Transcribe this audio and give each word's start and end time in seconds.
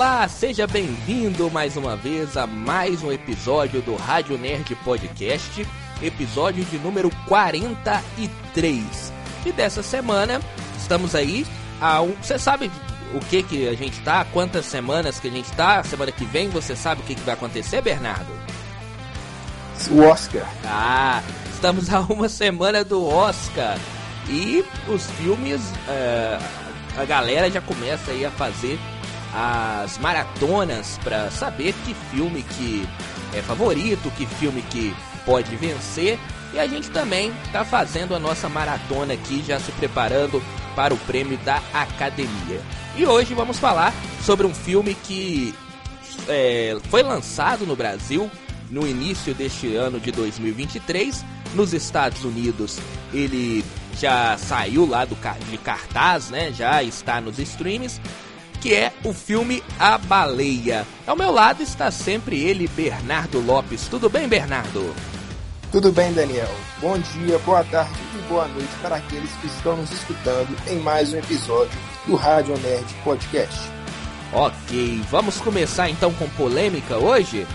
Olá, 0.00 0.26
seja 0.28 0.66
bem-vindo 0.66 1.50
mais 1.50 1.76
uma 1.76 1.94
vez 1.94 2.34
a 2.34 2.46
mais 2.46 3.02
um 3.02 3.12
episódio 3.12 3.82
do 3.82 3.96
Rádio 3.96 4.38
Nerd 4.38 4.74
Podcast, 4.76 5.66
episódio 6.00 6.64
de 6.64 6.78
número 6.78 7.10
43. 7.28 9.12
E 9.44 9.52
dessa 9.52 9.82
semana 9.82 10.40
estamos 10.78 11.14
aí 11.14 11.46
a 11.78 12.00
um, 12.00 12.12
você 12.12 12.38
sabe 12.38 12.70
o 13.12 13.20
que 13.20 13.42
que 13.42 13.68
a 13.68 13.74
gente 13.74 14.00
tá? 14.00 14.24
Quantas 14.24 14.64
semanas 14.64 15.20
que 15.20 15.28
a 15.28 15.30
gente 15.30 15.52
tá? 15.52 15.84
Semana 15.84 16.10
que 16.10 16.24
vem 16.24 16.48
você 16.48 16.74
sabe 16.74 17.02
o 17.02 17.04
que 17.04 17.14
que 17.14 17.20
vai 17.20 17.34
acontecer, 17.34 17.82
Bernardo? 17.82 18.32
O 19.90 20.00
Oscar. 20.00 20.48
Ah, 20.64 21.22
estamos 21.52 21.92
a 21.92 22.00
uma 22.00 22.30
semana 22.30 22.82
do 22.82 23.06
Oscar 23.06 23.78
e 24.30 24.64
os 24.88 25.10
filmes, 25.10 25.60
é, 25.86 26.38
a 26.96 27.04
galera 27.04 27.50
já 27.50 27.60
começa 27.60 28.12
aí 28.12 28.24
a 28.24 28.30
fazer 28.30 28.78
as 29.34 29.98
maratonas 29.98 30.98
para 31.02 31.30
saber 31.30 31.74
que 31.84 31.94
filme 32.10 32.42
que 32.42 32.86
é 33.32 33.42
favorito, 33.42 34.10
que 34.16 34.26
filme 34.26 34.62
que 34.62 34.94
pode 35.24 35.54
vencer. 35.56 36.18
E 36.52 36.58
a 36.58 36.66
gente 36.66 36.90
também 36.90 37.32
está 37.44 37.64
fazendo 37.64 38.14
a 38.14 38.18
nossa 38.18 38.48
maratona 38.48 39.14
aqui, 39.14 39.44
já 39.46 39.60
se 39.60 39.70
preparando 39.72 40.42
para 40.74 40.92
o 40.92 40.98
prêmio 40.98 41.38
da 41.38 41.62
Academia. 41.72 42.60
E 42.96 43.06
hoje 43.06 43.34
vamos 43.34 43.58
falar 43.58 43.94
sobre 44.24 44.46
um 44.46 44.54
filme 44.54 44.94
que 44.94 45.54
é, 46.28 46.76
foi 46.90 47.02
lançado 47.02 47.64
no 47.64 47.76
Brasil 47.76 48.28
no 48.68 48.86
início 48.86 49.34
deste 49.34 49.74
ano 49.76 50.00
de 50.00 50.10
2023. 50.10 51.24
Nos 51.54 51.72
Estados 51.72 52.24
Unidos 52.24 52.78
ele 53.12 53.64
já 53.98 54.36
saiu 54.38 54.86
lá 54.86 55.04
do, 55.04 55.16
de 55.50 55.58
cartaz, 55.58 56.30
né? 56.30 56.52
Já 56.52 56.82
está 56.82 57.20
nos 57.20 57.38
streams 57.38 58.00
que 58.60 58.74
é 58.74 58.92
o 59.04 59.12
filme 59.12 59.62
A 59.78 59.96
Baleia. 59.96 60.86
Ao 61.06 61.16
meu 61.16 61.30
lado 61.30 61.62
está 61.62 61.90
sempre 61.90 62.38
ele, 62.42 62.68
Bernardo 62.68 63.40
Lopes. 63.40 63.88
Tudo 63.88 64.10
bem, 64.10 64.28
Bernardo? 64.28 64.94
Tudo 65.72 65.90
bem, 65.90 66.12
Daniel. 66.12 66.50
Bom 66.80 66.98
dia, 66.98 67.38
boa 67.38 67.64
tarde 67.64 67.98
e 68.14 68.28
boa 68.28 68.46
noite 68.48 68.72
para 68.82 68.96
aqueles 68.96 69.30
que 69.36 69.46
estão 69.46 69.76
nos 69.76 69.90
escutando 69.90 70.54
em 70.68 70.78
mais 70.80 71.12
um 71.12 71.18
episódio 71.18 71.78
do 72.06 72.16
Rádio 72.16 72.56
Nerd 72.58 72.86
Podcast. 73.02 73.58
Ok, 74.32 75.00
vamos 75.10 75.38
começar 75.38 75.88
então 75.88 76.12
com 76.12 76.28
polêmica 76.30 76.96
hoje? 76.98 77.46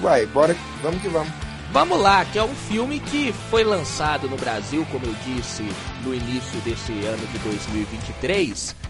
Vai, 0.00 0.26
bora, 0.26 0.54
vamos 0.82 1.00
que 1.00 1.08
vamos. 1.08 1.32
Vamos 1.72 2.00
lá, 2.00 2.24
que 2.24 2.38
é 2.38 2.42
um 2.42 2.54
filme 2.54 2.98
que 2.98 3.32
foi 3.50 3.62
lançado 3.62 4.28
no 4.28 4.36
Brasil, 4.36 4.86
como 4.90 5.04
eu 5.04 5.14
disse, 5.24 5.62
no 6.02 6.14
início 6.14 6.58
desse 6.60 6.92
ano 7.04 7.26
de 7.26 7.38
2023 7.38 8.87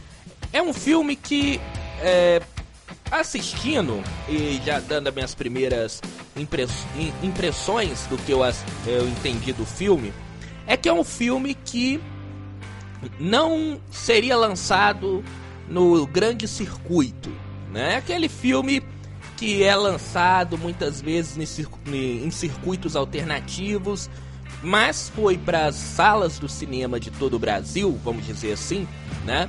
é 0.53 0.63
um 0.63 0.73
filme 0.73 1.17
que, 1.17 1.61
é, 2.01 2.41
assistindo 3.11 4.03
e 4.29 4.61
já 4.65 4.81
dando 4.81 5.09
as 5.09 5.15
minhas 5.15 5.35
primeiras 5.35 6.01
impressões 7.23 8.07
do 8.07 8.17
que 8.19 8.33
eu, 8.33 8.41
eu 8.87 9.09
entendi 9.09 9.53
do 9.53 9.67
filme, 9.67 10.13
é 10.67 10.77
que 10.77 10.89
é 10.89 10.93
um 10.93 11.05
filme 11.05 11.55
que 11.55 12.01
não 13.19 13.81
seria 13.91 14.37
lançado 14.37 15.25
no 15.69 16.07
grande 16.07 16.49
circuito, 16.49 17.31
né? 17.73 17.97
Aquele 17.97 18.29
filme 18.29 18.83
que 19.37 19.63
é 19.63 19.75
lançado 19.77 20.59
muitas 20.59 21.01
vezes 21.01 21.37
em 21.87 22.31
circuitos 22.31 22.97
alternativos, 22.97 24.11
mas 24.63 25.09
foi 25.15 25.39
para 25.39 25.67
as 25.67 25.77
salas 25.77 26.39
do 26.39 26.49
cinema 26.49 26.99
de 26.99 27.11
todo 27.11 27.35
o 27.35 27.39
Brasil, 27.39 27.99
vamos 28.03 28.27
dizer 28.27 28.53
assim, 28.53 28.87
né? 29.25 29.49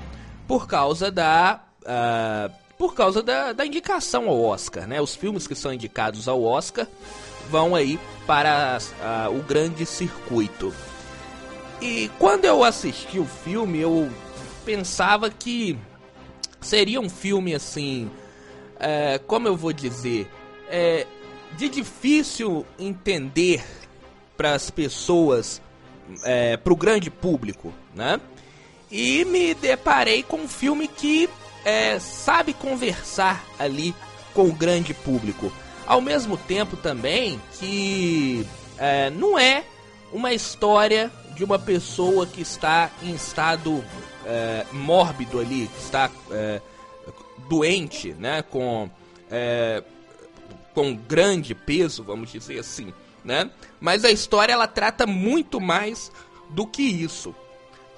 Por 0.50 0.66
causa 0.66 1.12
da. 1.12 1.62
Uh, 1.82 2.52
por 2.76 2.96
causa 2.96 3.22
da, 3.22 3.54
da 3.54 3.66
indicação 3.66 4.28
ao 4.28 4.42
Oscar, 4.42 4.88
né? 4.88 5.00
Os 5.00 5.16
filmes 5.16 5.46
que 5.46 5.54
são 5.54 5.72
indicados 5.72 6.28
ao 6.28 6.42
Oscar 6.44 6.88
vão 7.52 7.76
aí 7.76 8.00
para 8.26 8.80
uh, 8.80 9.38
o 9.38 9.44
grande 9.44 9.86
circuito. 9.86 10.74
E 11.80 12.10
quando 12.18 12.46
eu 12.46 12.64
assisti 12.64 13.20
o 13.20 13.26
filme, 13.26 13.80
eu 13.80 14.10
pensava 14.66 15.30
que 15.30 15.78
seria 16.60 17.00
um 17.00 17.10
filme 17.10 17.54
assim, 17.54 18.10
é, 18.80 19.20
como 19.20 19.48
eu 19.48 19.56
vou 19.56 19.72
dizer, 19.72 20.28
é, 20.68 21.06
de 21.58 21.70
difícil 21.70 22.66
entender 22.78 23.64
para 24.36 24.56
as 24.56 24.72
pessoas, 24.72 25.62
é, 26.24 26.58
para 26.58 26.74
o 26.74 26.76
grande 26.76 27.10
público, 27.12 27.74
né? 27.94 28.20
E 28.92 29.24
me 29.26 29.54
deparei 29.54 30.24
com 30.24 30.38
um 30.38 30.48
filme 30.48 30.88
que 30.88 31.30
é, 31.64 32.00
sabe 32.00 32.54
conversar 32.54 33.46
ali 33.58 33.94
com 34.34 34.48
o 34.48 34.54
grande 34.54 34.94
público. 34.94 35.52
Ao 35.86 36.02
mesmo 36.02 36.38
tempo 36.38 36.78
também 36.78 37.42
que 37.60 38.46
é, 38.78 39.10
não 39.10 39.38
é 39.38 39.64
uma 40.12 40.34
história 40.34 41.12
de 41.36 41.44
uma 41.44 41.60
pessoa 41.60 42.26
que 42.26 42.42
está 42.42 42.90
em 43.04 43.14
estado 43.14 43.84
é, 44.26 44.66
mórbido 44.72 45.40
ali, 45.40 45.68
que 45.68 45.80
está 45.80 46.10
é, 46.32 46.62
doente, 47.48 48.14
né, 48.14 48.42
com 48.42 48.90
é, 49.32 49.84
com 50.74 50.96
grande 50.96 51.54
peso, 51.54 52.04
vamos 52.04 52.32
dizer 52.32 52.60
assim, 52.60 52.94
né? 53.24 53.50
Mas 53.80 54.06
a 54.06 54.12
história 54.12 54.54
ela 54.54 54.68
trata 54.68 55.06
muito 55.06 55.60
mais 55.60 56.12
do 56.50 56.66
que 56.66 56.82
isso. 56.82 57.36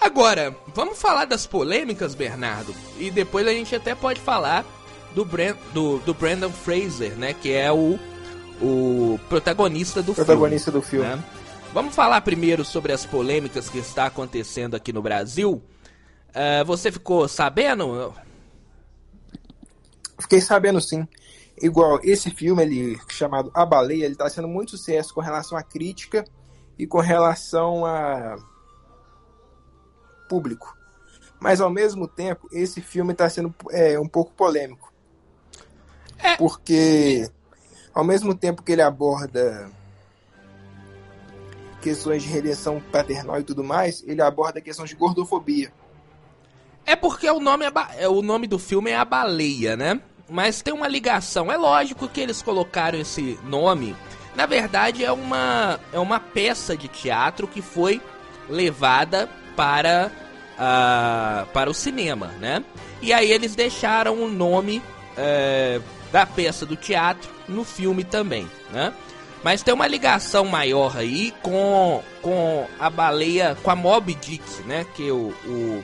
Agora, 0.02 0.56
vamos 0.74 1.00
falar 1.00 1.26
das 1.26 1.46
polêmicas, 1.46 2.16
Bernardo. 2.16 2.74
E 2.98 3.12
depois 3.12 3.46
a 3.46 3.52
gente 3.52 3.76
até 3.76 3.94
pode 3.94 4.20
falar 4.20 4.66
do, 5.14 5.24
Brand, 5.24 5.56
do, 5.74 6.00
do 6.00 6.12
Brandon 6.12 6.50
Fraser, 6.50 7.16
né? 7.16 7.36
Que 7.36 7.54
é 7.54 7.72
o, 7.72 8.00
o 8.60 9.20
protagonista 9.30 10.02
do 10.02 10.16
protagonista 10.16 10.72
filme. 10.72 10.84
do 10.84 10.90
filme. 10.90 11.08
Né? 11.08 11.24
Vamos 11.72 11.94
falar 11.94 12.20
primeiro 12.22 12.66
sobre 12.66 12.92
as 12.92 13.06
polêmicas 13.06 13.70
que 13.70 13.78
está 13.78 14.08
acontecendo 14.08 14.76
aqui 14.76 14.92
no 14.92 15.04
Brasil. 15.04 15.62
Uh, 16.30 16.66
você 16.66 16.92
ficou 16.92 17.28
sabendo? 17.28 18.12
Fiquei 20.20 20.42
sabendo 20.42 20.82
sim. 20.82 21.08
Igual 21.62 22.00
esse 22.04 22.32
filme 22.32 22.64
ele 22.64 23.00
chamado 23.08 23.52
A 23.54 23.64
Baleia, 23.64 24.06
ele 24.06 24.14
está 24.14 24.28
sendo 24.28 24.48
muito 24.48 24.72
sucesso 24.72 25.14
com 25.14 25.22
relação 25.22 25.56
à 25.56 25.62
crítica 25.62 26.26
e 26.78 26.88
com 26.88 27.00
relação 27.00 27.86
a 27.86 28.38
público. 30.32 30.78
Mas 31.38 31.60
ao 31.60 31.70
mesmo 31.70 32.08
tempo, 32.08 32.48
esse 32.54 32.80
filme 32.80 33.12
está 33.12 33.30
sendo 33.30 33.54
é, 33.72 34.00
um 34.00 34.08
pouco 34.08 34.32
polêmico. 34.32 34.94
É. 36.18 36.38
Porque 36.38 37.30
ao 37.94 38.06
mesmo 38.06 38.34
tempo 38.34 38.64
que 38.64 38.72
ele 38.72 38.82
aborda 38.82 39.70
questões 41.82 42.24
de 42.24 42.30
redenção 42.30 42.82
paternal 42.92 43.40
e 43.42 43.44
tudo 43.44 43.62
mais, 43.62 44.02
ele 44.08 44.22
aborda 44.22 44.62
questões 44.62 44.92
de 44.92 44.96
gordofobia. 44.96 45.74
É 46.86 46.96
porque 46.96 47.30
o 47.30 47.40
nome, 47.42 47.66
é, 47.66 47.72
é 47.98 48.08
o 48.08 48.22
nome 48.22 48.48
do 48.48 48.58
filme 48.58 48.92
é 48.92 48.96
A 48.96 49.04
Baleia, 49.04 49.76
né? 49.76 50.00
Mas 50.30 50.62
tem 50.62 50.74
uma 50.74 50.88
ligação. 50.88 51.52
É 51.52 51.58
lógico 51.58 52.08
que 52.08 52.22
eles 52.22 52.42
colocaram 52.42 53.00
esse 53.00 53.38
nome. 53.44 53.96
Na 54.36 54.46
verdade, 54.46 55.04
é 55.04 55.12
uma, 55.12 55.78
é 55.92 56.00
uma 56.00 56.20
peça 56.20 56.78
de 56.78 56.88
teatro 56.88 57.48
que 57.48 57.62
foi 57.62 58.00
levada 58.48 59.28
para, 59.56 60.12
uh, 60.54 61.46
para 61.48 61.70
o 61.70 61.74
cinema, 61.74 62.28
né? 62.40 62.64
E 63.02 63.12
aí 63.14 63.32
eles 63.32 63.56
deixaram 63.56 64.22
o 64.22 64.30
nome 64.30 64.82
uh, 65.18 65.84
da 66.12 66.26
peça 66.26 66.66
do 66.66 66.76
teatro 66.76 67.30
no 67.48 67.64
filme 67.64 68.04
também, 68.04 68.50
né? 68.72 68.94
Mas 69.44 69.64
tem 69.64 69.74
uma 69.74 69.88
ligação 69.88 70.46
maior 70.46 70.96
aí 70.98 71.34
com, 71.42 72.04
com 72.22 72.68
a 72.80 72.90
baleia, 72.90 73.58
com 73.64 73.72
a 73.72 73.76
Moby 73.76 74.14
Dick, 74.14 74.62
né? 74.68 74.86
Que 74.94 75.10
o, 75.10 75.34
o, 75.46 75.84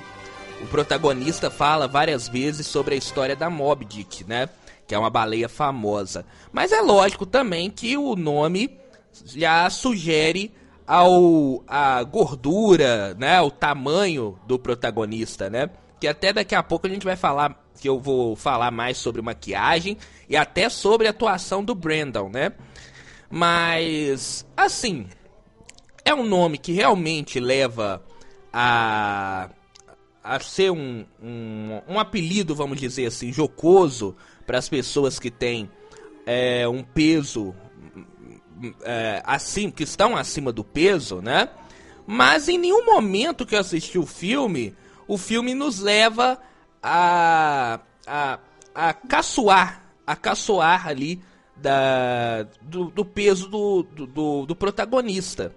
o 0.61 0.67
protagonista 0.67 1.49
fala 1.49 1.87
várias 1.87 2.27
vezes 2.27 2.67
sobre 2.67 2.93
a 2.93 2.97
história 2.97 3.35
da 3.35 3.49
Moby 3.49 3.85
Dick, 3.85 4.23
né? 4.25 4.47
Que 4.85 4.93
é 4.93 4.99
uma 4.99 5.09
baleia 5.09 5.49
famosa. 5.49 6.23
Mas 6.51 6.71
é 6.71 6.81
lógico 6.81 7.25
também 7.25 7.69
que 7.71 7.97
o 7.97 8.15
nome 8.15 8.77
já 9.25 9.67
sugere 9.71 10.53
ao 10.87 11.63
a 11.67 12.01
gordura, 12.03 13.13
né, 13.15 13.41
o 13.41 13.51
tamanho 13.51 14.39
do 14.47 14.57
protagonista, 14.57 15.49
né? 15.49 15.69
Que 15.99 16.07
até 16.07 16.31
daqui 16.31 16.55
a 16.55 16.63
pouco 16.63 16.87
a 16.87 16.89
gente 16.89 17.03
vai 17.03 17.17
falar 17.17 17.61
que 17.79 17.89
eu 17.89 17.99
vou 17.99 18.35
falar 18.35 18.71
mais 18.71 18.97
sobre 18.97 19.21
maquiagem 19.21 19.97
e 20.29 20.37
até 20.37 20.69
sobre 20.69 21.07
a 21.07 21.11
atuação 21.11 21.63
do 21.63 21.75
Brandon, 21.75 22.29
né? 22.29 22.53
Mas 23.29 24.45
assim, 24.55 25.07
é 26.05 26.13
um 26.13 26.25
nome 26.25 26.57
que 26.57 26.71
realmente 26.71 27.39
leva 27.39 28.01
a 28.53 29.49
a 30.23 30.41
ser 30.41 30.71
um, 30.71 31.05
um, 31.23 31.81
um 31.87 31.97
apelido, 31.97 32.53
vamos 32.53 32.81
dizer 32.81 33.05
assim, 33.05 33.31
jocoso 33.31 34.13
para 34.45 34.57
as 34.57 34.67
pessoas 34.67 35.19
que 35.19 35.31
têm 35.31 35.69
é, 36.25 36.67
um 36.67 36.83
peso 36.83 37.55
é, 38.83 39.21
que 39.75 39.83
estão 39.83 40.15
acima 40.15 40.51
do 40.51 40.63
peso, 40.63 41.21
né? 41.21 41.49
Mas 42.05 42.47
em 42.47 42.57
nenhum 42.57 42.85
momento 42.85 43.45
que 43.45 43.55
eu 43.55 43.59
assisti 43.59 43.99
o 43.99 44.05
filme, 44.05 44.75
o 45.07 45.17
filme 45.17 45.53
nos 45.53 45.79
leva 45.79 46.39
a, 46.81 47.79
a, 48.05 48.39
a 48.73 48.93
caçoar, 48.93 49.83
a 50.05 50.15
caçoar 50.15 50.87
ali 50.87 51.21
da, 51.55 52.43
do, 52.61 52.85
do 52.85 53.03
peso 53.03 53.49
do, 53.49 53.83
do, 53.83 54.45
do 54.45 54.55
protagonista. 54.55 55.53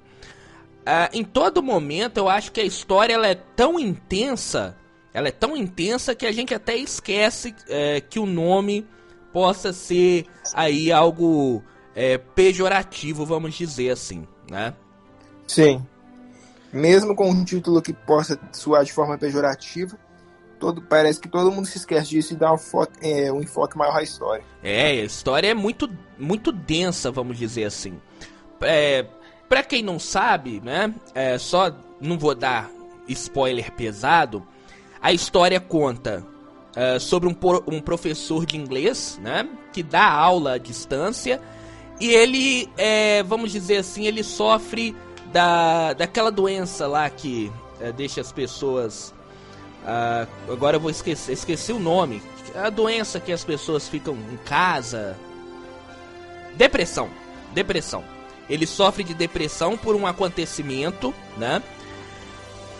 Uh, 0.81 1.13
em 1.13 1.23
todo 1.23 1.63
momento, 1.63 2.17
eu 2.17 2.29
acho 2.29 2.51
que 2.51 2.61
a 2.61 2.65
história 2.65 3.15
ela 3.15 3.29
é 3.29 3.35
tão 3.35 3.79
intensa, 3.79 4.77
ela 5.13 5.29
é 5.29 5.33
tão 5.33 5.57
intensa 5.57 6.15
que 6.15 6.27
a 6.27 6.33
gente 6.33 6.55
até 6.55 6.77
esquece 6.77 7.55
é, 7.69 8.01
que 8.01 8.19
o 8.19 8.27
nome 8.27 8.87
possa 9.33 9.73
ser 9.73 10.27
aí 10.55 10.91
algo 10.91 11.63
é, 11.95 12.19
pejorativo, 12.19 13.25
vamos 13.25 13.55
dizer 13.55 13.91
assim, 13.91 14.27
né? 14.51 14.75
Sim. 15.47 15.85
Mesmo 16.73 17.17
com 17.17 17.29
um 17.29 17.45
título 17.45 17.83
que 17.83 17.93
possa 17.93 18.39
soar 18.53 18.85
de 18.85 18.93
forma 18.93 19.19
pejorativa, 19.19 19.99
todo, 20.61 20.83
parece 20.83 21.19
que 21.19 21.29
todo 21.29 21.51
mundo 21.51 21.67
se 21.67 21.79
esquece 21.79 22.11
disso 22.11 22.35
e 22.35 22.37
dá 22.37 22.53
um, 22.53 22.59
foco, 22.59 22.93
é, 23.03 23.33
um 23.33 23.41
enfoque 23.41 23.77
maior 23.77 23.97
à 23.97 24.03
história. 24.03 24.45
É, 24.63 24.91
a 24.91 25.05
história 25.05 25.49
é 25.49 25.55
muito, 25.55 25.91
muito 26.19 26.53
densa, 26.53 27.11
vamos 27.11 27.39
dizer 27.39 27.65
assim. 27.65 27.99
É, 28.61 29.07
pra 29.49 29.65
quem 29.65 29.83
não 29.83 29.99
sabe, 29.99 30.61
né, 30.61 30.95
é, 31.15 31.39
só 31.39 31.75
não 32.01 32.19
vou 32.19 32.35
dar 32.35 32.71
spoiler 33.09 33.73
pesado, 33.73 34.47
a 35.03 35.13
história 35.13 35.59
conta 35.59 36.25
é, 36.77 36.99
sobre 36.99 37.29
um, 37.29 37.37
um 37.67 37.81
professor 37.81 38.47
de 38.47 38.57
inglês, 38.57 39.19
né, 39.21 39.49
que 39.73 39.83
dá 39.83 40.09
aula 40.09 40.53
à 40.53 40.59
distância, 40.59 41.41
e 42.01 42.09
ele, 42.09 42.69
é, 42.77 43.23
vamos 43.23 43.53
dizer 43.53 43.77
assim, 43.77 44.07
ele 44.07 44.23
sofre 44.23 44.97
da, 45.33 45.93
daquela 45.93 46.31
doença 46.31 46.87
lá 46.87 47.09
que 47.11 47.53
é, 47.81 47.93
deixa 47.93 48.21
as 48.21 48.33
pessoas 48.33 49.13
ah, 49.87 50.27
agora 50.49 50.77
eu 50.77 50.81
vou 50.81 50.91
esquecer, 50.91 51.33
esqueci 51.33 51.73
o 51.73 51.79
nome. 51.79 52.23
A 52.55 52.71
doença 52.71 53.21
que 53.21 53.33
as 53.33 53.45
pessoas 53.45 53.89
ficam 53.89 54.15
em 54.15 54.37
casa. 54.45 55.17
Depressão. 56.57 57.09
Depressão. 57.53 58.05
Ele 58.49 58.67
sofre 58.67 59.05
de 59.05 59.15
depressão 59.15 59.77
por 59.77 59.95
um 59.95 60.07
acontecimento, 60.07 61.15
né? 61.37 61.63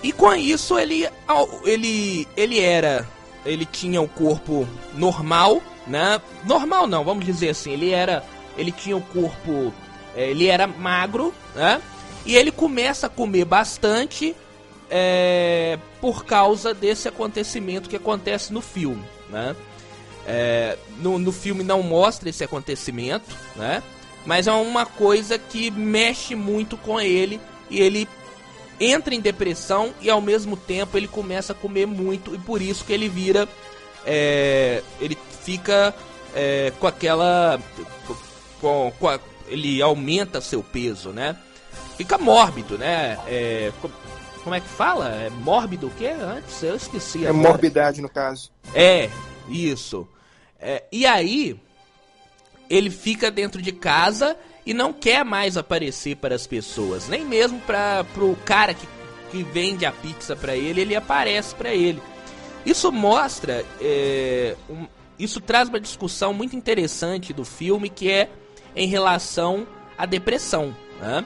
E 0.03 0.13
com 0.13 0.35
isso 0.35 0.79
ele 0.79 1.09
ele 1.65 2.27
ele 2.37 2.59
era 2.59 3.07
ele 3.45 3.65
tinha 3.65 4.01
o 4.01 4.09
corpo 4.09 4.67
normal, 4.95 5.63
né? 5.87 6.21
Normal 6.45 6.87
não, 6.87 7.05
vamos 7.05 7.25
dizer 7.25 7.51
assim, 7.51 7.73
ele 7.73 7.91
era 7.91 8.25
ele 8.57 8.73
tinha 8.73 8.97
o 8.97 9.01
corpo 9.01 9.73
eh, 10.15 10.31
ele 10.31 10.47
era 10.47 10.67
magro, 10.67 11.35
né? 11.55 11.81
E 12.25 12.37
ele 12.37 12.51
começa 12.51 13.07
a 13.07 13.11
comer 13.11 13.45
bastante 13.45 14.37
é, 14.91 15.79
por 16.01 16.25
causa 16.25 16.75
desse 16.75 17.09
acontecimento 17.09 17.89
que 17.89 17.97
acontece 17.97 18.53
no 18.53 18.61
filme, 18.61 19.05
né? 19.29 19.55
É, 20.27 20.77
no, 20.99 21.19
no 21.19 21.33
filme 21.33 21.65
não 21.65 21.83
mostra 21.83 22.29
esse 22.29 22.45
acontecimento, 22.45 23.35
né? 23.57 23.83
Mas 24.27 24.47
é 24.47 24.53
uma 24.53 24.85
coisa 24.85 25.39
que 25.39 25.71
mexe 25.71 26.35
muito 26.35 26.77
com 26.77 27.01
ele 27.01 27.41
e 27.71 27.81
ele 27.81 28.07
entra 28.79 29.15
em 29.15 29.21
depressão 29.21 29.95
e 30.01 30.11
ao 30.11 30.21
mesmo 30.21 30.57
tempo 30.57 30.97
ele 30.97 31.09
começa 31.09 31.53
a 31.53 31.57
comer 31.57 31.87
muito 31.87 32.35
e 32.35 32.39
por 32.39 32.61
isso 32.61 32.85
que 32.85 32.93
ele 32.93 33.09
vira, 33.09 33.49
é, 34.05 34.83
ele 35.01 35.17
fica 35.43 35.95
é, 36.35 36.73
com 36.79 36.87
aquela, 36.87 37.59
com, 38.61 38.93
com 38.99 39.09
a, 39.09 39.19
ele 39.49 39.81
aumenta 39.83 40.41
seu 40.41 40.63
peso, 40.63 41.11
né? 41.11 41.37
Fica 41.97 42.17
mórbido, 42.17 42.79
né? 42.79 43.19
É, 43.27 43.73
como 44.43 44.55
é 44.55 44.61
que 44.61 44.69
fala? 44.69 45.09
É 45.09 45.31
mórbido 45.31 45.89
o 45.89 45.91
quê? 45.91 46.09
Antes 46.09 46.63
eu 46.63 46.77
esqueci. 46.77 47.25
É 47.25 47.29
agora. 47.29 47.49
morbidade 47.49 48.01
no 48.01 48.09
caso. 48.09 48.51
É, 48.75 49.11
isso. 49.49 50.09
É, 50.59 50.85
e 50.91 51.07
aí, 51.07 51.61
ele 52.69 52.91
fica 52.91 53.31
dentro 53.31 53.61
de 53.61 53.73
casa 53.73 54.37
e 54.65 54.73
não 54.73 54.93
quer 54.93 55.25
mais 55.25 55.57
aparecer 55.57 56.17
para 56.17 56.35
as 56.35 56.47
pessoas, 56.47 57.09
nem 57.09 57.25
mesmo 57.25 57.61
para 57.61 58.05
o 58.19 58.37
cara 58.45 58.75
que, 58.75 58.87
que 59.31 59.43
vende 59.43 59.85
a 59.85 59.93
pizza 59.93 60.37
para 60.37 60.55
ele, 60.57 60.81
ele 60.81 60.95
aparece 60.95 61.55
para 61.55 61.75
ele. 61.75 62.01
Isso 62.65 62.93
mostra, 62.93 63.65
é, 63.81 64.55
um, 64.69 64.87
isso 65.19 65.41
traz 65.41 65.69
uma 65.69 65.81
discussão 65.81 66.33
muito 66.33 66.55
interessante 66.55 67.33
do 67.33 67.45
filme 67.45 67.89
que 67.89 68.11
é 68.11 68.29
em 68.75 68.89
relação 68.89 69.67
à 69.97 70.07
depressão. 70.07 70.75
Né? 71.01 71.25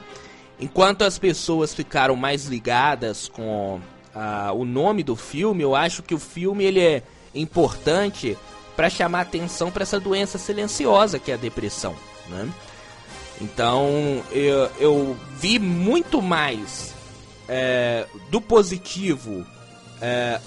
Enquanto 0.59 1.03
as 1.03 1.19
pessoas 1.19 1.73
ficaram 1.73 2.15
mais 2.15 2.45
ligadas 2.45 3.27
com 3.27 3.79
uh, 4.15 4.53
o 4.53 4.63
nome 4.63 5.03
do 5.03 5.15
filme, 5.15 5.63
eu 5.63 5.75
acho 5.75 6.01
que 6.01 6.13
o 6.13 6.19
filme 6.19 6.63
ele 6.63 6.79
é 6.79 7.03
importante 7.33 8.37
para 8.75 8.89
chamar 8.89 9.21
atenção 9.21 9.71
para 9.71 9.83
essa 9.83 9.99
doença 9.99 10.37
silenciosa 10.37 11.19
que 11.19 11.31
é 11.31 11.33
a 11.33 11.37
depressão. 11.37 11.95
Né? 12.29 12.49
Então 13.41 14.23
eu, 14.31 14.71
eu, 14.79 15.17
vi 15.37 15.59
muito 15.59 16.21
mais 16.21 16.93
é, 17.47 18.07
do 18.29 18.39
positivo 18.39 19.45
é, 20.01 20.39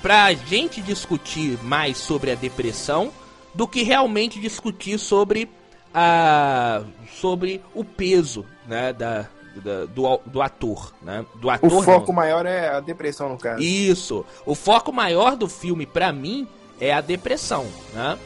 para 0.00 0.24
a 0.24 0.32
gente 0.32 0.80
discutir 0.80 1.58
mais 1.62 1.98
sobre 1.98 2.30
a 2.30 2.34
depressão 2.34 3.12
do 3.54 3.68
que 3.68 3.82
realmente 3.82 4.40
discutir 4.40 4.98
sobre 4.98 5.48
a 5.94 6.82
sobre 7.20 7.62
o 7.74 7.84
peso 7.84 8.44
né, 8.66 8.92
da, 8.92 9.28
da 9.56 9.84
do, 9.84 10.20
do 10.26 10.42
ator, 10.42 10.92
né? 11.02 11.24
Do 11.36 11.50
ator. 11.50 11.72
O 11.72 11.82
foco 11.82 12.08
não. 12.08 12.14
maior 12.14 12.46
é 12.46 12.68
a 12.68 12.80
depressão 12.80 13.28
no 13.28 13.38
caso. 13.38 13.62
Isso. 13.62 14.24
O 14.46 14.54
foco 14.54 14.92
maior 14.92 15.36
do 15.36 15.48
filme 15.48 15.86
para 15.86 16.12
mim 16.12 16.48
é 16.80 16.92
a 16.92 17.00
depressão, 17.00 17.66
né? 17.92 18.18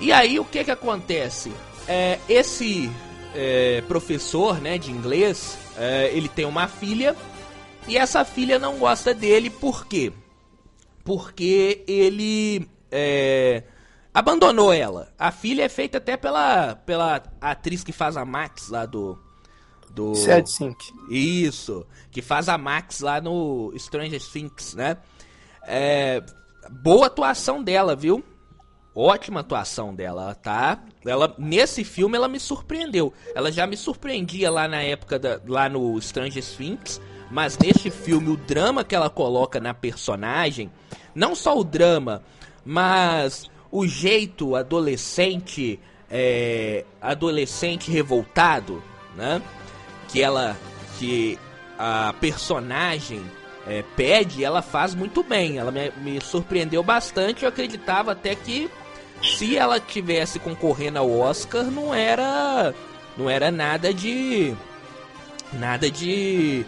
E 0.00 0.12
aí 0.12 0.38
o 0.38 0.44
que 0.44 0.64
que 0.64 0.70
acontece? 0.70 1.52
É, 1.86 2.18
esse 2.28 2.90
é, 3.34 3.82
professor, 3.88 4.60
né, 4.60 4.78
de 4.78 4.90
inglês, 4.90 5.58
é, 5.76 6.10
ele 6.12 6.28
tem 6.28 6.44
uma 6.44 6.68
filha 6.68 7.16
e 7.86 7.96
essa 7.96 8.24
filha 8.24 8.58
não 8.58 8.78
gosta 8.78 9.14
dele 9.14 9.48
por 9.48 9.86
quê? 9.86 10.12
Porque 11.04 11.82
ele 11.88 12.68
é, 12.92 13.62
abandonou 14.12 14.72
ela. 14.72 15.12
A 15.18 15.30
filha 15.30 15.64
é 15.64 15.68
feita 15.68 15.98
até 15.98 16.16
pela, 16.16 16.74
pela 16.74 17.22
atriz 17.40 17.84
que 17.84 17.92
faz 17.92 18.16
a 18.16 18.24
Max 18.24 18.68
lá 18.68 18.86
do. 18.86 19.18
do 19.90 20.14
Sad 20.14 20.50
Sync. 20.50 20.76
Isso. 21.10 21.86
Que 22.10 22.22
faz 22.22 22.48
a 22.48 22.58
Max 22.58 23.00
lá 23.00 23.20
no 23.20 23.72
Stranger 23.78 24.20
Things, 24.20 24.74
né? 24.74 24.96
É, 25.66 26.22
boa 26.70 27.06
atuação 27.06 27.62
dela, 27.62 27.94
viu? 27.94 28.24
Ótima 28.94 29.40
atuação 29.40 29.94
dela, 29.94 30.34
tá? 30.34 30.82
Ela 31.06 31.32
nesse 31.38 31.84
filme 31.84 32.16
ela 32.16 32.26
me 32.26 32.40
surpreendeu. 32.40 33.12
Ela 33.34 33.52
já 33.52 33.66
me 33.66 33.76
surpreendia 33.76 34.50
lá 34.50 34.66
na 34.66 34.82
época 34.82 35.18
da, 35.18 35.40
lá 35.46 35.68
no 35.68 36.00
Stranger 36.00 36.44
Things, 36.44 37.00
mas 37.30 37.56
neste 37.58 37.90
filme 37.90 38.30
o 38.30 38.36
drama 38.36 38.82
que 38.82 38.96
ela 38.96 39.08
coloca 39.08 39.60
na 39.60 39.72
personagem, 39.72 40.68
não 41.14 41.36
só 41.36 41.56
o 41.56 41.62
drama, 41.62 42.24
mas 42.64 43.48
o 43.70 43.86
jeito 43.86 44.56
adolescente, 44.56 45.78
é, 46.10 46.84
adolescente 47.00 47.90
revoltado, 47.90 48.82
né? 49.16 49.42
Que 50.08 50.22
ela, 50.22 50.56
que 50.98 51.38
a 51.78 52.14
personagem 52.20 53.22
é, 53.66 53.84
pede, 53.96 54.42
ela 54.42 54.62
faz 54.62 54.94
muito 54.94 55.22
bem. 55.22 55.58
Ela 55.58 55.70
me, 55.70 55.90
me 55.98 56.20
surpreendeu 56.20 56.82
bastante. 56.82 57.44
Eu 57.44 57.50
acreditava 57.50 58.12
até 58.12 58.34
que 58.34 58.70
se 59.22 59.56
ela 59.56 59.78
tivesse 59.78 60.38
concorrendo 60.38 60.98
ao 60.98 61.10
Oscar, 61.10 61.64
não 61.64 61.94
era, 61.94 62.74
não 63.16 63.28
era 63.28 63.50
nada 63.50 63.92
de, 63.92 64.54
nada 65.52 65.90
de, 65.90 66.64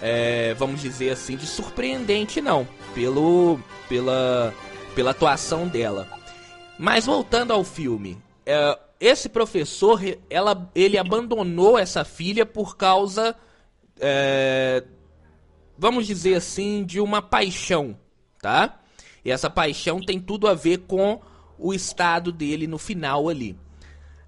é, 0.00 0.54
vamos 0.54 0.80
dizer 0.80 1.10
assim, 1.10 1.36
de 1.36 1.46
surpreendente 1.46 2.40
não, 2.40 2.68
pelo, 2.94 3.58
pela, 3.88 4.52
pela 4.94 5.10
atuação 5.10 5.66
dela. 5.66 6.06
Mas 6.78 7.06
voltando 7.06 7.52
ao 7.52 7.62
filme, 7.62 8.18
é, 8.44 8.78
esse 8.98 9.28
professor, 9.28 10.00
ela, 10.28 10.70
ele 10.74 10.98
abandonou 10.98 11.78
essa 11.78 12.04
filha 12.04 12.44
por 12.44 12.76
causa, 12.76 13.36
é, 14.00 14.82
vamos 15.78 16.06
dizer 16.06 16.34
assim, 16.34 16.84
de 16.84 17.00
uma 17.00 17.22
paixão, 17.22 17.96
tá? 18.40 18.80
E 19.24 19.30
essa 19.30 19.48
paixão 19.48 20.00
tem 20.00 20.20
tudo 20.20 20.48
a 20.48 20.54
ver 20.54 20.78
com 20.78 21.20
o 21.58 21.72
estado 21.72 22.32
dele 22.32 22.66
no 22.66 22.78
final 22.78 23.28
ali. 23.28 23.56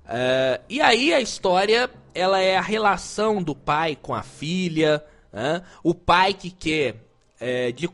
É, 0.08 0.60
e 0.68 0.80
aí 0.80 1.12
a 1.12 1.20
história, 1.20 1.90
ela 2.14 2.40
é 2.40 2.56
a 2.56 2.62
relação 2.62 3.42
do 3.42 3.54
pai 3.54 3.96
com 4.00 4.14
a 4.14 4.22
filha, 4.22 5.04
né? 5.32 5.62
o 5.82 5.92
pai 5.92 6.32
que 6.32 6.50
quer, 6.50 6.96
é, 7.40 7.72
de, 7.72 7.88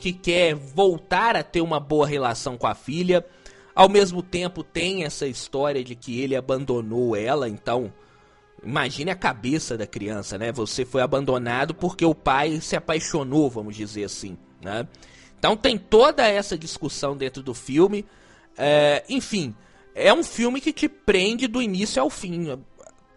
que 0.00 0.12
quer 0.12 0.54
voltar 0.54 1.36
a 1.36 1.42
ter 1.42 1.62
uma 1.62 1.80
boa 1.80 2.06
relação 2.06 2.58
com 2.58 2.66
a 2.66 2.74
filha 2.74 3.24
ao 3.74 3.88
mesmo 3.88 4.22
tempo, 4.22 4.62
tem 4.62 5.04
essa 5.04 5.26
história 5.26 5.82
de 5.82 5.94
que 5.94 6.20
ele 6.20 6.36
abandonou 6.36 7.16
ela, 7.16 7.48
então. 7.48 7.92
Imagine 8.62 9.10
a 9.10 9.16
cabeça 9.16 9.76
da 9.76 9.86
criança, 9.86 10.38
né? 10.38 10.50
Você 10.52 10.86
foi 10.86 11.02
abandonado 11.02 11.74
porque 11.74 12.04
o 12.04 12.14
pai 12.14 12.60
se 12.62 12.74
apaixonou, 12.74 13.50
vamos 13.50 13.76
dizer 13.76 14.04
assim, 14.04 14.38
né? 14.62 14.88
Então 15.38 15.54
tem 15.54 15.76
toda 15.76 16.26
essa 16.26 16.56
discussão 16.56 17.14
dentro 17.14 17.42
do 17.42 17.52
filme. 17.52 18.06
É, 18.56 19.04
enfim, 19.06 19.54
é 19.94 20.14
um 20.14 20.22
filme 20.22 20.62
que 20.62 20.72
te 20.72 20.88
prende 20.88 21.46
do 21.46 21.60
início 21.60 22.00
ao 22.00 22.08
fim. 22.08 22.58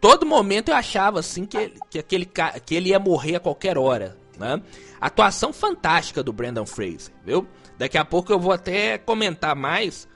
Todo 0.01 0.25
momento 0.25 0.69
eu 0.69 0.75
achava 0.75 1.21
assim 1.21 1.45
que, 1.45 1.71
que, 1.89 1.99
aquele, 1.99 2.29
que 2.65 2.75
ele 2.75 2.89
ia 2.89 2.99
morrer 2.99 3.37
a 3.37 3.39
qualquer 3.39 3.77
hora. 3.77 4.17
Né? 4.37 4.61
Atuação 4.99 5.53
fantástica 5.53 6.21
do 6.21 6.33
Brandon 6.33 6.65
Fraser, 6.65 7.13
viu? 7.23 7.47
Daqui 7.77 7.97
a 7.97 8.03
pouco 8.03 8.33
eu 8.33 8.39
vou 8.39 8.51
até 8.51 8.97
comentar 8.97 9.55
mais 9.55 10.07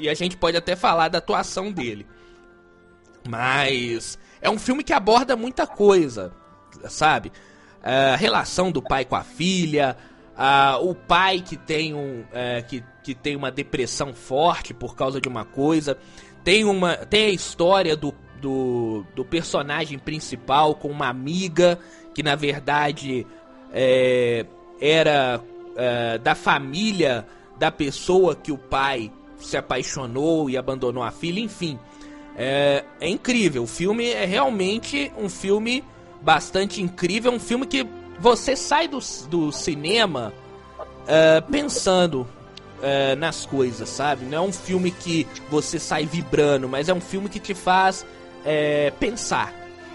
e 0.00 0.08
a 0.08 0.14
gente 0.14 0.36
pode 0.36 0.56
até 0.56 0.74
falar 0.74 1.08
da 1.08 1.18
atuação 1.18 1.70
dele. 1.70 2.06
Mas 3.28 4.18
é 4.40 4.48
um 4.48 4.58
filme 4.58 4.82
que 4.82 4.92
aborda 4.92 5.36
muita 5.36 5.66
coisa, 5.66 6.32
sabe? 6.88 7.30
A 7.82 8.16
relação 8.16 8.72
do 8.72 8.82
pai 8.82 9.04
com 9.04 9.14
a 9.14 9.22
filha, 9.22 9.96
a, 10.36 10.78
o 10.78 10.94
pai 10.94 11.40
que 11.40 11.56
tem, 11.56 11.94
um, 11.94 12.24
é, 12.32 12.62
que, 12.62 12.82
que 13.02 13.14
tem 13.14 13.36
uma 13.36 13.50
depressão 13.50 14.14
forte 14.14 14.72
por 14.72 14.96
causa 14.96 15.20
de 15.20 15.28
uma 15.28 15.44
coisa. 15.44 15.98
Tem, 16.42 16.64
uma, 16.64 16.96
tem 16.96 17.26
a 17.26 17.30
história 17.30 17.94
do, 17.94 18.14
do, 18.40 19.04
do 19.14 19.24
personagem 19.24 19.98
principal 19.98 20.74
com 20.74 20.88
uma 20.88 21.08
amiga 21.08 21.78
que 22.14 22.22
na 22.22 22.34
verdade 22.34 23.26
é, 23.72 24.46
era 24.80 25.40
é, 25.76 26.18
da 26.18 26.34
família 26.34 27.26
da 27.58 27.70
pessoa 27.70 28.34
que 28.34 28.50
o 28.50 28.56
pai 28.56 29.12
se 29.40 29.56
apaixonou 29.56 30.48
e 30.48 30.56
abandonou 30.56 31.02
a 31.02 31.10
filha, 31.10 31.40
enfim. 31.40 31.78
É, 32.36 32.84
é 33.00 33.08
incrível. 33.08 33.64
O 33.64 33.66
filme 33.66 34.08
é 34.10 34.24
realmente 34.24 35.12
um 35.16 35.28
filme 35.28 35.84
bastante 36.22 36.80
incrível. 36.80 37.32
Um 37.32 37.40
filme 37.40 37.66
que 37.66 37.86
você 38.18 38.54
sai 38.56 38.86
do, 38.88 38.98
do 39.28 39.52
cinema 39.52 40.32
uh, 40.78 41.50
pensando 41.50 42.22
uh, 42.22 43.16
nas 43.18 43.46
coisas, 43.46 43.88
sabe? 43.88 44.24
Não 44.24 44.38
é 44.38 44.40
um 44.40 44.52
filme 44.52 44.90
que 44.90 45.26
você 45.50 45.78
sai 45.78 46.06
vibrando, 46.06 46.68
mas 46.68 46.88
é 46.88 46.94
um 46.94 47.00
filme 47.00 47.28
que 47.28 47.40
te 47.40 47.54
faz 47.54 48.02
uh, 48.02 48.96
pensar. 48.98 49.52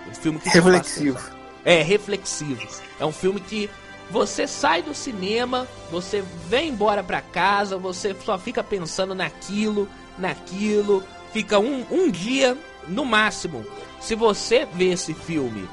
Um 0.10 0.14
filme 0.14 0.40
que 0.40 0.50
reflexivo. 0.50 1.18
Faz 1.18 1.36
é, 1.66 1.82
reflexivo. 1.82 2.62
É 3.00 3.06
um 3.06 3.12
filme 3.12 3.40
que 3.40 3.70
você 4.10 4.48
sai 4.48 4.82
do 4.82 4.94
cinema, 4.94 5.68
você 5.92 6.24
vem 6.48 6.70
embora 6.70 7.04
pra 7.04 7.22
casa, 7.22 7.78
você 7.78 8.16
só 8.24 8.38
fica 8.38 8.64
pensando 8.64 9.16
naquilo, 9.16 9.90
naquilo, 10.18 11.04
fica 11.34 11.60
um, 11.60 11.86
um 11.92 12.10
dia 12.10 12.58
no 12.88 13.04
máximo. 13.04 13.66
Se 14.00 14.16
você 14.16 14.66
ver 14.66 14.94
esse 14.94 15.14
filme 15.14 15.68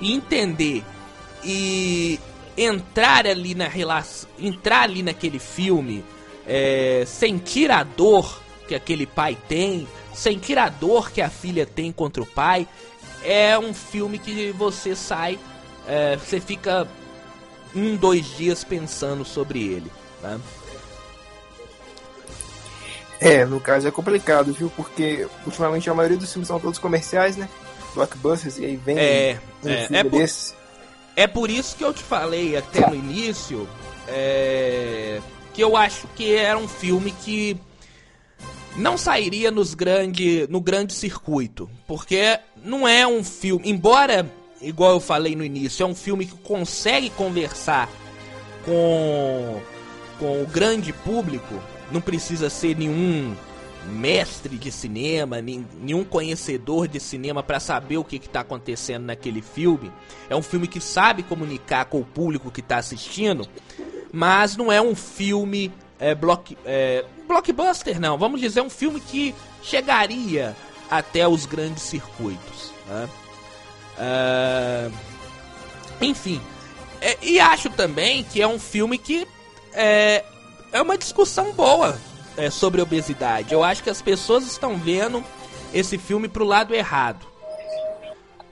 e 0.00 0.12
entender 0.12 0.84
e 1.44 2.18
entrar 2.56 3.26
ali 3.26 3.54
na 3.54 3.68
relação, 3.68 4.28
entrar 4.38 4.82
ali 4.82 5.02
naquele 5.02 5.38
filme, 5.38 6.04
é, 6.46 7.04
sentir 7.06 7.70
a 7.70 7.84
dor 7.84 8.42
que 8.66 8.74
aquele 8.74 9.06
pai 9.06 9.38
tem, 9.48 9.86
sentir 10.12 10.58
a 10.58 10.68
dor 10.68 11.10
que 11.12 11.22
a 11.22 11.30
filha 11.30 11.64
tem 11.64 11.92
contra 11.92 12.22
o 12.22 12.26
pai, 12.26 12.66
é 13.22 13.58
um 13.58 13.72
filme 13.72 14.18
que 14.18 14.50
você 14.52 14.94
sai, 14.96 15.38
é, 15.86 16.16
você 16.16 16.40
fica 16.40 16.86
um, 17.78 17.96
dois 17.96 18.26
dias 18.36 18.64
pensando 18.64 19.24
sobre 19.24 19.62
ele. 19.62 19.90
Tá? 20.20 20.38
É, 23.20 23.44
no 23.44 23.60
caso 23.60 23.88
é 23.88 23.90
complicado, 23.90 24.52
viu? 24.52 24.70
Porque 24.70 25.26
ultimamente 25.44 25.90
a 25.90 25.94
maioria 25.94 26.16
dos 26.16 26.32
filmes 26.32 26.48
são 26.48 26.60
todos 26.60 26.78
comerciais, 26.78 27.36
né? 27.36 27.48
Blockbusters, 27.94 28.58
e 28.58 28.64
aí 28.64 28.76
vem 28.76 28.98
é, 28.98 29.40
um 29.64 29.68
é, 29.68 29.88
é 29.90 30.04
por. 30.04 30.22
É 31.16 31.26
por 31.26 31.50
isso 31.50 31.76
que 31.76 31.84
eu 31.84 31.92
te 31.92 32.02
falei 32.02 32.56
até 32.56 32.88
no 32.88 32.94
início 32.94 33.68
é, 34.06 35.20
que 35.52 35.60
eu 35.60 35.76
acho 35.76 36.06
que 36.14 36.32
era 36.32 36.56
um 36.56 36.68
filme 36.68 37.10
que 37.10 37.56
não 38.76 38.96
sairia 38.96 39.50
nos 39.50 39.74
grande, 39.74 40.46
no 40.48 40.60
grande 40.60 40.92
circuito. 40.94 41.68
Porque 41.88 42.38
não 42.62 42.86
é 42.86 43.04
um 43.04 43.24
filme. 43.24 43.68
Embora 43.68 44.30
igual 44.60 44.92
eu 44.92 45.00
falei 45.00 45.34
no 45.36 45.44
início, 45.44 45.82
é 45.82 45.86
um 45.86 45.94
filme 45.94 46.26
que 46.26 46.36
consegue 46.36 47.10
conversar 47.10 47.88
com, 48.64 49.60
com 50.18 50.42
o 50.42 50.46
grande 50.46 50.92
público. 50.92 51.54
Não 51.90 52.00
precisa 52.00 52.50
ser 52.50 52.76
nenhum 52.76 53.34
mestre 53.88 54.56
de 54.58 54.70
cinema, 54.70 55.40
nenhum 55.40 56.04
conhecedor 56.04 56.86
de 56.86 57.00
cinema 57.00 57.42
para 57.42 57.58
saber 57.58 57.96
o 57.96 58.04
que 58.04 58.16
está 58.16 58.40
acontecendo 58.40 59.04
naquele 59.04 59.40
filme. 59.40 59.90
É 60.28 60.36
um 60.36 60.42
filme 60.42 60.66
que 60.66 60.80
sabe 60.80 61.22
comunicar 61.22 61.86
com 61.86 62.00
o 62.00 62.04
público 62.04 62.50
que 62.50 62.60
está 62.60 62.76
assistindo, 62.76 63.48
mas 64.12 64.56
não 64.56 64.70
é 64.70 64.80
um 64.80 64.94
filme 64.94 65.72
é, 65.98 66.14
block, 66.14 66.56
é, 66.64 67.04
blockbuster, 67.26 67.98
não. 68.00 68.18
Vamos 68.18 68.40
dizer, 68.40 68.60
um 68.60 68.70
filme 68.70 69.00
que 69.00 69.34
chegaria 69.62 70.54
até 70.90 71.26
os 71.26 71.46
grandes 71.46 71.82
circuitos. 71.82 72.72
Né? 72.86 73.08
Uh, 73.98 74.92
enfim, 76.00 76.40
é, 77.00 77.16
e 77.20 77.40
acho 77.40 77.70
também 77.70 78.24
que 78.24 78.40
é 78.40 78.46
um 78.46 78.58
filme 78.58 78.98
que 78.98 79.26
é, 79.72 80.24
é 80.72 80.80
uma 80.80 80.96
discussão 80.96 81.52
boa 81.52 81.98
é, 82.36 82.50
sobre 82.50 82.80
obesidade. 82.80 83.52
Eu 83.52 83.62
acho 83.62 83.82
que 83.82 83.90
as 83.90 84.00
pessoas 84.00 84.46
estão 84.46 84.76
vendo 84.76 85.24
esse 85.72 85.98
filme 85.98 86.28
pro 86.28 86.44
lado 86.44 86.74
errado. 86.74 87.26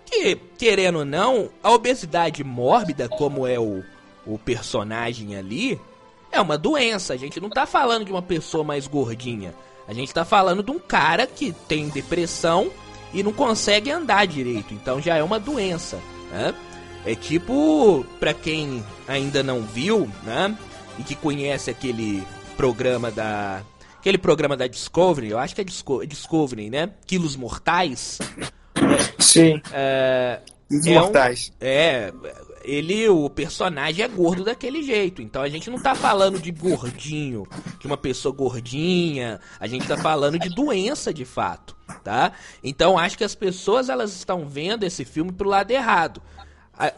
Que, 0.05 0.37
querendo 0.59 1.01
ou 1.01 1.05
não, 1.05 1.51
a 1.63 1.71
obesidade 1.71 2.45
mórbida, 2.45 3.09
como 3.09 3.47
é 3.47 3.59
o, 3.59 3.83
o 4.25 4.39
personagem 4.39 5.37
ali, 5.37 5.81
é 6.31 6.41
uma 6.41 6.57
doença. 6.57 7.15
A 7.15 7.17
gente 7.17 7.41
não 7.41 7.51
tá 7.51 7.67
falando 7.67 8.05
de 8.05 8.13
uma 8.13 8.23
pessoa 8.23 8.63
mais 8.63 8.87
gordinha. 8.87 9.55
A 9.89 9.93
gente 9.93 10.13
tá 10.13 10.25
falando 10.25 10.63
de 10.63 10.71
um 10.71 10.79
cara 10.79 11.27
que 11.27 11.53
tem 11.53 11.89
depressão 11.89 12.71
e 13.17 13.23
não 13.23 13.33
consegue 13.33 13.91
andar 13.91 14.27
direito. 14.27 14.75
Então 14.75 15.01
já 15.01 15.17
é 15.17 15.23
uma 15.23 15.41
doença, 15.41 15.99
né? 16.31 16.55
É 17.05 17.15
tipo, 17.15 18.05
para 18.21 18.35
quem 18.35 18.85
ainda 19.09 19.43
não 19.43 19.63
viu, 19.63 20.11
né? 20.23 20.55
E 20.99 21.03
que 21.03 21.15
conhece 21.15 21.71
aquele 21.71 22.23
programa 22.57 23.11
da 23.11 23.63
aquele 23.99 24.19
programa 24.19 24.57
da 24.57 24.67
Discovery, 24.67 25.31
eu 25.31 25.39
acho 25.39 25.55
que 25.55 25.61
é 25.63 25.65
Discovery, 25.65 26.69
né? 26.69 26.91
Quilos 27.07 27.37
Mortais. 27.37 28.19
Sim. 29.19 29.61
É, 29.73 30.41
Quilos 30.69 30.87
é 30.87 30.95
Mortais. 30.95 31.53
Um, 31.55 31.55
é, 31.61 32.13
ele, 32.65 33.09
o 33.09 33.31
personagem 33.31 34.05
é 34.05 34.09
gordo 34.09 34.45
daquele 34.45 34.83
jeito. 34.83 35.23
Então 35.23 35.43
a 35.43 35.49
gente 35.49 35.71
não 35.71 35.79
tá 35.79 35.95
falando 35.95 36.41
de 36.41 36.51
gordinho, 36.51 37.47
de 37.79 37.87
uma 37.87 37.97
pessoa 37.97 38.35
gordinha. 38.35 39.41
A 39.59 39.67
gente 39.67 39.87
tá 39.87 39.97
falando 39.97 40.39
de 40.39 40.49
doença 40.51 41.15
de 41.15 41.25
fato, 41.25 41.76
tá? 42.07 42.31
Então 42.63 42.97
acho 42.97 43.19
que 43.19 43.25
as 43.25 43.35
pessoas 43.35 43.89
elas 43.89 44.15
estão 44.15 44.49
vendo 44.49 44.85
esse 44.85 45.05
filme 45.05 45.33
pro 45.33 45.49
lado 45.49 45.73
errado. 45.73 46.23
A, 46.73 46.93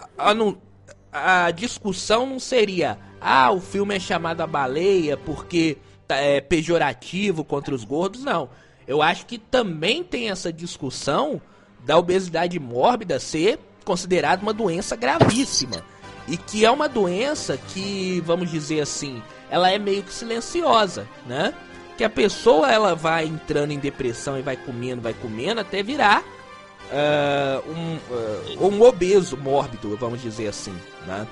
a, 1.11 1.47
a 1.47 1.51
discussão 1.51 2.27
não 2.27 2.39
seria, 2.39 2.99
ah, 3.19 3.51
o 3.51 3.59
filme 3.59 3.97
é 3.97 3.99
chamado 3.99 4.43
a 4.43 4.47
baleia 4.47 5.17
porque 5.17 5.79
tá, 6.07 6.17
é 6.17 6.43
pejorativo 6.43 7.43
contra 7.43 7.75
os 7.75 7.85
gordos. 7.85 8.23
Não. 8.23 8.51
Eu 8.87 9.01
acho 9.01 9.25
que 9.25 9.39
também 9.39 10.05
tem 10.05 10.29
essa 10.29 10.53
discussão 10.53 11.41
da 11.87 11.97
obesidade 11.97 12.61
mórbida 12.61 13.19
ser 13.19 13.59
considerada 13.87 14.43
uma 14.43 14.53
doença 14.53 14.95
gravíssima. 14.95 15.83
E 16.27 16.37
que 16.37 16.67
é 16.67 16.71
uma 16.71 16.87
doença 16.87 17.57
que, 17.57 18.23
vamos 18.27 18.51
dizer 18.51 18.83
assim, 18.83 19.23
ela 19.49 19.71
é 19.71 19.79
meio 19.79 20.03
que 20.03 20.13
silenciosa, 20.13 21.09
né? 21.27 21.55
Que 21.99 22.05
a 22.05 22.09
pessoa 22.09 22.71
ela 22.71 22.95
vai 22.95 23.27
entrando 23.27 23.73
em 23.73 23.79
depressão 23.79 24.39
e 24.39 24.43
vai 24.43 24.57
comendo, 24.57 25.03
vai 25.03 25.13
comendo 25.13 25.61
até 25.61 25.83
virar 25.83 26.23
uh, 26.93 27.71
um, 27.71 27.97
uh, 27.97 28.69
um 28.69 28.83
obeso 28.83 29.37
mórbido, 29.37 29.97
vamos 29.97 30.23
dizer 30.23 30.47
assim, 30.47 30.75
né? 31.07 31.27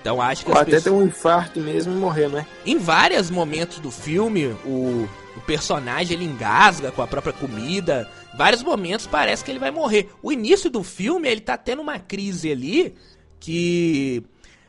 Então 0.00 0.22
acho 0.22 0.44
que 0.44 0.50
Ou 0.50 0.56
até 0.56 0.70
pessoas... 0.70 0.84
ter 0.84 0.90
um 0.90 1.02
infarto 1.02 1.60
mesmo 1.60 1.92
e 1.92 1.96
morrer, 1.96 2.28
né? 2.28 2.46
Em 2.64 2.78
vários 2.78 3.30
momentos 3.30 3.78
do 3.78 3.90
filme, 3.90 4.46
o, 4.64 5.08
o 5.36 5.40
personagem 5.46 6.16
ele 6.16 6.24
engasga 6.24 6.90
com 6.90 7.02
a 7.02 7.06
própria 7.06 7.32
comida, 7.32 8.08
vários 8.38 8.62
momentos 8.62 9.06
parece 9.06 9.44
que 9.44 9.50
ele 9.50 9.58
vai 9.58 9.70
morrer. 9.70 10.10
O 10.22 10.32
início 10.32 10.70
do 10.70 10.82
filme, 10.82 11.28
ele 11.28 11.42
tá 11.42 11.58
tendo 11.58 11.82
uma 11.82 11.98
crise 11.98 12.50
ali 12.50 12.94
que 13.38 14.24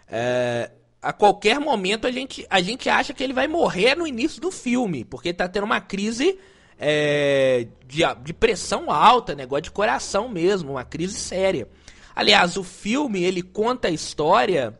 é, 0.09 0.71
a 1.01 1.13
qualquer 1.13 1.59
momento 1.59 2.07
a 2.07 2.11
gente, 2.11 2.45
a 2.49 2.61
gente 2.61 2.89
acha 2.89 3.13
que 3.13 3.23
ele 3.23 3.33
vai 3.33 3.47
morrer 3.47 3.95
no 3.95 4.07
início 4.07 4.41
do 4.41 4.51
filme, 4.51 5.05
porque 5.05 5.29
ele 5.29 5.37
tá 5.37 5.47
tendo 5.47 5.65
uma 5.65 5.79
crise 5.79 6.37
é, 6.79 7.67
de, 7.85 8.01
de 8.23 8.33
pressão 8.33 8.91
alta, 8.91 9.35
negócio 9.35 9.63
de 9.63 9.71
coração 9.71 10.27
mesmo, 10.27 10.71
uma 10.71 10.83
crise 10.83 11.19
séria. 11.19 11.67
Aliás, 12.15 12.57
o 12.57 12.63
filme 12.63 13.23
ele 13.23 13.43
conta 13.43 13.87
a 13.89 13.91
história 13.91 14.77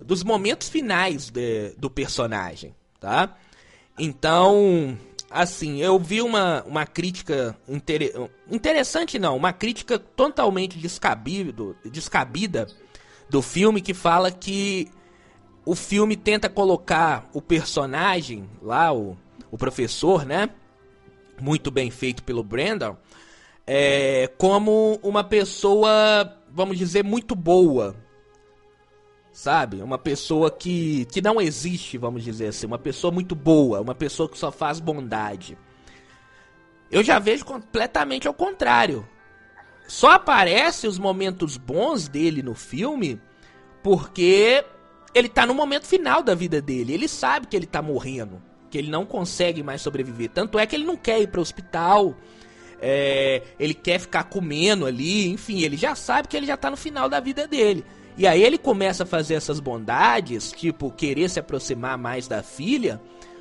dos 0.00 0.22
momentos 0.22 0.68
finais 0.68 1.28
de, 1.28 1.74
do 1.76 1.90
personagem, 1.90 2.74
tá? 3.00 3.36
Então, 3.98 4.96
assim, 5.28 5.82
eu 5.82 5.98
vi 5.98 6.22
uma, 6.22 6.62
uma 6.62 6.86
crítica 6.86 7.56
inter... 7.68 8.12
interessante, 8.48 9.18
não, 9.18 9.36
uma 9.36 9.52
crítica 9.52 9.98
totalmente 9.98 10.78
descabido, 10.78 11.76
descabida 11.84 12.68
do 13.28 13.42
filme 13.42 13.80
que 13.80 13.92
fala 13.92 14.30
que 14.30 14.88
o 15.68 15.74
filme 15.74 16.16
tenta 16.16 16.48
colocar 16.48 17.28
o 17.34 17.42
personagem 17.42 18.48
lá, 18.62 18.90
o, 18.90 19.18
o 19.50 19.58
professor, 19.58 20.24
né? 20.24 20.48
muito 21.38 21.70
bem 21.70 21.90
feito 21.90 22.22
pelo 22.22 22.42
Brandon, 22.42 22.96
é, 23.66 24.28
como 24.38 24.98
uma 25.02 25.22
pessoa, 25.22 26.40
vamos 26.50 26.78
dizer, 26.78 27.04
muito 27.04 27.34
boa. 27.34 27.94
Sabe? 29.30 29.82
Uma 29.82 29.98
pessoa 29.98 30.50
que, 30.50 31.04
que 31.12 31.20
não 31.20 31.38
existe, 31.38 31.98
vamos 31.98 32.24
dizer 32.24 32.46
assim. 32.46 32.66
Uma 32.66 32.78
pessoa 32.78 33.12
muito 33.12 33.34
boa, 33.34 33.82
uma 33.82 33.94
pessoa 33.94 34.26
que 34.26 34.38
só 34.38 34.50
faz 34.50 34.80
bondade. 34.80 35.58
Eu 36.90 37.04
já 37.04 37.18
vejo 37.18 37.44
completamente 37.44 38.26
ao 38.26 38.32
contrário. 38.32 39.06
Só 39.86 40.12
aparecem 40.12 40.88
os 40.88 40.98
momentos 40.98 41.58
bons 41.58 42.08
dele 42.08 42.42
no 42.42 42.54
filme 42.54 43.20
porque 43.82 44.64
ele 45.18 45.28
tá 45.28 45.44
no 45.44 45.54
momento 45.54 45.86
final 45.86 46.22
da 46.22 46.34
vida 46.34 46.60
dele. 46.60 46.92
Ele 46.92 47.08
sabe 47.08 47.46
que 47.46 47.56
ele 47.56 47.66
tá 47.66 47.82
morrendo, 47.82 48.40
que 48.70 48.78
ele 48.78 48.90
não 48.90 49.04
consegue 49.04 49.62
mais 49.62 49.80
sobreviver. 49.82 50.30
Tanto 50.30 50.58
é 50.58 50.66
que 50.66 50.76
ele 50.76 50.84
não 50.84 50.96
quer 50.96 51.20
ir 51.20 51.28
para 51.28 51.38
o 51.38 51.42
hospital. 51.42 52.14
É, 52.80 53.42
ele 53.58 53.74
quer 53.74 53.98
ficar 53.98 54.24
comendo 54.24 54.86
ali, 54.86 55.28
enfim, 55.28 55.62
ele 55.62 55.76
já 55.76 55.96
sabe 55.96 56.28
que 56.28 56.36
ele 56.36 56.46
já 56.46 56.56
tá 56.56 56.70
no 56.70 56.76
final 56.76 57.08
da 57.08 57.18
vida 57.18 57.46
dele. 57.46 57.84
E 58.16 58.26
aí 58.26 58.42
ele 58.42 58.56
começa 58.56 59.02
a 59.02 59.06
fazer 59.06 59.34
essas 59.34 59.60
bondades, 59.60 60.52
tipo, 60.52 60.90
querer 60.90 61.28
se 61.28 61.40
aproximar 61.40 61.98
mais 61.98 62.28
da 62.28 62.42
filha, 62.42 63.00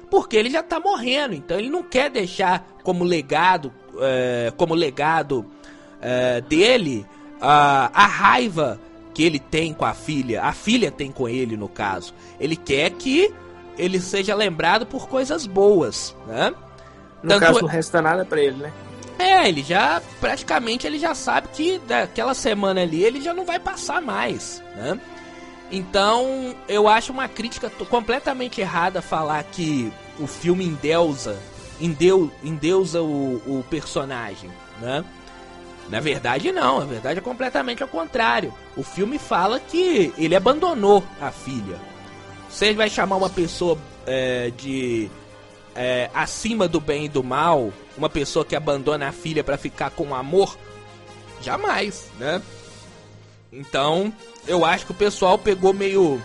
porque 0.10 0.36
ele 0.36 0.50
já 0.50 0.64
tá 0.64 0.80
morrendo. 0.80 1.34
Então 1.36 1.58
ele 1.58 1.70
não 1.70 1.84
quer 1.84 2.10
deixar 2.10 2.68
como 2.84 3.04
legado, 3.04 3.72
é, 4.00 4.52
como 4.58 4.74
legado 4.74 5.46
é, 6.02 6.42
dele 6.42 7.06
a, 7.42 7.92
a 7.94 8.08
raiva 8.08 8.80
que 9.18 9.24
ele 9.24 9.40
tem 9.40 9.74
com 9.74 9.84
a 9.84 9.96
filha, 9.96 10.44
a 10.44 10.54
filha 10.54 10.92
tem 10.92 11.12
com 11.12 11.28
ele 11.28 11.58
no 11.58 11.68
caso. 11.68 12.14
Ele 12.40 12.56
quer 12.56 12.92
que 12.92 13.34
ele 13.76 14.00
seja 14.00 14.36
lembrado 14.36 14.86
por 14.86 15.10
coisas 15.10 15.48
boas, 15.48 16.16
né? 16.28 16.54
No 17.24 17.30
Tanto 17.30 17.40
caso, 17.40 17.62
não 17.62 17.68
resta 17.68 18.00
nada 18.00 18.24
para 18.24 18.40
ele, 18.40 18.58
né? 18.58 18.72
É, 19.18 19.50
ele 19.50 19.64
já 19.64 20.00
praticamente 20.22 20.86
ele 20.86 21.00
já 21.00 21.16
sabe 21.16 21.48
que 21.48 21.80
daquela 21.80 22.36
semana 22.36 22.84
ali 22.84 23.04
ele 23.04 23.20
já 23.20 23.34
não 23.34 23.44
vai 23.44 23.58
passar 23.58 24.04
mais, 24.04 24.62
né? 24.76 25.00
Então, 25.72 26.56
eu 26.68 26.88
acho 26.88 27.12
uma 27.12 27.28
crítica 27.28 27.72
completamente 27.90 28.62
errada 28.62 29.02
falar 29.02 29.44
que 29.46 29.92
o 30.20 30.28
filme 30.28 30.64
endeusa, 30.64 31.40
endeu, 31.82 32.32
endeusa 32.44 33.02
o, 33.02 33.42
o 33.48 33.66
personagem, 33.68 34.52
né? 34.80 35.04
Na 35.90 36.00
verdade, 36.00 36.52
não. 36.52 36.80
Na 36.80 36.86
verdade, 36.86 37.20
é 37.20 37.22
completamente 37.22 37.82
ao 37.82 37.90
contrário. 37.90 38.54
O 38.76 38.84
filme 38.84 39.18
fala 39.18 39.60
que 39.60 40.14
ele 40.18 40.36
abandonou 40.36 41.04
a 41.22 41.32
filha. 41.32 41.80
Você 42.50 42.74
vai 42.74 42.90
chamar 42.90 43.16
uma 43.18 43.30
pessoa 43.30 43.78
é, 44.06 44.52
de 44.52 45.10
é, 45.76 46.10
acima 46.14 46.68
do 46.68 46.80
bem 46.80 47.06
e 47.06 47.10
do 47.10 47.24
mal, 47.24 47.72
uma 47.98 48.10
pessoa 48.10 48.44
que 48.44 48.56
abandona 48.56 49.10
a 49.10 49.12
filha 49.12 49.44
para 49.44 49.58
ficar 49.58 49.92
com 49.92 50.16
amor? 50.16 50.58
Jamais, 51.42 52.10
né? 52.18 52.42
Então, 53.52 54.12
eu 54.48 54.66
acho 54.66 54.86
que 54.86 54.92
o 54.92 54.96
pessoal 54.96 55.38
pegou 55.38 55.74
meio 55.74 56.22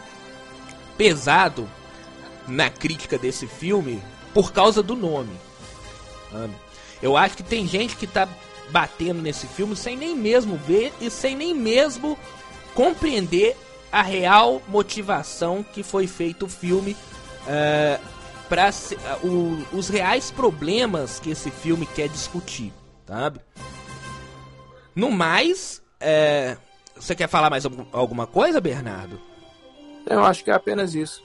pesado 0.97 1.69
na 2.47 2.71
crítica 2.71 3.19
desse 3.19 3.47
filme 3.47 4.03
por 4.33 4.53
causa 4.53 4.83
do 4.83 4.97
nome. 4.97 5.37
Eu 7.03 7.17
acho 7.17 7.37
que 7.37 7.43
tem 7.43 7.67
gente 7.67 7.97
que 7.97 8.07
tá 8.07 8.29
batendo 8.73 9.21
nesse 9.21 9.47
filme 9.47 9.77
sem 9.77 9.97
nem 9.97 10.17
mesmo 10.17 10.57
ver 10.57 10.93
e 11.01 11.11
sem 11.11 11.37
nem 11.37 11.55
mesmo 11.55 12.19
compreender 12.75 13.57
a 13.93 14.01
real 14.01 14.63
motivação 14.67 15.63
que 15.63 15.83
foi 15.83 16.07
feito 16.07 16.47
o 16.47 16.49
filme 16.49 16.97
uh, 17.43 18.03
para 18.49 18.71
uh, 19.23 19.67
os 19.73 19.89
reais 19.89 20.31
problemas 20.31 21.21
que 21.21 21.31
esse 21.31 21.51
filme 21.51 21.85
quer 21.85 22.09
discutir, 22.09 22.73
sabe? 23.07 23.41
No 24.95 25.11
mais, 25.11 25.83
uh, 26.01 26.59
você 26.97 27.15
quer 27.15 27.29
falar 27.29 27.51
mais 27.51 27.65
alguma 27.93 28.27
coisa, 28.27 28.61
Bernardo? 28.61 29.21
Eu 30.07 30.25
acho 30.25 30.43
que 30.43 30.51
é 30.51 30.55
apenas 30.55 30.95
isso. 30.95 31.23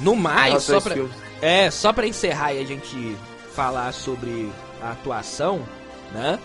No 0.00 0.16
mais, 0.16 0.62
só 0.62 0.80
pra, 0.80 0.94
é, 1.40 1.70
só 1.70 1.92
para 1.92 2.06
encerrar 2.06 2.54
e 2.54 2.60
a 2.60 2.64
gente 2.64 3.16
falar 3.54 3.92
sobre 3.92 4.50
a 4.82 4.90
atuação, 4.92 5.66
né? 6.12 6.38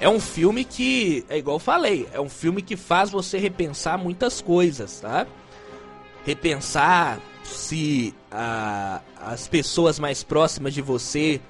É 0.00 0.08
um 0.08 0.20
filme 0.20 0.64
que, 0.64 1.24
é 1.28 1.38
igual 1.38 1.56
eu 1.56 1.60
falei, 1.60 2.08
é 2.12 2.20
um 2.20 2.28
filme 2.28 2.60
que 2.62 2.76
faz 2.76 3.10
você 3.10 3.38
repensar 3.38 3.98
muitas 3.98 4.40
coisas, 4.40 5.00
tá? 5.00 5.26
Repensar 6.24 7.18
se 7.42 8.14
a, 8.30 9.00
as 9.20 9.46
pessoas 9.46 9.98
mais 9.98 10.22
próximas 10.22 10.74
de 10.74 10.82
você 10.82 11.40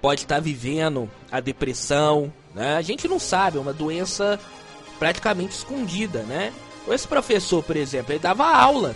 pode 0.00 0.22
estar 0.22 0.36
tá 0.36 0.40
vivendo 0.40 1.08
a 1.30 1.40
depressão, 1.40 2.32
né? 2.54 2.76
A 2.76 2.82
gente 2.82 3.06
não 3.06 3.18
sabe, 3.18 3.58
é 3.58 3.60
uma 3.60 3.72
doença 3.72 4.38
praticamente 4.98 5.54
escondida, 5.54 6.22
né? 6.22 6.52
Esse 6.88 7.06
professor, 7.06 7.62
por 7.62 7.76
exemplo, 7.76 8.12
ele 8.12 8.18
dava 8.18 8.44
aula. 8.44 8.94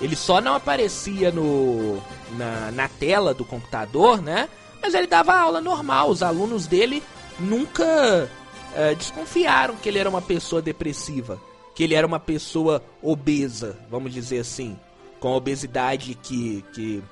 Ele 0.00 0.16
só 0.16 0.40
não 0.40 0.54
aparecia 0.54 1.30
no, 1.30 2.00
na, 2.36 2.70
na 2.70 2.88
tela 2.88 3.34
do 3.34 3.44
computador, 3.44 4.22
né? 4.22 4.48
Mas 4.80 4.94
ele 4.94 5.06
dava 5.06 5.34
aula 5.34 5.60
normal. 5.60 6.08
Os 6.08 6.22
alunos 6.22 6.66
dele 6.66 7.02
nunca 7.40 8.30
é, 8.74 8.94
desconfiaram 8.94 9.76
que 9.76 9.88
ele 9.88 9.98
era 9.98 10.08
uma 10.08 10.22
pessoa 10.22 10.62
depressiva, 10.62 11.40
que 11.74 11.82
ele 11.82 11.94
era 11.94 12.06
uma 12.06 12.20
pessoa 12.20 12.82
obesa, 13.02 13.78
vamos 13.90 14.12
dizer 14.12 14.40
assim, 14.40 14.78
com 15.18 15.32
obesidade 15.32 16.14
que, 16.14 16.64
que 16.72 17.02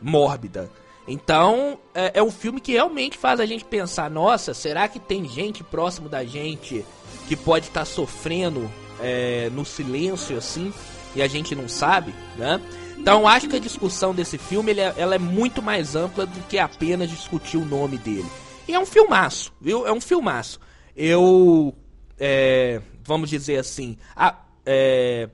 mórbida. 0.00 0.70
Então 1.08 1.78
é, 1.94 2.12
é 2.14 2.22
um 2.22 2.30
filme 2.30 2.60
que 2.60 2.72
realmente 2.72 3.16
faz 3.16 3.38
a 3.38 3.46
gente 3.46 3.64
pensar: 3.64 4.10
nossa, 4.10 4.52
será 4.52 4.88
que 4.88 4.98
tem 4.98 5.28
gente 5.28 5.62
próximo 5.62 6.08
da 6.08 6.24
gente 6.24 6.84
que 7.28 7.36
pode 7.36 7.68
estar 7.68 7.80
tá 7.80 7.86
sofrendo 7.86 8.70
é, 9.00 9.48
no 9.52 9.64
silêncio 9.64 10.36
assim 10.36 10.72
e 11.14 11.22
a 11.22 11.28
gente 11.28 11.54
não 11.54 11.68
sabe, 11.68 12.14
né? 12.36 12.60
Então 12.98 13.28
acho 13.28 13.48
que 13.48 13.56
a 13.56 13.60
discussão 13.60 14.14
desse 14.14 14.36
filme 14.36 14.72
ele 14.72 14.80
é, 14.80 14.94
ela 14.96 15.14
é 15.14 15.18
muito 15.18 15.62
mais 15.62 15.94
ampla 15.94 16.26
do 16.26 16.40
que 16.48 16.58
apenas 16.58 17.08
discutir 17.08 17.56
o 17.56 17.64
nome 17.64 17.98
dele. 17.98 18.26
E 18.68 18.74
é 18.74 18.78
um 18.78 18.86
filmaço, 18.86 19.52
viu? 19.60 19.86
É 19.86 19.92
um 19.92 20.00
filmaço. 20.00 20.60
Eu, 20.94 21.74
é, 22.18 22.80
vamos 23.04 23.30
dizer 23.30 23.58
assim, 23.58 23.96
a, 24.14 24.36
é, 24.64 25.28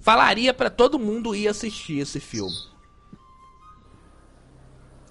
falaria 0.00 0.54
para 0.54 0.70
todo 0.70 0.98
mundo 0.98 1.34
ir 1.34 1.48
assistir 1.48 1.98
esse 1.98 2.20
filme. 2.20 2.56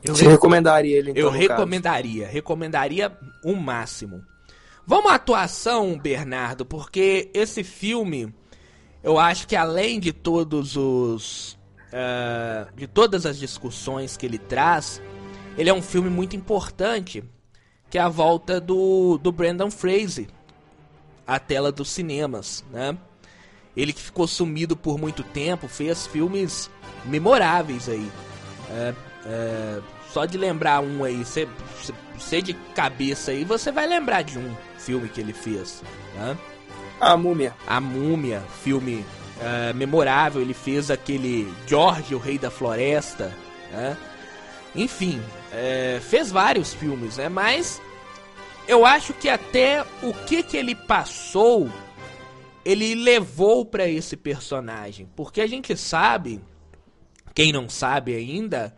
Eu 0.04 0.16
Você 0.16 0.28
recomendaria 0.28 0.98
ele 0.98 1.12
então, 1.12 1.22
Eu 1.22 1.30
recomendaria, 1.30 2.24
caso. 2.24 2.34
recomendaria 2.34 3.18
o 3.44 3.56
máximo. 3.56 4.24
Vamos 4.86 5.12
à 5.12 5.16
atuação, 5.16 5.98
Bernardo, 5.98 6.66
porque 6.66 7.30
esse 7.34 7.64
filme, 7.64 8.34
eu 9.04 9.20
acho 9.20 9.48
que 9.48 9.56
além 9.56 10.00
de 10.00 10.12
todos 10.12 10.76
os. 10.76 11.60
Uh, 11.92 12.74
de 12.74 12.88
todas 12.88 13.26
as 13.26 13.38
discussões 13.38 14.16
que 14.16 14.26
ele 14.26 14.38
traz, 14.38 15.02
ele 15.58 15.70
é 15.70 15.74
um 15.74 15.82
filme 15.82 16.10
muito 16.10 16.36
importante, 16.36 17.24
que 17.90 17.98
é 17.98 18.02
a 18.02 18.10
volta 18.10 18.60
do, 18.60 19.18
do 19.18 19.32
Brandon 19.32 19.70
Fraser 19.70 20.28
à 21.28 21.40
tela 21.40 21.72
dos 21.72 21.90
cinemas, 21.90 22.64
né? 22.72 22.98
Ele 23.76 23.94
que 23.94 24.02
ficou 24.02 24.28
sumido 24.28 24.76
por 24.76 24.98
muito 24.98 25.24
tempo, 25.24 25.68
fez 25.68 26.06
filmes 26.08 26.70
memoráveis 27.06 27.88
aí. 27.88 28.12
É, 28.70 28.94
é, 29.26 29.82
só 30.12 30.26
de 30.26 30.38
lembrar 30.38 30.82
um 30.82 31.04
aí, 31.04 31.24
você 31.24 32.42
de 32.42 32.54
cabeça 32.76 33.32
aí, 33.32 33.46
você 33.46 33.72
vai 33.72 33.88
lembrar 33.88 34.24
de 34.24 34.38
um 34.38 34.56
filme 34.78 35.08
que 35.08 35.22
ele 35.22 35.34
fez, 35.34 35.82
né? 36.16 36.38
A 37.00 37.16
Múmia. 37.16 37.56
A 37.66 37.80
Múmia, 37.80 38.44
filme 38.62 39.06
é, 39.40 39.74
memorável. 39.74 40.42
Ele 40.42 40.54
fez 40.54 40.92
aquele 40.92 41.52
George, 41.66 42.14
o 42.14 42.20
Rei 42.20 42.38
da 42.38 42.52
Floresta, 42.52 43.34
né? 43.72 43.98
Enfim, 44.76 45.22
é, 45.52 46.00
fez 46.02 46.32
vários 46.32 46.74
filmes, 46.74 47.18
né? 47.18 47.30
Mas 47.30 47.82
eu 48.68 48.86
acho 48.86 49.14
que 49.14 49.28
até 49.28 49.86
o 50.02 50.14
que 50.26 50.44
que 50.44 50.58
ele 50.58 50.76
passou, 50.76 51.70
ele 52.64 52.96
levou 52.96 53.66
para 53.66 53.88
esse 53.88 54.16
personagem, 54.16 55.10
porque 55.16 55.42
a 55.42 55.48
gente 55.48 55.76
sabe, 55.76 56.42
quem 57.34 57.52
não 57.52 57.68
sabe 57.68 58.16
ainda, 58.16 58.76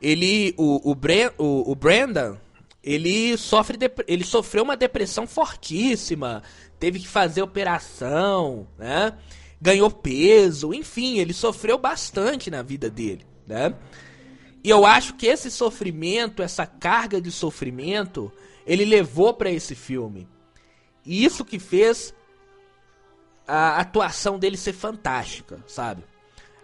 ele, 0.00 0.54
o, 0.56 0.90
o, 0.90 0.94
Bre, 0.94 1.32
o, 1.38 1.70
o 1.70 1.74
Brandon, 1.74 2.36
ele 2.82 3.36
sofre, 3.38 3.78
ele 4.06 4.24
sofreu 4.24 4.62
uma 4.62 4.76
depressão 4.76 5.26
fortíssima, 5.26 6.42
teve 6.78 7.00
que 7.00 7.08
fazer 7.08 7.40
operação, 7.40 8.68
né? 8.78 9.14
Ganhou 9.60 9.90
peso, 9.90 10.74
enfim, 10.74 11.18
ele 11.18 11.32
sofreu 11.32 11.78
bastante 11.78 12.50
na 12.50 12.60
vida 12.60 12.90
dele, 12.90 13.24
né? 13.46 13.74
E 14.64 14.70
eu 14.70 14.86
acho 14.86 15.12
que 15.14 15.26
esse 15.26 15.50
sofrimento, 15.50 16.42
essa 16.42 16.64
carga 16.64 17.20
de 17.20 17.30
sofrimento, 17.30 18.32
ele 18.66 18.86
levou 18.86 19.34
para 19.34 19.50
esse 19.50 19.74
filme. 19.74 20.26
E 21.04 21.22
isso 21.22 21.44
que 21.44 21.58
fez 21.58 22.14
a 23.46 23.78
atuação 23.78 24.38
dele 24.38 24.56
ser 24.56 24.72
fantástica, 24.72 25.62
sabe? 25.66 26.02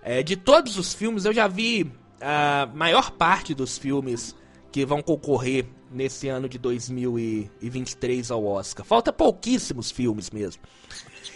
É, 0.03 0.23
de 0.23 0.35
todos 0.35 0.79
os 0.79 0.95
filmes, 0.95 1.27
eu 1.27 1.35
já 1.35 1.47
vi 1.47 1.93
a 2.19 2.67
maior 2.75 3.11
parte 3.11 3.55
dos 3.55 3.77
filmes 3.77 4.35
que 4.73 4.87
vão 4.87 5.03
concorrer 5.03 5.67
nesse 5.91 6.27
ano 6.27 6.49
de 6.49 6.57
2023 6.57 8.31
ao 8.31 8.47
Oscar. 8.47 8.87
Falta 8.87 9.13
pouquíssimos 9.13 9.91
filmes 9.91 10.31
mesmo. 10.31 10.63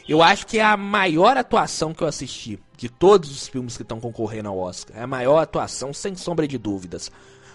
Eu 0.09 0.23
acho 0.23 0.47
que 0.47 0.59
é 0.59 0.65
a 0.65 0.79
maior 0.79 1.37
atuação 1.37 1.93
que 1.93 2.03
eu 2.03 2.09
assisti 2.09 2.59
de 2.77 2.89
todos 2.89 3.31
os 3.31 3.49
filmes 3.49 3.77
que 3.77 3.83
estão 3.83 4.01
concorrendo 4.01 4.49
ao 4.49 4.59
Oscar. 4.59 4.97
É 4.97 5.03
a 5.03 5.07
maior 5.07 5.39
atuação, 5.39 5.93
sem 5.93 6.15
sombra 6.17 6.47
de 6.47 6.59
dúvidas. 6.59 7.11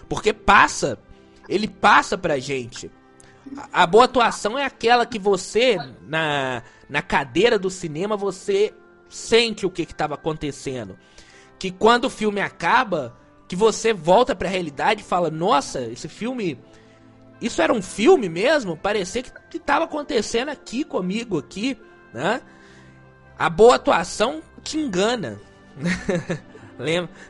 Porque 0.08 0.32
passa, 0.32 0.98
ele 1.48 1.68
passa 1.68 2.16
pra 2.16 2.38
gente. 2.38 2.90
A, 3.56 3.82
a 3.82 3.86
boa 3.86 4.04
atuação 4.04 4.58
é 4.58 4.64
aquela 4.64 5.04
que 5.06 5.18
você, 5.18 5.76
na, 6.02 6.62
na 6.88 7.02
cadeira 7.02 7.58
do 7.58 7.70
cinema, 7.70 8.16
você 8.16 8.74
sente 9.08 9.66
o 9.66 9.70
que 9.70 9.82
estava 9.82 10.14
acontecendo. 10.14 10.98
Que 11.58 11.70
quando 11.70 12.06
o 12.06 12.10
filme 12.10 12.40
acaba, 12.40 13.16
que 13.46 13.54
você 13.54 13.92
volta 13.92 14.34
para 14.34 14.48
a 14.48 14.50
realidade 14.50 15.02
e 15.02 15.04
fala: 15.04 15.30
Nossa, 15.30 15.82
esse 15.82 16.08
filme. 16.08 16.58
Isso 17.40 17.62
era 17.62 17.72
um 17.72 17.80
filme 17.80 18.28
mesmo? 18.28 18.76
Parecia 18.76 19.22
que 19.22 19.56
estava 19.56 19.86
acontecendo 19.86 20.50
aqui 20.50 20.84
comigo, 20.84 21.38
aqui, 21.38 21.76
né? 22.12 22.42
A 23.40 23.48
boa 23.48 23.76
atuação 23.76 24.42
te 24.62 24.76
engana. 24.76 25.40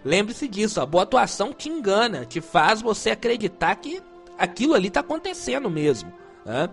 Lembre-se 0.05 0.49
disso, 0.49 0.81
a 0.81 0.87
boa 0.87 1.05
atuação 1.05 1.53
te 1.53 1.69
engana, 1.69 2.27
te 2.27 2.41
faz 2.41 2.83
você 2.83 3.11
acreditar 3.11 3.77
que 3.77 4.03
aquilo 4.37 4.75
ali 4.75 4.89
está 4.89 4.99
acontecendo 4.99 5.71
mesmo. 5.71 6.13
Né? 6.45 6.69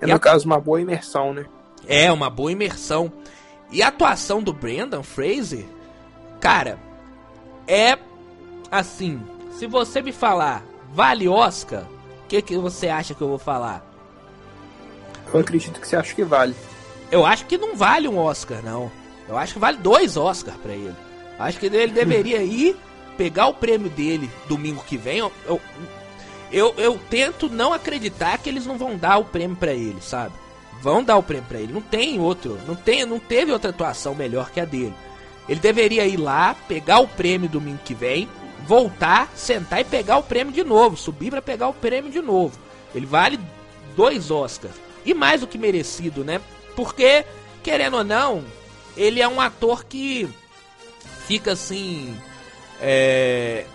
É, 0.00 0.06
no 0.06 0.14
a... 0.14 0.18
caso, 0.18 0.46
uma 0.46 0.58
boa 0.58 0.80
imersão, 0.80 1.34
né? 1.34 1.44
É, 1.86 2.10
uma 2.10 2.30
boa 2.30 2.50
imersão. 2.52 3.12
E 3.70 3.82
a 3.82 3.88
atuação 3.88 4.42
do 4.42 4.50
Brandon 4.50 5.02
Fraser, 5.02 5.66
cara, 6.40 6.78
é 7.68 7.98
assim. 8.70 9.20
Se 9.58 9.66
você 9.66 10.00
me 10.00 10.10
falar, 10.10 10.64
vale 10.90 11.28
Oscar? 11.28 11.82
O 12.24 12.28
que, 12.28 12.40
que 12.40 12.56
você 12.56 12.88
acha 12.88 13.12
que 13.12 13.20
eu 13.20 13.28
vou 13.28 13.38
falar? 13.38 13.84
Eu 15.34 15.40
acredito 15.40 15.78
que 15.78 15.86
você 15.86 15.96
acha 15.96 16.14
que 16.14 16.24
vale. 16.24 16.56
Eu 17.10 17.26
acho 17.26 17.46
que 17.46 17.58
não 17.58 17.74
vale 17.74 18.08
um 18.08 18.18
Oscar, 18.18 18.62
não. 18.62 18.90
Eu 19.28 19.36
acho 19.36 19.54
que 19.54 19.58
vale 19.58 19.76
dois 19.78 20.16
Oscars 20.16 20.56
para 20.58 20.72
ele. 20.72 20.94
Acho 21.38 21.58
que 21.58 21.66
ele 21.66 21.92
deveria 21.92 22.42
ir 22.42 22.76
pegar 23.16 23.48
o 23.48 23.54
prêmio 23.54 23.90
dele 23.90 24.30
domingo 24.48 24.82
que 24.86 24.96
vem. 24.96 25.18
Eu, 25.18 25.32
eu, 26.52 26.74
eu, 26.76 27.00
tento 27.08 27.48
não 27.48 27.72
acreditar 27.72 28.38
que 28.38 28.48
eles 28.48 28.66
não 28.66 28.76
vão 28.76 28.96
dar 28.96 29.18
o 29.18 29.24
prêmio 29.24 29.56
para 29.56 29.72
ele, 29.72 30.00
sabe? 30.00 30.34
Vão 30.82 31.02
dar 31.02 31.16
o 31.16 31.22
prêmio 31.22 31.46
para 31.48 31.60
ele. 31.60 31.72
Não 31.72 31.80
tem 31.80 32.20
outro, 32.20 32.58
não 32.66 32.74
tem, 32.74 33.04
não 33.04 33.18
teve 33.18 33.52
outra 33.52 33.70
atuação 33.70 34.14
melhor 34.14 34.50
que 34.50 34.60
a 34.60 34.64
dele. 34.64 34.94
Ele 35.48 35.60
deveria 35.60 36.06
ir 36.06 36.16
lá, 36.16 36.54
pegar 36.68 37.00
o 37.00 37.08
prêmio 37.08 37.48
domingo 37.48 37.80
que 37.84 37.94
vem, 37.94 38.28
voltar, 38.66 39.30
sentar 39.34 39.80
e 39.80 39.84
pegar 39.84 40.18
o 40.18 40.22
prêmio 40.22 40.52
de 40.52 40.62
novo, 40.62 40.96
subir 40.96 41.30
para 41.30 41.42
pegar 41.42 41.68
o 41.68 41.74
prêmio 41.74 42.10
de 42.10 42.20
novo. 42.20 42.58
Ele 42.94 43.06
vale 43.06 43.38
dois 43.96 44.30
Oscars 44.30 44.74
e 45.04 45.12
mais 45.14 45.40
do 45.40 45.46
que 45.46 45.58
merecido, 45.58 46.24
né? 46.24 46.40
Porque 46.80 47.26
querendo 47.62 47.98
ou 47.98 48.04
não, 48.04 48.42
ele 48.96 49.20
é 49.20 49.28
um 49.28 49.38
ator 49.38 49.84
que 49.84 50.26
fica 51.26 51.52
assim, 51.52 52.16
é, 52.80 53.66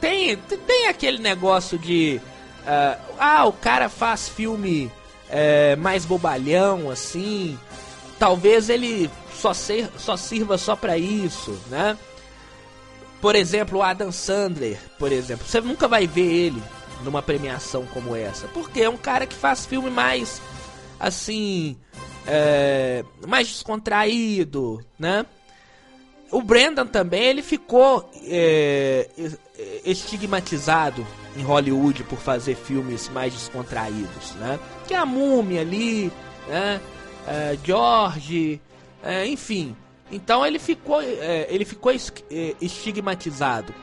tem 0.00 0.34
tem 0.36 0.88
aquele 0.88 1.18
negócio 1.18 1.78
de 1.78 2.18
uh, 2.62 3.14
ah 3.18 3.44
o 3.44 3.52
cara 3.52 3.90
faz 3.90 4.30
filme 4.30 4.90
é, 5.28 5.76
mais 5.76 6.06
bobalhão, 6.06 6.90
assim. 6.90 7.58
Talvez 8.18 8.70
ele 8.70 9.10
só, 9.34 9.52
ser, 9.52 9.90
só 9.98 10.16
sirva 10.16 10.56
só 10.56 10.74
para 10.74 10.96
isso, 10.96 11.60
né? 11.68 11.98
Por 13.20 13.36
exemplo, 13.36 13.80
o 13.80 13.82
Adam 13.82 14.10
Sandler, 14.10 14.78
por 14.98 15.12
exemplo. 15.12 15.46
Você 15.46 15.60
nunca 15.60 15.86
vai 15.86 16.06
ver 16.06 16.32
ele 16.32 16.62
numa 17.04 17.20
premiação 17.20 17.84
como 17.92 18.16
essa. 18.16 18.48
Porque 18.48 18.80
é 18.80 18.88
um 18.88 18.96
cara 18.96 19.26
que 19.26 19.34
faz 19.34 19.66
filme 19.66 19.90
mais, 19.90 20.40
assim, 20.98 21.76
é, 22.26 23.04
mais 23.26 23.48
descontraído, 23.48 24.84
né? 24.98 25.26
O 26.30 26.40
Brandon 26.40 26.86
também, 26.86 27.24
ele 27.24 27.42
ficou 27.42 28.10
é, 28.24 29.08
estigmatizado 29.84 31.06
em 31.36 31.42
Hollywood 31.42 32.04
por 32.04 32.18
fazer 32.18 32.54
filmes 32.54 33.08
mais 33.08 33.32
descontraídos, 33.32 34.32
né? 34.36 34.58
Que 34.86 34.94
é 34.94 34.98
a 34.98 35.06
Múmia 35.06 35.60
ali, 35.60 36.10
né? 36.48 36.80
É, 37.26 37.58
George, 37.64 38.60
é, 39.02 39.26
enfim. 39.26 39.76
Então 40.10 40.44
ele 40.44 40.58
ficou, 40.58 41.00
é, 41.00 41.46
ele 41.48 41.64
ficou 41.64 41.92
é, 41.92 41.96
estigmatizado. 42.60 43.74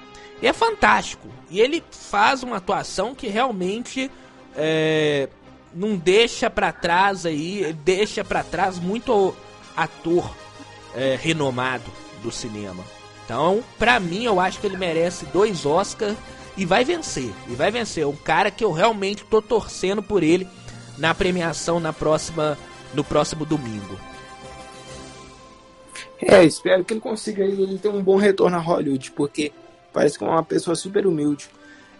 E 0.41 0.47
é 0.47 0.53
fantástico. 0.53 1.27
E 1.49 1.59
ele 1.59 1.83
faz 1.91 2.43
uma 2.43 2.57
atuação 2.57 3.13
que 3.13 3.27
realmente 3.27 4.09
é, 4.55 5.27
não 5.73 5.95
deixa 5.95 6.49
para 6.49 6.71
trás 6.71 7.25
aí, 7.25 7.73
deixa 7.83 8.23
para 8.23 8.43
trás 8.43 8.79
muito 8.79 9.35
ator 9.75 10.33
é, 10.95 11.17
renomado 11.19 11.91
do 12.21 12.31
cinema. 12.31 12.83
Então, 13.25 13.63
pra 13.77 13.99
mim, 13.99 14.23
eu 14.23 14.39
acho 14.39 14.59
que 14.59 14.65
ele 14.65 14.77
merece 14.77 15.25
dois 15.27 15.65
Oscars 15.65 16.17
e 16.57 16.65
vai 16.65 16.83
vencer. 16.83 17.31
E 17.47 17.53
vai 17.53 17.71
vencer. 17.71 18.05
Um 18.05 18.15
cara 18.15 18.49
que 18.49 18.63
eu 18.63 18.71
realmente 18.71 19.23
tô 19.23 19.41
torcendo 19.41 20.01
por 20.01 20.23
ele 20.23 20.47
na 20.97 21.13
premiação 21.13 21.79
na 21.79 21.93
próxima, 21.93 22.57
no 22.93 23.03
próximo 23.03 23.45
domingo. 23.45 23.99
É, 26.21 26.43
espero 26.43 26.83
que 26.83 26.93
ele 26.93 26.99
consiga 26.99 27.43
ele 27.43 27.77
ter 27.77 27.89
um 27.89 28.03
bom 28.03 28.17
retorno 28.17 28.57
a 28.57 28.59
Hollywood, 28.59 29.11
porque 29.11 29.53
parece 29.93 30.17
que 30.17 30.23
é 30.23 30.27
uma 30.27 30.43
pessoa 30.43 30.75
super 30.75 31.07
humilde. 31.07 31.49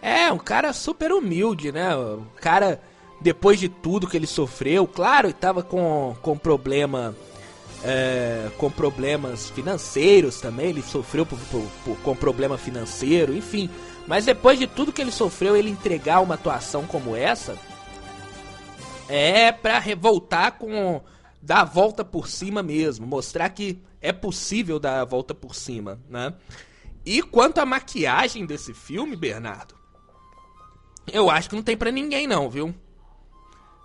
É, 0.02 0.30
um 0.30 0.38
cara 0.38 0.72
super 0.72 1.12
humilde, 1.12 1.72
né? 1.72 1.96
Um 1.96 2.24
cara, 2.40 2.80
depois 3.20 3.58
de 3.60 3.68
tudo 3.68 4.06
que 4.06 4.16
ele 4.16 4.26
sofreu, 4.26 4.86
claro, 4.86 5.26
ele 5.26 5.34
tava 5.34 5.62
com, 5.62 6.16
com 6.22 6.36
problema. 6.36 7.14
É, 7.82 8.50
com 8.58 8.70
problemas 8.70 9.48
financeiros 9.48 10.38
também, 10.38 10.68
ele 10.68 10.82
sofreu 10.82 11.24
por, 11.24 11.38
por, 11.38 11.62
por, 11.82 11.96
com 12.00 12.14
problema 12.14 12.58
financeiro, 12.58 13.34
enfim. 13.34 13.70
Mas 14.06 14.26
depois 14.26 14.58
de 14.58 14.66
tudo 14.66 14.92
que 14.92 15.00
ele 15.00 15.10
sofreu, 15.10 15.56
ele 15.56 15.70
entregar 15.70 16.20
uma 16.20 16.34
atuação 16.34 16.84
como 16.84 17.16
essa 17.16 17.56
é 19.08 19.50
para 19.50 19.78
revoltar 19.78 20.58
com 20.58 21.00
dar 21.42 21.62
a 21.62 21.64
volta 21.64 22.04
por 22.04 22.28
cima 22.28 22.62
mesmo, 22.62 23.06
mostrar 23.06 23.48
que 23.48 23.82
é 24.00 24.12
possível 24.12 24.78
dar 24.78 25.00
a 25.00 25.04
volta 25.04 25.34
por 25.34 25.54
cima, 25.54 25.98
né? 26.08 26.34
E 27.04 27.22
quanto 27.22 27.58
à 27.58 27.66
maquiagem 27.66 28.44
desse 28.44 28.74
filme, 28.74 29.16
Bernardo, 29.16 29.74
eu 31.10 31.30
acho 31.30 31.48
que 31.48 31.56
não 31.56 31.62
tem 31.62 31.76
para 31.76 31.90
ninguém 31.90 32.26
não, 32.26 32.48
viu? 32.48 32.74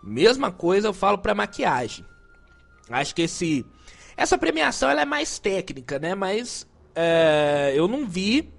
Mesma 0.06 0.52
coisa 0.52 0.88
eu 0.88 0.94
falo 0.94 1.18
para 1.18 1.34
maquiagem. 1.34 2.06
Acho 2.90 3.16
que 3.16 3.24
esse 3.24 3.66
essa 4.16 4.38
premiação 4.38 4.90
ela 4.90 5.02
é 5.02 5.06
mais 5.06 5.40
técnica, 5.40 6.00
né? 6.00 6.16
Mas 6.16 6.68
é, 6.96 7.74
eu 7.76 7.88
não 7.88 8.08
vi 8.08 8.54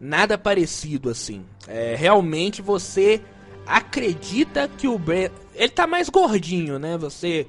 nada 0.00 0.36
parecido 0.36 1.08
assim. 1.08 1.44
É, 1.68 1.94
realmente 1.96 2.60
você 2.60 3.22
acredita 3.66 4.68
que 4.68 4.88
o 4.88 4.98
Brand... 4.98 5.30
ele 5.54 5.68
tá 5.68 5.86
mais 5.86 6.08
gordinho, 6.08 6.78
né? 6.78 6.98
Você 6.98 7.46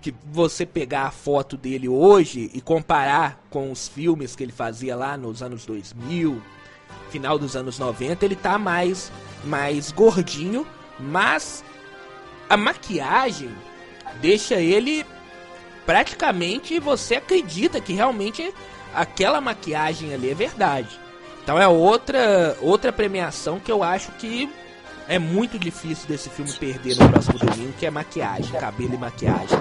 que 0.00 0.14
você 0.32 0.64
pegar 0.64 1.02
a 1.02 1.10
foto 1.10 1.58
dele 1.58 1.86
hoje 1.86 2.50
e 2.54 2.60
comparar 2.62 3.44
com 3.50 3.70
os 3.70 3.86
filmes 3.86 4.34
que 4.34 4.42
ele 4.42 4.52
fazia 4.52 4.96
lá 4.96 5.14
nos 5.14 5.42
anos 5.42 5.66
2000, 5.66 6.40
final 7.10 7.38
dos 7.38 7.54
anos 7.54 7.78
90, 7.78 8.24
ele 8.24 8.34
tá 8.34 8.58
mais 8.58 9.12
mais 9.44 9.92
gordinho, 9.92 10.66
mas 10.98 11.62
a 12.50 12.56
maquiagem 12.56 13.48
deixa 14.20 14.56
ele 14.56 15.06
praticamente 15.86 16.80
você 16.80 17.14
acredita 17.14 17.80
que 17.80 17.92
realmente 17.92 18.52
aquela 18.92 19.40
maquiagem 19.40 20.12
ali 20.12 20.30
é 20.30 20.34
verdade. 20.34 21.00
Então 21.42 21.58
é 21.58 21.68
outra 21.68 22.56
outra 22.60 22.92
premiação 22.92 23.60
que 23.60 23.70
eu 23.70 23.84
acho 23.84 24.10
que 24.12 24.50
é 25.08 25.18
muito 25.18 25.58
difícil 25.58 26.08
desse 26.08 26.28
filme 26.28 26.52
perder 26.52 26.96
no 26.96 27.08
próximo 27.08 27.38
domingo, 27.38 27.72
que 27.78 27.86
é 27.86 27.90
maquiagem, 27.90 28.52
cabelo 28.60 28.94
e 28.94 28.98
maquiagem. 28.98 29.58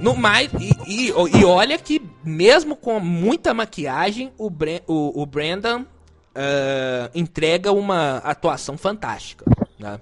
No 0.00 0.14
mais, 0.14 0.50
e, 0.60 1.08
e, 1.08 1.38
e 1.38 1.44
olha 1.44 1.78
que 1.78 2.00
mesmo 2.22 2.76
com 2.76 3.00
muita 3.00 3.54
maquiagem, 3.54 4.32
o, 4.38 4.50
o, 4.86 5.22
o 5.22 5.26
Brandon 5.26 5.80
uh, 5.82 7.10
entrega 7.14 7.72
uma 7.72 8.18
atuação 8.18 8.76
fantástica, 8.76 9.44
né? 9.78 9.98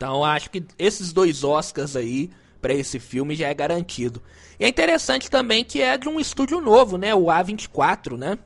Então 0.00 0.24
acho 0.24 0.50
que 0.50 0.64
esses 0.78 1.12
dois 1.12 1.44
Oscars 1.44 1.94
aí 1.94 2.30
para 2.58 2.72
esse 2.72 2.98
filme 2.98 3.34
já 3.34 3.48
é 3.48 3.52
garantido. 3.52 4.22
E 4.58 4.64
é 4.64 4.68
interessante 4.68 5.30
também 5.30 5.62
que 5.62 5.82
é 5.82 5.98
de 5.98 6.08
um 6.08 6.18
estúdio 6.18 6.58
novo, 6.58 6.96
né? 6.96 7.14
O 7.14 7.26
A24, 7.26 8.16
né? 8.16 8.38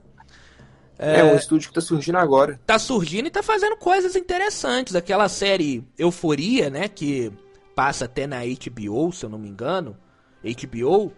É, 0.99 1.21
é 1.21 1.25
um 1.25 1.37
estúdio 1.37 1.69
que 1.69 1.75
tá 1.77 1.81
surgindo 1.81 2.19
agora. 2.19 2.59
Tá 2.67 2.77
surgindo 2.77 3.29
e 3.29 3.31
tá 3.31 3.41
fazendo 3.41 3.77
coisas 3.77 4.17
interessantes. 4.17 4.97
Aquela 4.97 5.29
série 5.29 5.85
Euforia, 5.97 6.69
né? 6.71 6.89
Que 6.89 7.33
passa 7.73 8.07
até 8.07 8.27
na 8.27 8.39
HBO, 8.41 9.13
se 9.13 9.25
eu 9.25 9.31
não 9.31 9.39
me 9.39 9.49
engano. 9.49 9.97
HBO 10.43 11.13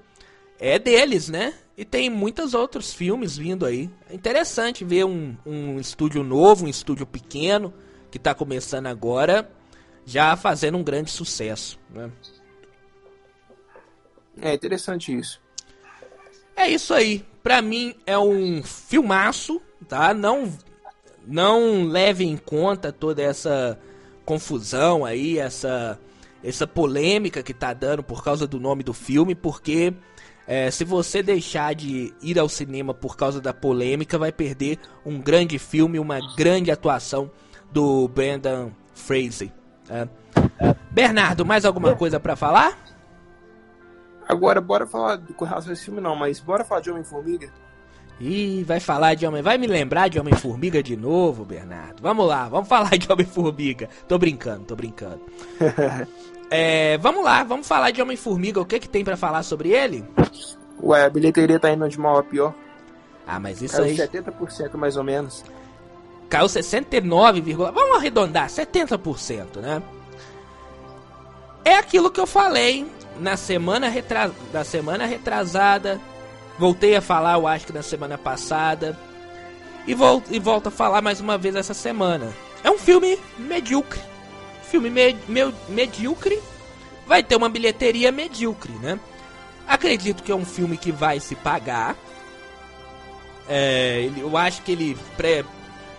é 0.61 0.79
deles, 0.79 1.31
né? 1.31 1.55
E 1.79 1.83
tem 1.83 2.11
muitos 2.11 2.53
outros 2.53 2.92
filmes 2.92 3.38
vindo 3.38 3.64
aí. 3.64 3.88
É 4.11 4.14
interessante 4.14 4.85
ver 4.85 5.07
um, 5.07 5.35
um 5.46 5.81
estúdio 5.81 6.22
novo, 6.22 6.66
um 6.66 6.68
estúdio 6.68 7.07
pequeno, 7.07 7.72
que 8.11 8.18
está 8.18 8.35
começando 8.35 8.87
agora, 8.87 9.51
já 10.06 10.36
fazendo 10.36 10.78
um 10.78 10.84
grande 10.84 11.10
sucesso. 11.10 11.78
Né? 11.90 12.10
É 14.40 14.54
interessante 14.54 15.14
isso. 15.14 15.40
É 16.54 16.70
isso 16.70 16.94
aí. 16.94 17.24
Pra 17.42 17.60
mim 17.60 17.94
é 18.06 18.18
um 18.18 18.62
filmaço, 18.62 19.60
tá? 19.88 20.14
Não, 20.14 20.50
não 21.26 21.84
leve 21.84 22.24
em 22.24 22.36
conta 22.36 22.92
toda 22.92 23.22
essa 23.22 23.78
confusão 24.24 25.04
aí, 25.04 25.38
essa, 25.38 25.98
essa 26.42 26.66
polêmica 26.66 27.42
que 27.42 27.52
tá 27.52 27.74
dando 27.74 28.02
por 28.02 28.24
causa 28.24 28.46
do 28.46 28.58
nome 28.58 28.82
do 28.82 28.92
filme, 28.92 29.34
porque 29.34 29.92
é, 30.46 30.70
se 30.70 30.84
você 30.84 31.22
deixar 31.22 31.74
de 31.74 32.12
ir 32.22 32.38
ao 32.38 32.48
cinema 32.48 32.94
por 32.94 33.16
causa 33.16 33.40
da 33.40 33.52
polêmica, 33.52 34.18
vai 34.18 34.32
perder 34.32 34.78
um 35.04 35.20
grande 35.20 35.58
filme, 35.58 35.98
uma 35.98 36.18
grande 36.36 36.70
atuação 36.70 37.30
do 37.70 38.08
Brandon 38.08 38.72
Fraser. 38.94 39.52
É. 39.90 40.07
Bernardo, 40.90 41.44
mais 41.44 41.64
alguma 41.64 41.94
coisa 41.94 42.18
para 42.18 42.37
falar? 42.37 42.79
Agora, 44.29 44.61
bora 44.61 44.87
falar 44.87 45.18
com 45.18 45.44
relação 45.44 45.70
a 45.70 45.72
esse 45.72 45.85
filme, 45.85 46.01
não, 46.01 46.16
mas 46.16 46.40
bora 46.40 46.64
falar 46.64 46.81
de 46.81 46.90
Homem-Formiga. 46.90 47.51
Ih, 48.18 48.64
vai 48.64 48.81
falar 48.81 49.14
de 49.14 49.27
Homem. 49.27 49.42
Vai 49.42 49.59
me 49.59 49.66
lembrar 49.66 50.09
de 50.09 50.18
Homem-Formiga 50.18 50.83
de 50.83 50.96
novo, 50.96 51.44
Bernardo. 51.44 52.03
Vamos 52.03 52.27
lá, 52.27 52.49
vamos 52.49 52.68
falar 52.68 52.96
de 52.96 53.11
Homem-Formiga. 53.11 53.88
Tô 54.09 54.18
brincando, 54.18 54.64
tô 54.64 54.77
brincando. 54.77 55.20
É, 56.49 56.96
vamos 56.99 57.25
lá, 57.25 57.42
vamos 57.42 57.66
falar 57.66 57.90
de 57.90 58.01
Homem-Formiga. 58.01 58.61
O 58.61 58.64
que 58.64 58.79
que 58.79 58.88
tem 58.88 59.05
para 59.05 59.16
falar 59.16 59.42
sobre 59.42 59.70
ele? 59.70 60.05
Ué, 60.81 61.05
a 61.05 61.11
bilheteria 61.11 61.59
tá 61.59 61.72
indo 61.72 61.88
de 61.88 61.99
mal 61.99 62.18
a 62.18 62.22
pior. 62.22 62.55
Ah, 63.27 63.40
mas 63.40 63.61
isso 63.61 63.77
Caiu 63.79 63.88
aí. 63.88 63.96
70% 63.96 64.77
mais 64.77 64.96
ou 64.96 65.03
menos. 65.03 65.44
Caiu 66.28 66.48
69, 66.48 67.40
vamos 67.54 67.96
arredondar, 67.96 68.48
70%, 68.48 69.60
né? 69.60 69.82
É 71.64 71.76
aquilo 71.76 72.10
que 72.10 72.20
eu 72.20 72.26
falei 72.26 72.86
na 73.18 73.36
semana, 73.36 73.88
retras... 73.88 74.32
na 74.52 74.64
semana 74.64 75.06
retrasada. 75.06 76.00
Voltei 76.58 76.96
a 76.96 77.00
falar, 77.00 77.34
eu 77.34 77.46
acho 77.46 77.66
que 77.66 77.72
na 77.72 77.82
semana 77.82 78.16
passada. 78.16 78.98
E, 79.86 79.94
vol... 79.94 80.22
e 80.30 80.38
volto 80.38 80.68
a 80.68 80.70
falar 80.70 81.02
mais 81.02 81.20
uma 81.20 81.36
vez 81.36 81.54
essa 81.54 81.74
semana. 81.74 82.32
É 82.62 82.70
um 82.70 82.78
filme 82.78 83.18
medíocre 83.38 84.00
filme 84.66 84.90
me, 84.90 85.16
me, 85.28 85.54
medíocre 85.68 86.38
vai 87.06 87.22
ter 87.22 87.36
uma 87.36 87.48
bilheteria 87.48 88.10
medíocre, 88.12 88.72
né? 88.74 88.98
Acredito 89.66 90.22
que 90.22 90.30
é 90.30 90.34
um 90.34 90.44
filme 90.44 90.76
que 90.76 90.92
vai 90.92 91.18
se 91.18 91.34
pagar. 91.34 91.96
É, 93.48 94.10
eu 94.16 94.36
acho 94.36 94.62
que 94.62 94.72
ele 94.72 94.98
pré, 95.16 95.44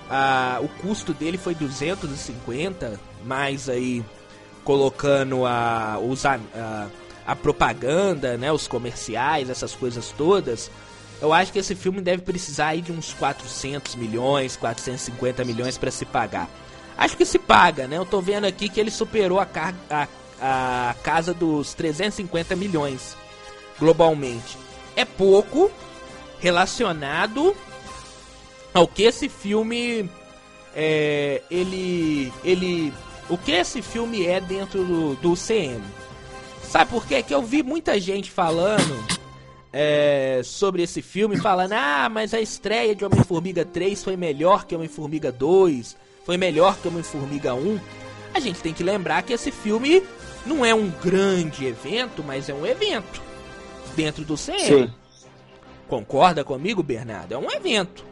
a, 0.09 0.59
o 0.61 0.67
custo 0.67 1.13
dele 1.13 1.37
foi 1.37 1.53
250, 1.53 2.99
mais 3.23 3.69
aí 3.69 4.03
colocando 4.63 5.45
a, 5.45 5.97
os, 5.99 6.25
a, 6.25 6.39
a 7.25 7.35
propaganda, 7.35 8.37
né, 8.37 8.51
os 8.51 8.67
comerciais, 8.67 9.49
essas 9.49 9.73
coisas 9.73 10.13
todas. 10.17 10.69
Eu 11.21 11.33
acho 11.33 11.51
que 11.51 11.59
esse 11.59 11.75
filme 11.75 11.99
deve 11.99 12.21
precisar 12.21 12.67
aí 12.67 12.81
de 12.81 12.91
uns 12.91 13.13
400 13.13 13.95
milhões, 13.95 14.55
450 14.55 15.43
milhões 15.43 15.77
para 15.77 15.89
se 15.89 16.05
pagar. 16.05 16.49
Acho 16.97 17.17
que 17.17 17.25
se 17.25 17.37
paga, 17.37 17.87
né? 17.87 17.97
Eu 17.97 18.05
tô 18.05 18.21
vendo 18.21 18.45
aqui 18.45 18.69
que 18.69 18.79
ele 18.79 18.91
superou 18.91 19.39
a, 19.39 19.47
a, 19.89 20.07
a 20.41 20.95
casa 21.03 21.33
dos 21.33 21.73
350 21.73 22.55
milhões 22.55 23.15
globalmente. 23.79 24.57
É 24.95 25.05
pouco 25.05 25.71
relacionado 26.39 27.55
ao 28.73 28.87
que 28.87 29.03
esse 29.03 29.29
filme 29.29 30.09
é, 30.75 31.41
ele 31.49 32.31
ele 32.43 32.93
o 33.29 33.37
que 33.37 33.51
esse 33.51 33.81
filme 33.81 34.25
é 34.25 34.39
dentro 34.39 34.83
do, 34.83 35.15
do 35.15 35.33
CM. 35.35 35.83
Sabe 36.63 36.91
por 36.91 37.05
quê? 37.05 37.23
Que 37.23 37.33
eu 37.33 37.41
vi 37.41 37.63
muita 37.63 37.99
gente 37.99 38.29
falando 38.29 39.05
é, 39.71 40.41
sobre 40.43 40.83
esse 40.83 41.01
filme, 41.01 41.37
falando: 41.37 41.73
ah, 41.73 42.09
mas 42.09 42.33
a 42.33 42.39
estreia 42.39 42.95
de 42.95 43.05
Homem-Formiga 43.05 43.65
3 43.65 44.03
foi 44.03 44.15
melhor 44.15 44.65
que 44.65 44.75
Homem-Formiga 44.75 45.31
2 45.31 45.95
foi 46.27 46.35
melhor 46.35 46.77
que 46.77 46.89
Homem-Formiga 46.89 47.53
1, 47.53 47.79
a 48.33 48.39
gente 48.41 48.59
tem 48.59 48.73
que 48.73 48.83
lembrar 48.83 49.23
que 49.23 49.31
esse 49.31 49.49
filme 49.49 50.03
não 50.45 50.65
é 50.65 50.75
um 50.75 50.89
grande 50.89 51.65
evento, 51.65 52.21
mas 52.21 52.49
é 52.49 52.53
um 52.53 52.65
evento 52.65 53.21
dentro 53.95 54.25
do 54.25 54.35
CM. 54.35 54.59
Sim. 54.59 54.93
Concorda 55.87 56.43
comigo, 56.43 56.83
Bernardo? 56.83 57.33
É 57.33 57.37
um 57.37 57.49
evento. 57.49 58.05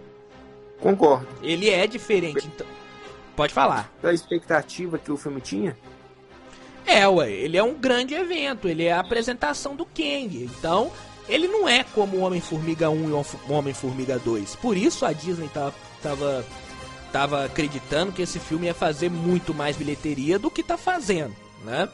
Concordo. 0.80 1.28
Ele 1.42 1.70
é 1.70 1.88
diferente, 1.88 2.48
então. 2.48 2.68
Pode 3.36 3.54
falar. 3.54 3.92
Da 4.02 4.14
expectativa 4.14 4.98
que 4.98 5.12
o 5.12 5.18
filme 5.18 5.42
tinha? 5.42 5.78
É, 6.86 7.08
ué, 7.08 7.32
ele 7.32 7.58
é 7.58 7.64
um 7.64 7.74
grande 7.74 8.14
evento, 8.14 8.68
ele 8.68 8.86
é 8.86 8.94
a 8.94 9.00
apresentação 9.00 9.76
do 9.76 9.86
Kang. 9.86 10.44
Então, 10.44 10.92
ele 11.28 11.48
não 11.48 11.68
é 11.68 11.84
como 11.84 12.18
o 12.18 12.22
Homem-Formiga 12.22 12.90
1 12.90 13.10
e 13.10 13.12
o 13.12 13.26
Homem-Formiga 13.50 14.20
2. 14.20 14.56
Por 14.58 14.78
isso 14.78 15.06
a 15.06 15.12
Disney 15.12 15.50
tava, 15.50 15.74
tava 16.02 16.46
tava 17.16 17.46
acreditando 17.46 18.12
que 18.12 18.22
esse 18.22 18.40
filme 18.40 18.68
ia 18.68 18.74
fazer 18.74 19.10
muito 19.10 19.54
mais 19.54 19.78
bilheteria 19.78 20.38
do 20.38 20.52
que 20.52 20.62
tá 20.62 20.78
fazendo, 20.78 21.34
né? 21.64 21.88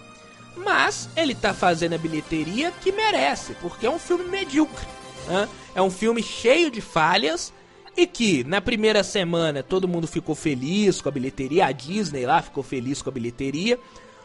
Mas 0.58 1.08
ele 1.16 1.36
tá 1.36 1.54
fazendo 1.54 1.94
a 1.94 1.98
bilheteria 2.00 2.72
que 2.82 2.92
merece, 2.92 3.54
porque 3.62 3.86
é 3.86 3.90
um 3.90 4.00
filme 4.00 4.26
medíocre. 4.26 4.84
Né? 5.28 5.48
É 5.76 5.82
um 5.82 5.92
filme 5.92 6.24
cheio 6.24 6.72
de 6.72 6.82
falhas 6.82 7.54
e 7.96 8.08
que 8.08 8.44
na 8.44 8.62
primeira 8.62 9.04
semana 9.04 9.62
todo 9.62 9.88
mundo 9.88 10.08
ficou 10.08 10.36
feliz 10.36 11.02
com 11.02 11.10
a 11.10 11.12
bilheteria, 11.12 11.66
a 11.66 11.72
Disney 11.72 12.26
lá 12.26 12.42
ficou 12.42 12.64
feliz 12.64 13.02
com 13.02 13.10
a 13.10 13.14
bilheteria, 13.14 13.80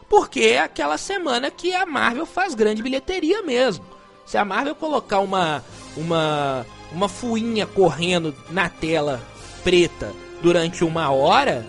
porque 0.09 0.40
é 0.40 0.61
aquela 0.61 0.96
semana 0.96 1.50
que 1.50 1.74
a 1.74 1.85
Marvel 1.85 2.26
faz 2.26 2.55
grande 2.55 2.83
bilheteria 2.83 3.42
mesmo. 3.42 3.85
Se 4.24 4.37
a 4.37 4.44
Marvel 4.44 4.74
colocar 4.74 5.20
uma 5.20 5.64
uma 5.96 6.66
uma 6.92 7.09
fuinha 7.09 7.66
correndo 7.66 8.35
na 8.50 8.68
tela 8.68 9.20
preta 9.64 10.12
durante 10.40 10.85
uma 10.85 11.11
hora, 11.11 11.66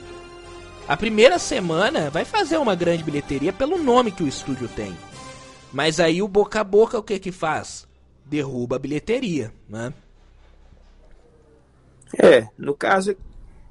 a 0.87 0.95
primeira 0.95 1.39
semana 1.39 2.09
vai 2.09 2.23
fazer 2.23 2.57
uma 2.57 2.75
grande 2.75 3.03
bilheteria 3.03 3.51
pelo 3.51 3.77
nome 3.77 4.11
que 4.11 4.23
o 4.23 4.27
estúdio 4.27 4.67
tem. 4.67 4.95
Mas 5.73 5.99
aí 5.99 6.21
o 6.21 6.27
boca 6.27 6.61
a 6.61 6.63
boca 6.63 6.97
o 6.97 7.03
que 7.03 7.19
que 7.19 7.31
faz? 7.31 7.87
Derruba 8.25 8.75
a 8.75 8.79
bilheteria, 8.79 9.53
né? 9.67 9.93
É, 12.17 12.47
no 12.57 12.73
caso, 12.73 13.15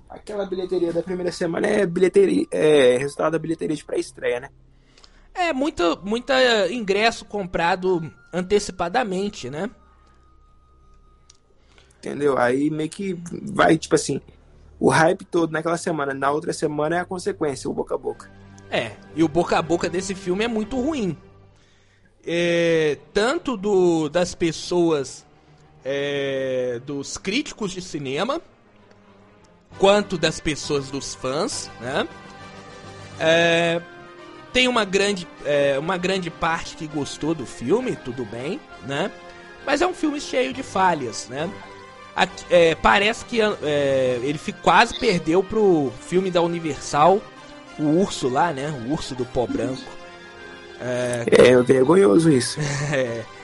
aquela 0.09 0.47
bilheteria 0.47 0.93
da 0.93 1.03
primeira 1.03 1.33
semana 1.33 1.67
é 1.67 1.87
bilheteria, 1.87 2.47
é 2.51 2.97
resultado 2.97 3.33
da 3.33 3.39
bilheteria 3.39 3.77
de 3.77 3.85
pré-estreia, 3.85 4.41
né? 4.41 4.51
É, 5.35 5.53
muito, 5.53 6.01
muita 6.03 6.73
ingresso 6.73 7.25
comprado 7.25 8.11
antecipadamente, 8.33 9.51
né? 9.51 9.71
Entendeu? 11.99 12.39
Aí 12.39 12.71
meio 12.71 12.89
que 12.89 13.19
vai, 13.43 13.77
tipo 13.77 13.95
assim, 13.95 14.21
o 14.79 14.89
hype 14.89 15.25
todo 15.25 15.51
naquela 15.51 15.77
semana. 15.77 16.15
Na 16.15 16.31
outra 16.31 16.53
semana 16.53 16.97
é 16.97 17.01
a 17.01 17.05
consequência, 17.05 17.69
o 17.69 17.75
boca 17.75 17.95
a 17.95 17.99
boca. 17.99 18.31
É, 18.71 18.93
e 19.15 19.23
o 19.23 19.29
boca 19.29 19.59
a 19.59 19.63
boca 19.63 19.91
desse 19.91 20.15
filme 20.15 20.45
é 20.45 20.49
muito 20.49 20.81
ruim. 20.81 21.17
É, 22.25 22.99
tanto 23.13 23.57
do, 23.57 24.09
das 24.09 24.35
pessoas, 24.35 25.26
é, 25.89 26.81
dos 26.85 27.17
críticos 27.17 27.71
de 27.71 27.81
cinema, 27.81 28.41
quanto 29.79 30.19
das 30.19 30.41
pessoas 30.41 30.91
dos 30.91 31.15
fãs, 31.15 31.71
né? 31.81 32.09
É, 33.21 33.81
tem 34.53 34.67
uma 34.67 34.85
grande, 34.85 35.29
é, 35.45 35.79
uma 35.79 35.97
grande 35.97 36.29
parte 36.29 36.75
que 36.75 36.89
gostou 36.89 37.35
do 37.35 37.47
filme, 37.47 37.95
tudo 37.95 38.25
bem, 38.25 38.61
né? 38.85 39.13
Mas 39.65 39.81
é 39.81 39.87
um 39.87 39.95
filme 39.95 40.21
cheio 40.21 40.53
de 40.53 40.63
falhas, 40.63 41.29
né? 41.29 41.49
é, 42.51 42.75
parece 42.75 43.25
que 43.27 43.41
é, 43.41 44.19
ele 44.23 44.41
quase 44.63 44.99
perdeu 44.99 45.43
pro 45.43 45.93
filme 46.01 46.31
da 46.31 46.41
Universal, 46.41 47.21
o 47.79 48.01
urso 48.01 48.29
lá, 48.29 48.53
né? 48.53 48.71
O 48.87 48.93
urso 48.93 49.15
do 49.15 49.25
pó 49.25 49.47
branco. 49.47 49.83
É, 50.81 51.25
é 51.29 51.63
vergonhoso 51.63 52.31
isso. 52.31 52.59
É. 52.93 53.36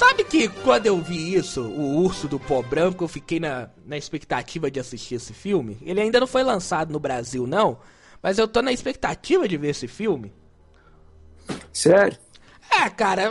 Sabe 0.00 0.24
que 0.24 0.48
quando 0.48 0.86
eu 0.86 0.96
vi 0.96 1.34
isso, 1.34 1.60
o 1.60 2.02
urso 2.02 2.26
do 2.26 2.40
pó 2.40 2.62
branco, 2.62 3.04
eu 3.04 3.08
fiquei 3.08 3.38
na, 3.38 3.68
na 3.84 3.98
expectativa 3.98 4.70
de 4.70 4.80
assistir 4.80 5.16
esse 5.16 5.34
filme. 5.34 5.76
Ele 5.82 6.00
ainda 6.00 6.18
não 6.18 6.26
foi 6.26 6.42
lançado 6.42 6.90
no 6.90 6.98
Brasil, 6.98 7.46
não. 7.46 7.78
Mas 8.22 8.38
eu 8.38 8.48
tô 8.48 8.62
na 8.62 8.72
expectativa 8.72 9.46
de 9.46 9.58
ver 9.58 9.68
esse 9.68 9.86
filme. 9.86 10.32
Sério? 11.70 12.16
É, 12.70 12.88
cara, 12.88 13.30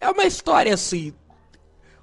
é 0.00 0.08
uma 0.08 0.22
história 0.22 0.72
assim, 0.72 1.12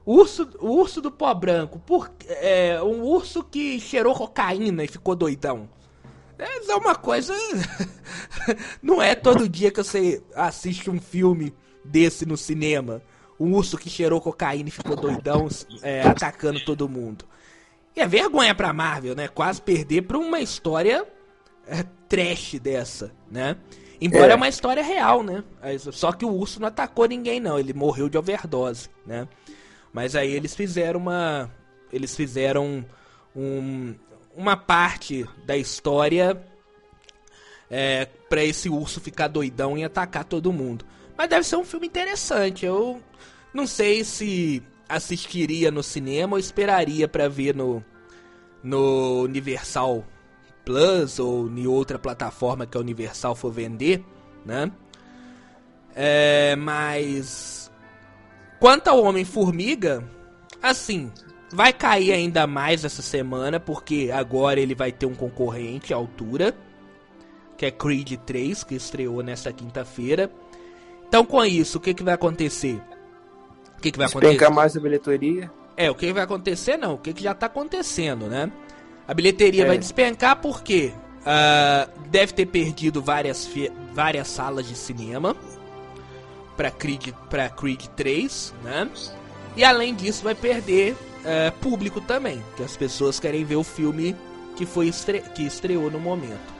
Urso, 0.06 0.50
o 0.60 0.72
urso 0.72 1.00
do 1.00 1.10
pó 1.10 1.34
branco. 1.34 1.80
Por, 1.80 2.12
é, 2.28 2.84
um 2.84 3.04
urso 3.04 3.42
que 3.42 3.80
cheirou 3.80 4.14
cocaína 4.14 4.84
e 4.84 4.90
ficou 4.90 5.16
doidão. 5.16 5.70
É 6.38 6.76
uma 6.76 6.96
coisa. 6.96 7.34
Não 8.84 9.02
é 9.02 9.16
todo 9.16 9.48
dia 9.48 9.72
que 9.72 9.82
você 9.82 10.22
assiste 10.36 10.90
um 10.90 11.00
filme 11.00 11.54
desse 11.86 12.26
no 12.26 12.36
cinema. 12.36 13.02
Um 13.42 13.56
urso 13.56 13.78
que 13.78 13.90
cheirou 13.90 14.22
cocaína 14.22 14.70
e 14.70 14.72
ficou 14.72 14.96
doidão 14.96 15.48
é, 15.82 16.04
atacando 16.04 16.64
todo 16.64 16.88
mundo. 16.88 17.26
E 17.96 18.00
é 18.00 18.08
vergonha 18.08 18.54
pra 18.54 18.72
Marvel, 18.72 19.16
né? 19.16 19.28
Quase 19.28 19.62
perder 19.62 20.04
pra 20.04 20.18
uma 20.18 20.40
história 20.40 21.06
é, 21.68 21.84
trash 22.08 22.60
dessa, 22.60 23.12
né? 23.30 23.58
Embora 24.00 24.28
é. 24.28 24.32
é 24.32 24.36
uma 24.36 24.48
história 24.48 24.84
real, 24.84 25.24
né? 25.24 25.44
Só 25.92 26.12
que 26.12 26.24
o 26.24 26.30
urso 26.30 26.60
não 26.60 26.68
atacou 26.68 27.08
ninguém, 27.08 27.40
não. 27.40 27.58
Ele 27.58 27.74
morreu 27.74 28.08
de 28.08 28.18
overdose, 28.18 28.90
né? 29.06 29.28
Mas 29.92 30.16
aí 30.16 30.32
eles 30.32 30.56
fizeram 30.56 31.00
uma. 31.00 31.50
Eles 31.92 32.16
fizeram 32.16 32.86
um, 33.36 33.94
uma 34.36 34.56
parte 34.56 35.28
da 35.46 35.58
história 35.58 36.42
é, 37.70 38.08
para 38.30 38.44
esse 38.44 38.70
urso 38.70 39.02
ficar 39.02 39.28
doidão 39.28 39.78
e 39.78 39.84
atacar 39.84 40.24
todo 40.24 40.54
mundo. 40.54 40.86
Mas 41.22 41.30
deve 41.30 41.44
ser 41.44 41.56
um 41.56 41.64
filme 41.64 41.86
interessante. 41.86 42.66
Eu 42.66 43.00
não 43.54 43.68
sei 43.68 44.04
se 44.04 44.64
assistiria 44.90 45.70
no 45.70 45.84
cinema 45.84 46.34
ou 46.34 46.40
esperaria 46.40 47.08
para 47.08 47.30
ver 47.30 47.56
no, 47.56 47.86
no 48.64 49.22
Universal 49.22 50.04
Plus 50.66 51.20
ou 51.20 51.48
em 51.48 51.68
outra 51.68 52.00
plataforma 52.00 52.66
que 52.66 52.76
a 52.76 52.82
Universal 52.82 53.36
for 53.36 53.52
vender, 53.52 54.04
né? 54.44 54.72
É, 55.96 56.56
mas 56.56 57.72
quanto 58.60 58.88
ao 58.88 59.04
Homem-Formiga, 59.04 60.04
assim, 60.60 61.12
vai 61.54 61.72
cair 61.72 62.14
ainda 62.14 62.48
mais 62.48 62.84
essa 62.84 63.04
semana 63.04 63.60
porque 63.60 64.10
agora 64.12 64.60
ele 64.60 64.74
vai 64.74 64.92
ter 64.92 65.06
um 65.06 65.14
concorrente 65.14 65.94
à 65.94 65.98
altura, 65.98 66.52
que 67.56 67.68
é 67.68 67.70
Creed 67.70 68.14
3, 68.26 68.64
que 68.64 68.74
estreou 68.74 69.22
nesta 69.22 69.54
quinta-feira. 69.54 70.32
Então 71.12 71.26
com 71.26 71.44
isso, 71.44 71.78
o 71.78 71.82
que, 71.82 71.94
que 71.94 72.04
vai 72.04 72.14
acontecer? 72.14 72.82
O 73.78 73.82
que, 73.82 73.92
que 73.92 73.98
vai 73.98 74.08
acontecer? 74.08 74.50
mais 74.50 74.78
a 74.78 74.80
bilheteria? 74.80 75.52
É, 75.76 75.92
o 75.92 75.94
que 75.94 76.14
vai 76.14 76.24
acontecer 76.24 76.78
não, 76.78 76.94
o 76.94 76.98
que, 76.98 77.12
que 77.12 77.22
já 77.22 77.34
tá 77.34 77.48
acontecendo, 77.48 78.28
né? 78.28 78.50
A 79.06 79.14
bilheteria 79.14 79.64
é. 79.64 79.68
vai 79.68 79.78
despencar 79.78 80.38
porque 80.38 80.94
uh, 81.18 82.08
deve 82.08 82.32
ter 82.32 82.46
perdido 82.46 83.02
várias, 83.02 83.50
várias 83.94 84.30
salas 84.30 84.66
de 84.66 84.74
cinema 84.74 85.36
para 86.56 86.72
Creed, 86.72 87.10
pra 87.30 87.50
Creed 87.50 87.88
3, 87.88 88.54
né? 88.64 88.90
E 89.58 89.66
além 89.66 89.94
disso 89.94 90.24
vai 90.24 90.34
perder 90.34 90.94
uh, 90.94 91.52
público 91.60 92.00
também, 92.00 92.42
que 92.56 92.64
as 92.64 92.78
pessoas 92.78 93.20
querem 93.20 93.44
ver 93.44 93.58
o 93.58 93.66
filme 93.66 94.16
que 94.56 94.66
foi 94.66 94.88
estre 94.88 95.20
que 95.36 95.44
estreou 95.44 95.92
no 95.92 96.00
momento. 96.00 96.54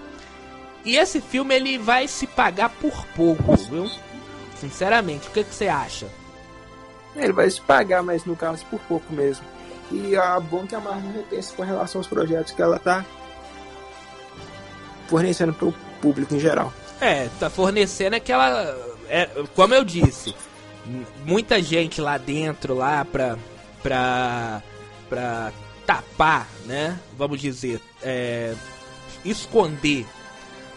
E 0.84 0.98
esse 0.98 1.22
filme 1.22 1.56
ele 1.56 1.78
vai 1.78 2.06
se 2.06 2.28
pagar 2.28 2.68
por 2.68 3.06
pouco, 3.16 3.56
viu? 3.56 3.90
Sinceramente, 4.62 5.28
o 5.28 5.32
que, 5.32 5.44
que 5.44 5.56
você 5.56 5.68
acha? 5.68 6.08
Ele 7.16 7.34
vai 7.34 7.50
se 7.50 7.60
pagar, 7.60 8.04
mas 8.04 8.26
no 8.26 8.36
caso 8.36 8.64
por 8.68 8.80
pouco 8.82 9.12
mesmo. 9.12 9.44
E 9.92 10.16
é 10.16 10.40
bom 10.40 10.68
que 10.68 10.76
a 10.76 10.80
Marvel 10.80 11.12
repense 11.12 11.52
com 11.54 11.64
relação 11.64 12.00
aos 12.00 12.08
projetos 12.08 12.54
que 12.54 12.62
ela 12.62 12.78
tá 12.78 13.04
fornecendo 15.08 15.52
para 15.52 15.68
o 15.68 15.74
público 16.00 16.36
em 16.36 16.40
geral. 16.40 16.72
É, 17.02 17.28
tá 17.40 17.50
fornecendo 17.50 18.16
aquela. 18.16 18.78
É, 19.10 19.28
como 19.56 19.74
eu 19.74 19.84
disse, 19.84 20.36
muita 21.26 21.60
gente 21.60 22.00
lá 22.00 22.20
dentro, 22.20 22.76
lá 22.76 23.04
pra. 23.04 23.38
pra. 23.82 24.62
pra 25.10 25.52
tapar, 25.88 26.48
né? 26.66 26.98
Vamos 27.18 27.42
dizer, 27.42 27.82
é, 28.04 28.54
esconder 29.26 30.06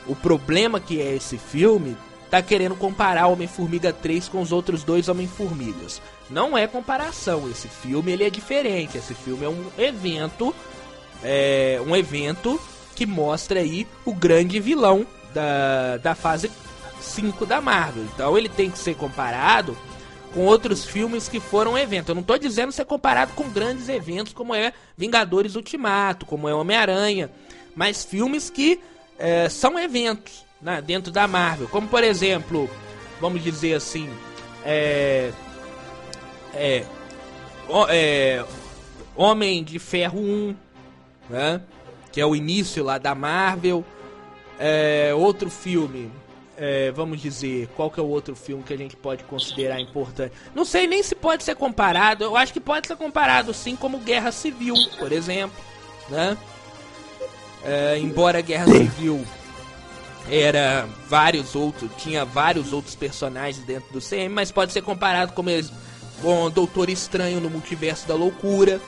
o 0.07 0.17
problema 0.17 0.81
que 0.81 1.01
é 1.01 1.15
esse 1.15 1.37
filme, 1.37 1.97
tá 2.35 2.43
querendo 2.43 2.75
comparar 2.75 3.29
Homem-Formiga 3.29 3.93
3 3.93 4.29
com 4.29 4.41
os 4.41 4.51
outros 4.51 4.83
dois 4.83 5.09
Homem-Formigas. 5.09 6.03
Não 6.29 6.59
é 6.59 6.67
comparação, 6.67 7.49
esse 7.49 7.69
filme 7.69 8.11
ele 8.11 8.25
é 8.25 8.31
diferente. 8.31 8.99
Esse 8.99 9.15
filme 9.15 9.45
é 9.45 9.49
um 9.49 9.65
evento, 9.79 10.53
é 11.23 11.81
um 11.87 11.95
evento 11.95 12.61
que 12.97 13.07
mostra 13.07 13.61
aí 13.61 13.87
o 14.05 14.13
grande 14.13 14.59
vilão 14.59 15.07
da, 15.33 15.97
da 15.99 16.15
fase 16.17 16.51
5 17.01 17.47
da 17.47 17.61
Marvel. 17.61 18.03
Então 18.13 18.37
ele 18.37 18.49
tem 18.49 18.69
que 18.69 18.79
ser 18.79 18.97
comparado 18.97 19.77
com 20.33 20.41
outros 20.41 20.85
filmes 20.85 21.29
que 21.29 21.39
foram 21.39 21.79
eventos. 21.79 22.09
Eu 22.09 22.17
não 22.17 22.23
estou 22.23 22.37
dizendo 22.37 22.73
ser 22.73 22.85
comparado 22.85 23.33
com 23.35 23.49
grandes 23.49 23.89
eventos 23.89 24.33
como 24.33 24.53
é 24.53 24.73
Vingadores 24.97 25.55
Ultimato, 25.55 26.27
como 26.27 26.49
é 26.49 26.55
Homem-Aranha, 26.55 27.31
mas 27.77 28.05
filmes 28.05 28.51
que 28.51 28.81
é, 29.19 29.49
são 29.49 29.79
eventos 29.79 30.45
né, 30.65 30.81
dentro 30.81 31.13
da 31.13 31.29
Marvel. 31.29 31.69
Como 31.69 31.87
por 31.87 32.03
exemplo, 32.03 32.69
vamos 33.21 33.45
dizer 33.45 33.75
assim, 33.75 34.09
é, 34.65 35.31
é, 36.55 36.87
é, 37.91 38.45
Homem 39.15 39.63
de 39.63 39.79
Ferro 39.79 40.19
1, 40.19 40.57
né? 41.29 41.61
Que 42.11 42.21
é 42.21 42.27
o 42.27 42.35
início 42.35 42.83
lá 42.83 42.97
da 42.97 43.15
Marvel. 43.15 43.85
É, 44.59 45.13
outro 45.15 45.51
filme, 45.51 46.11
é, 46.57 46.91
vamos 46.93 47.21
dizer, 47.21 47.69
qual 47.77 47.91
que 47.91 48.01
é 48.01 48.03
o 48.03 48.07
outro 48.07 48.35
filme 48.35 48.63
que 48.63 48.73
a 48.73 48.79
gente 48.79 48.97
pode 48.97 49.25
considerar 49.25 49.81
importante? 49.81 50.33
Não 50.55 50.65
sei 50.65 50.87
nem 50.87 51.03
se 51.03 51.15
pode 51.15 51.45
ser 51.45 51.57
comparado. 51.57 52.25
Eu 52.25 52.37
acho 52.37 52.53
que 52.53 52.61
pode 52.61 52.87
ser 52.87 52.97
comparado 52.97 53.53
sim 53.53 53.77
como 53.77 53.99
Guerra 53.99 54.33
Civil, 54.33 54.75
por 54.99 55.13
exemplo, 55.13 55.63
né? 56.09 56.39
É, 57.65 57.99
embora 57.99 58.41
Guerra 58.41 58.67
Civil 58.67 59.25
era 60.31 60.89
vários 61.09 61.55
outros, 61.55 61.91
tinha 61.99 62.25
vários 62.25 62.73
outros 62.73 62.95
personagens 62.95 63.65
dentro 63.65 63.93
do 63.93 64.01
CM, 64.01 64.29
mas 64.29 64.51
pode 64.51 64.73
ser 64.73 64.83
comparado 64.83 65.33
como 65.33 65.51
eles 65.51 65.71
com 66.23 66.51
Doutor 66.51 66.89
Estranho 66.89 67.41
no 67.41 67.51
Multiverso 67.51 68.09
da 68.09 68.15
Loucura. 68.15 68.81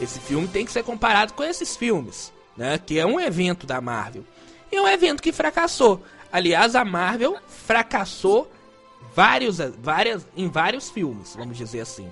Esse 0.00 0.20
filme 0.20 0.46
tem 0.48 0.64
que 0.64 0.72
ser 0.72 0.84
comparado 0.84 1.32
com 1.32 1.42
esses 1.42 1.76
filmes, 1.76 2.32
né? 2.56 2.78
Que 2.78 2.98
é 2.98 3.06
um 3.06 3.18
evento 3.18 3.66
da 3.66 3.80
Marvel. 3.80 4.24
E 4.70 4.76
é 4.76 4.80
um 4.80 4.88
evento 4.88 5.22
que 5.22 5.32
fracassou. 5.32 6.02
Aliás, 6.32 6.74
a 6.74 6.84
Marvel 6.84 7.36
fracassou 7.46 8.50
vários, 9.14 9.58
várias, 9.78 10.26
em 10.36 10.48
vários 10.48 10.88
filmes, 10.90 11.34
vamos 11.36 11.56
dizer 11.56 11.80
assim. 11.80 12.10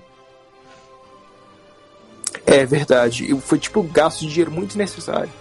É 2.46 2.64
verdade. 2.66 3.34
Foi 3.40 3.58
tipo 3.58 3.82
gasto 3.82 4.20
de 4.20 4.28
dinheiro 4.28 4.50
muito 4.50 4.76
necessário. 4.76 5.32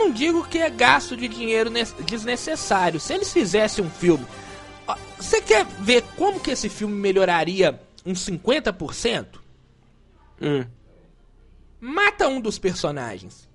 Não 0.00 0.10
digo 0.10 0.46
que 0.48 0.58
é 0.58 0.68
gasto 0.68 1.16
de 1.16 1.28
dinheiro 1.28 1.70
desnecessário. 2.04 2.98
Se 2.98 3.12
eles 3.12 3.32
fizessem 3.32 3.84
um 3.84 3.90
filme 3.90 4.26
você 5.18 5.40
quer 5.40 5.64
ver 5.64 6.02
como 6.16 6.40
que 6.40 6.50
esse 6.50 6.68
filme 6.68 6.94
melhoraria 6.94 7.80
uns 8.04 8.24
50%? 8.26 9.38
Hum. 10.40 10.64
Mata 11.80 12.28
um 12.28 12.40
dos 12.40 12.58
personagens. 12.58 13.48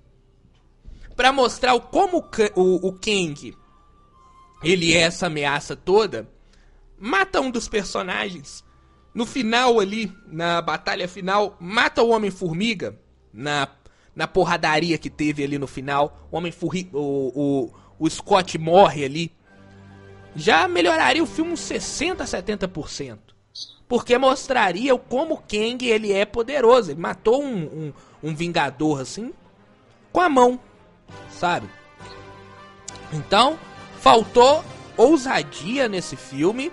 para 1.16 1.32
mostrar 1.32 1.78
como 1.80 2.18
o, 2.54 2.88
o 2.88 2.92
Kang 2.92 3.56
ele 4.62 4.94
é 4.94 5.00
essa 5.00 5.26
ameaça 5.26 5.76
toda. 5.76 6.28
Mata 6.98 7.40
um 7.40 7.50
dos 7.50 7.68
personagens. 7.68 8.64
No 9.14 9.26
final 9.26 9.80
ali, 9.80 10.12
na 10.26 10.60
batalha 10.60 11.08
final, 11.08 11.56
mata 11.60 12.02
o 12.02 12.10
Homem-Formiga. 12.10 12.98
Na, 13.32 13.68
na 14.16 14.26
porradaria 14.26 14.96
que 14.96 15.10
teve 15.10 15.44
ali 15.44 15.58
no 15.58 15.66
final. 15.66 16.26
O 16.32 16.38
Homem-Formiga. 16.38 16.96
O, 16.96 17.32
o, 17.34 17.70
o 17.98 18.10
Scott 18.10 18.56
morre 18.58 19.04
ali 19.04 19.32
já 20.34 20.66
melhoraria 20.66 21.22
o 21.22 21.26
filme 21.26 21.52
uns 21.52 21.60
60, 21.60 22.24
70%. 22.24 23.18
Porque 23.88 24.18
mostraria 24.18 24.94
o 24.94 24.98
como 24.98 25.38
Kang 25.38 25.86
ele 25.86 26.12
é 26.12 26.24
poderoso. 26.24 26.90
Ele 26.90 27.00
matou 27.00 27.42
um, 27.42 27.64
um, 27.64 27.92
um 28.22 28.34
Vingador 28.34 29.00
assim 29.00 29.32
com 30.12 30.20
a 30.20 30.28
mão, 30.28 30.58
sabe? 31.30 31.68
Então, 33.12 33.58
faltou 34.00 34.64
ousadia 34.96 35.88
nesse 35.88 36.16
filme 36.16 36.72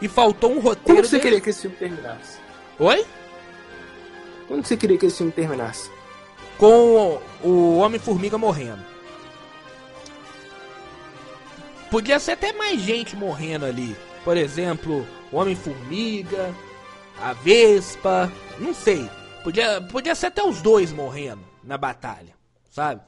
e 0.00 0.08
faltou 0.08 0.52
um 0.52 0.58
roteiro. 0.58 0.84
Como 0.84 1.04
você 1.04 1.10
dele... 1.12 1.22
queria 1.22 1.40
que 1.40 1.50
esse 1.50 1.62
filme 1.62 1.76
terminasse? 1.76 2.38
Oi? 2.78 3.06
Como 4.48 4.64
você 4.64 4.76
queria 4.76 4.98
que 4.98 5.06
esse 5.06 5.18
filme 5.18 5.32
terminasse? 5.32 5.90
Com 6.58 7.20
o 7.42 7.78
Homem-Formiga 7.78 8.36
morrendo. 8.36 8.84
Podia 11.90 12.18
ser 12.18 12.32
até 12.32 12.52
mais 12.52 12.80
gente 12.80 13.16
morrendo 13.16 13.64
ali. 13.64 13.96
Por 14.24 14.36
exemplo, 14.36 15.06
o 15.32 15.36
Homem-Formiga, 15.36 16.54
a 17.20 17.32
Vespa, 17.32 18.30
não 18.58 18.74
sei. 18.74 19.08
Podia, 19.42 19.80
podia 19.80 20.14
ser 20.14 20.26
até 20.26 20.42
os 20.42 20.60
dois 20.60 20.92
morrendo 20.92 21.42
na 21.62 21.78
batalha, 21.78 22.34
sabe? 22.70 23.00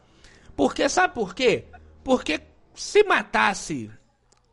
Porque, 0.56 0.88
sabe 0.88 1.14
por 1.14 1.34
quê? 1.34 1.64
Porque 2.02 2.40
se 2.74 3.02
matasse, 3.02 3.90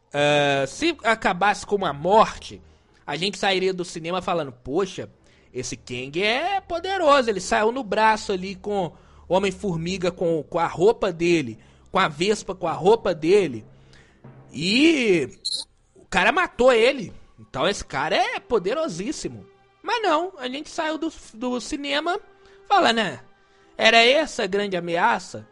uh, 0.07 0.67
se 0.67 0.97
acabasse 1.03 1.65
com 1.65 1.75
uma 1.75 1.93
morte, 1.93 2.61
a 3.05 3.15
gente 3.15 3.37
sairia 3.37 3.73
do 3.73 3.85
cinema 3.85 4.21
falando, 4.21 4.51
poxa, 4.51 5.09
esse 5.59 5.75
Kang 5.75 6.21
é 6.21 6.61
poderoso, 6.61 7.29
ele 7.29 7.39
saiu 7.39 7.71
no 7.71 7.83
braço 7.83 8.31
ali 8.31 8.53
com 8.53 8.93
Homem-Formiga 9.27 10.11
com, 10.11 10.43
com 10.43 10.59
a 10.59 10.67
roupa 10.67 11.11
dele, 11.11 11.57
com 11.91 11.97
a 11.97 12.07
Vespa 12.07 12.53
com 12.53 12.67
a 12.67 12.73
roupa 12.73 13.13
dele. 13.13 13.65
E 14.53 15.27
o 15.95 16.05
cara 16.05 16.31
matou 16.31 16.71
ele, 16.71 17.11
Então 17.39 17.67
esse 17.67 17.83
cara 17.83 18.15
é 18.15 18.39
poderosíssimo. 18.39 19.47
Mas 19.81 20.03
não, 20.03 20.33
a 20.37 20.47
gente 20.47 20.69
saiu 20.69 20.97
do, 20.97 21.11
do 21.33 21.59
cinema 21.59 22.19
falando, 22.67 22.97
né? 22.97 23.19
Era 23.75 23.97
essa 23.97 24.43
a 24.43 24.47
grande 24.47 24.77
ameaça? 24.77 25.47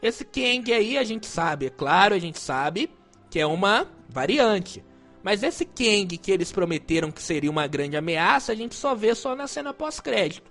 Esse 0.00 0.24
Kang 0.24 0.72
aí 0.72 0.96
a 0.96 1.02
gente 1.02 1.26
sabe, 1.26 1.66
é 1.66 1.70
claro, 1.70 2.14
a 2.14 2.18
gente 2.18 2.38
sabe 2.38 2.88
que 3.28 3.40
é 3.40 3.46
uma 3.46 3.88
variante. 4.08 4.84
Mas 5.22 5.42
esse 5.42 5.64
Kang 5.64 6.16
que 6.16 6.30
eles 6.30 6.50
prometeram 6.50 7.10
que 7.10 7.22
seria 7.22 7.50
uma 7.50 7.66
grande 7.66 7.96
ameaça, 7.96 8.52
a 8.52 8.54
gente 8.54 8.74
só 8.74 8.94
vê 8.94 9.14
só 9.14 9.36
na 9.36 9.46
cena 9.46 9.72
pós-crédito. 9.72 10.50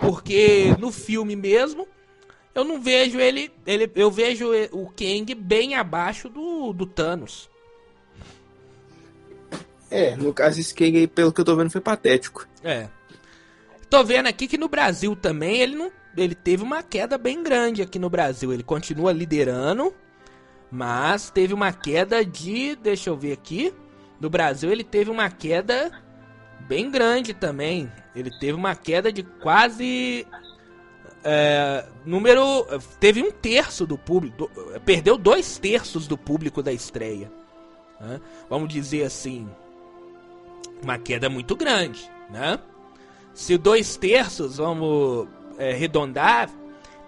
Porque 0.00 0.74
no 0.78 0.92
filme 0.92 1.34
mesmo, 1.34 1.86
eu 2.54 2.64
não 2.64 2.80
vejo 2.80 3.18
ele, 3.18 3.50
ele 3.66 3.90
eu 3.94 4.10
vejo 4.10 4.48
o 4.72 4.86
Kang 4.90 5.34
bem 5.34 5.74
abaixo 5.74 6.28
do, 6.28 6.72
do 6.72 6.86
Thanos. 6.86 7.50
É, 9.90 10.16
no 10.16 10.32
caso 10.32 10.60
esse 10.60 10.74
Kang 10.74 10.96
aí, 10.96 11.06
pelo 11.06 11.32
que 11.32 11.40
eu 11.40 11.44
tô 11.44 11.56
vendo, 11.56 11.70
foi 11.70 11.80
patético. 11.80 12.46
É. 12.62 12.88
Tô 13.90 14.02
vendo 14.02 14.26
aqui 14.26 14.48
que 14.48 14.58
no 14.58 14.68
Brasil 14.68 15.14
também 15.14 15.60
ele 15.60 15.76
não 15.76 15.90
ele 16.16 16.34
teve 16.34 16.62
uma 16.62 16.82
queda 16.82 17.18
bem 17.18 17.42
grande 17.42 17.82
aqui 17.82 17.98
no 17.98 18.08
Brasil. 18.08 18.52
Ele 18.52 18.62
continua 18.62 19.12
liderando, 19.12 19.92
mas 20.70 21.30
teve 21.30 21.52
uma 21.52 21.72
queda 21.72 22.24
de, 22.24 22.74
deixa 22.76 23.10
eu 23.10 23.16
ver 23.16 23.32
aqui, 23.32 23.72
no 24.20 24.30
Brasil 24.30 24.70
ele 24.70 24.84
teve 24.84 25.10
uma 25.10 25.30
queda 25.30 25.90
bem 26.60 26.90
grande 26.90 27.34
também. 27.34 27.90
Ele 28.14 28.30
teve 28.38 28.52
uma 28.52 28.74
queda 28.74 29.12
de 29.12 29.22
quase 29.22 30.26
é, 31.28 31.84
número 32.04 32.64
teve 33.00 33.20
um 33.20 33.32
terço 33.32 33.84
do 33.84 33.98
público, 33.98 34.50
perdeu 34.84 35.18
dois 35.18 35.58
terços 35.58 36.06
do 36.06 36.16
público 36.16 36.62
da 36.62 36.72
estreia. 36.72 37.30
Né? 38.00 38.20
Vamos 38.48 38.68
dizer 38.68 39.04
assim, 39.04 39.48
uma 40.80 40.98
queda 40.98 41.28
muito 41.28 41.56
grande, 41.56 42.08
né? 42.30 42.58
Se 43.34 43.58
dois 43.58 43.96
terços, 43.96 44.56
vamos 44.58 45.28
é, 45.58 45.72
arredondar, 45.72 46.48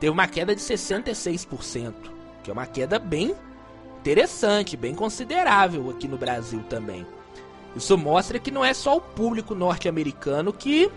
teve 0.01 0.11
uma 0.11 0.27
queda 0.27 0.55
de 0.55 0.61
66%, 0.61 1.95
que 2.43 2.51
é 2.51 2.53
uma 2.53 2.67
queda 2.67 2.99
bem 2.99 3.35
interessante, 4.09 4.77
bem 4.77 4.95
considerável 4.95 5.91
aqui 5.91 6.09
no 6.09 6.17
Brasil 6.17 6.63
também. 6.69 7.07
Isso 7.77 7.97
mostra 7.99 8.39
que 8.39 8.51
não 8.51 8.65
é 8.65 8.73
só 8.73 8.97
o 8.97 9.01
público 9.01 9.55
norte-americano 9.55 10.53
que. 10.53 10.91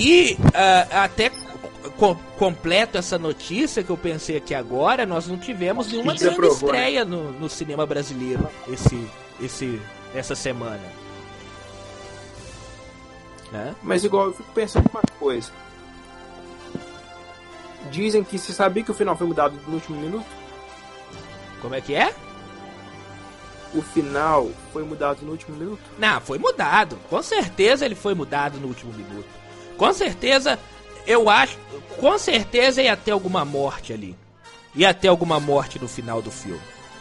E 0.00 0.34
uh, 0.34 0.94
até 0.94 1.30
co 1.98 2.16
completo 2.38 2.96
essa 2.96 3.18
notícia 3.18 3.82
que 3.82 3.90
eu 3.90 3.96
pensei 3.96 4.36
aqui 4.36 4.54
agora, 4.54 5.04
nós 5.04 5.26
não 5.26 5.36
tivemos 5.36 5.88
nenhuma 5.88 6.14
grande 6.14 6.36
provou, 6.36 6.72
né? 6.72 6.78
estreia 6.78 7.04
no, 7.04 7.32
no 7.32 7.48
cinema 7.50 7.84
brasileiro 7.84 8.48
esse, 8.68 9.06
esse, 9.42 9.82
essa 10.14 10.34
semana. 10.34 10.80
Né? 13.52 13.74
Mas 13.82 14.04
igual 14.04 14.26
eu 14.26 14.32
fico 14.32 14.50
pensando 14.54 14.88
uma 14.90 15.02
coisa. 15.18 15.50
Dizem 17.90 18.22
que 18.22 18.38
você 18.38 18.52
sabia 18.52 18.84
que 18.84 18.90
o 18.90 18.94
final 18.94 19.16
foi 19.16 19.26
mudado 19.26 19.58
no 19.66 19.74
último 19.74 19.98
minuto? 19.98 20.39
Como 21.60 21.74
é 21.74 21.80
que 21.80 21.94
é? 21.94 22.14
O 23.72 23.82
final 23.82 24.50
foi 24.72 24.82
mudado 24.82 25.22
no 25.22 25.30
último 25.30 25.56
minuto? 25.56 25.82
Não, 25.98 26.20
foi 26.20 26.38
mudado. 26.38 26.98
Com 27.08 27.22
certeza 27.22 27.84
ele 27.84 27.94
foi 27.94 28.14
mudado 28.14 28.58
no 28.58 28.66
último 28.66 28.92
minuto. 28.92 29.28
Com 29.76 29.92
certeza, 29.92 30.58
eu 31.06 31.30
acho. 31.30 31.56
Com 31.98 32.18
certeza 32.18 32.82
ia 32.82 32.96
ter 32.96 33.12
alguma 33.12 33.44
morte 33.44 33.92
ali. 33.92 34.16
Ia 34.74 34.92
ter 34.92 35.08
alguma 35.08 35.38
morte 35.38 35.78
no 35.80 35.88
final 35.88 36.20
do 36.20 36.30
filme. 36.30 36.60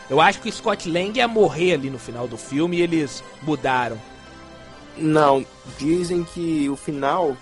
Eu 0.09 0.19
acho 0.19 0.41
que 0.41 0.49
o 0.49 0.51
Scott 0.51 0.89
Lang 0.89 1.17
ia 1.17 1.27
morrer 1.27 1.73
ali 1.73 1.89
no 1.89 1.99
final 1.99 2.27
do 2.27 2.37
filme 2.37 2.77
e 2.77 2.81
eles 2.81 3.23
mudaram. 3.43 3.99
Não, 4.97 5.45
dizem 5.77 6.23
que 6.23 6.69
o 6.69 6.75
final 6.75 7.37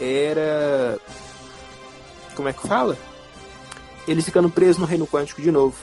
era. 0.00 0.98
Como 2.34 2.48
é 2.48 2.52
que 2.52 2.66
fala? 2.66 2.96
Eles 4.06 4.24
ficando 4.24 4.50
presos 4.50 4.78
no 4.78 4.86
reino 4.86 5.06
quântico 5.06 5.40
de 5.40 5.50
novo. 5.50 5.76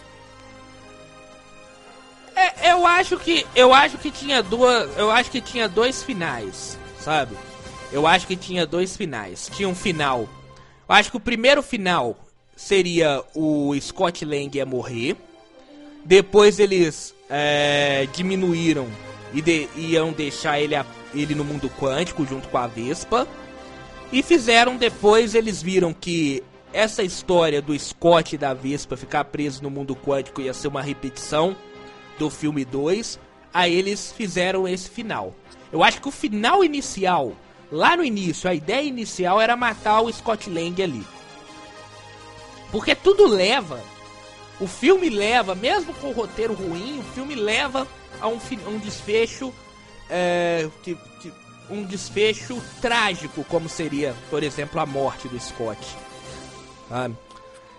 É, 2.36 2.72
eu 2.72 2.86
acho 2.86 3.18
que 3.18 3.46
eu 3.56 3.74
acho 3.74 3.98
que 3.98 4.12
tinha 4.12 4.44
duas, 4.44 4.90
eu 4.98 5.10
acho 5.10 5.32
que 5.32 5.40
tinha 5.40 5.70
dois 5.70 6.04
finais, 6.04 6.78
sabe? 7.00 7.36
Eu 7.92 8.06
acho 8.06 8.28
que 8.28 8.36
tinha 8.36 8.66
dois 8.66 8.98
finais. 8.98 9.50
Tinha 9.56 9.70
um 9.70 9.76
final. 9.76 10.28
Eu 10.88 10.96
acho 10.96 11.12
que 11.12 11.18
o 11.18 11.20
primeiro 11.20 11.64
final 11.64 12.18
seria 12.56 13.24
o 13.34 13.74
Scott 13.80 14.26
Lang 14.26 14.56
ia 14.56 14.66
morrer. 14.66 15.16
Depois 16.04 16.60
eles 16.60 17.16
é, 17.30 18.08
diminuíram 18.14 18.88
e 19.34 19.42
de, 19.42 19.68
iam 19.76 20.12
deixar 20.12 20.60
ele, 20.60 20.76
a, 20.76 20.86
ele 21.14 21.34
no 21.34 21.44
mundo 21.44 21.70
quântico 21.70 22.26
junto 22.26 22.48
com 22.50 22.58
a 22.58 22.68
Vespa. 22.68 23.28
E 24.12 24.22
fizeram 24.22 24.78
depois, 24.78 25.34
eles 25.34 25.62
viram 25.62 25.94
que 25.94 26.44
essa 26.72 27.02
história 27.02 27.62
do 27.62 27.78
Scott 27.78 28.36
e 28.36 28.38
da 28.38 28.54
Vespa 28.54 28.98
ficar 28.98 29.24
preso 29.26 29.64
no 29.64 29.70
mundo 29.70 29.96
quântico 29.96 30.42
ia 30.42 30.54
ser 30.54 30.68
uma 30.68 30.82
repetição 30.82 31.56
do 32.18 32.30
filme 32.30 32.64
2, 32.64 33.20
aí 33.54 33.74
eles 33.74 34.12
fizeram 34.12 34.68
esse 34.68 34.90
final. 34.90 35.34
Eu 35.72 35.84
acho 35.84 36.02
que 36.02 36.08
o 36.08 36.12
final 36.12 36.64
inicial, 36.64 37.34
lá 37.72 37.98
no 37.98 38.04
início, 38.04 38.50
a 38.50 38.54
ideia 38.54 38.84
inicial 38.84 39.42
era 39.42 39.56
matar 39.56 40.02
o 40.02 40.12
Scott 40.12 40.50
Lang 40.50 40.82
ali. 40.82 41.06
Porque 42.72 42.96
tudo 42.96 43.28
leva, 43.28 43.82
o 44.60 44.68
filme 44.68 45.10
leva, 45.10 45.56
mesmo 45.56 45.94
com 45.96 46.08
o 46.08 46.14
roteiro 46.14 46.54
ruim, 46.54 47.00
o 47.00 47.04
filme 47.14 47.36
leva 47.36 47.88
a 48.20 48.28
um, 48.28 48.40
um 48.68 48.78
desfecho 48.78 49.54
é, 50.10 50.70
que, 50.84 50.96
que, 51.22 51.32
um 51.70 51.84
desfecho 51.84 52.62
trágico, 52.82 53.44
como 53.46 53.68
seria, 53.68 54.16
por 54.30 54.44
exemplo, 54.44 54.80
a 54.80 54.86
morte 54.86 55.28
do 55.28 55.40
Scott. 55.40 55.80
Sabe? 56.88 57.16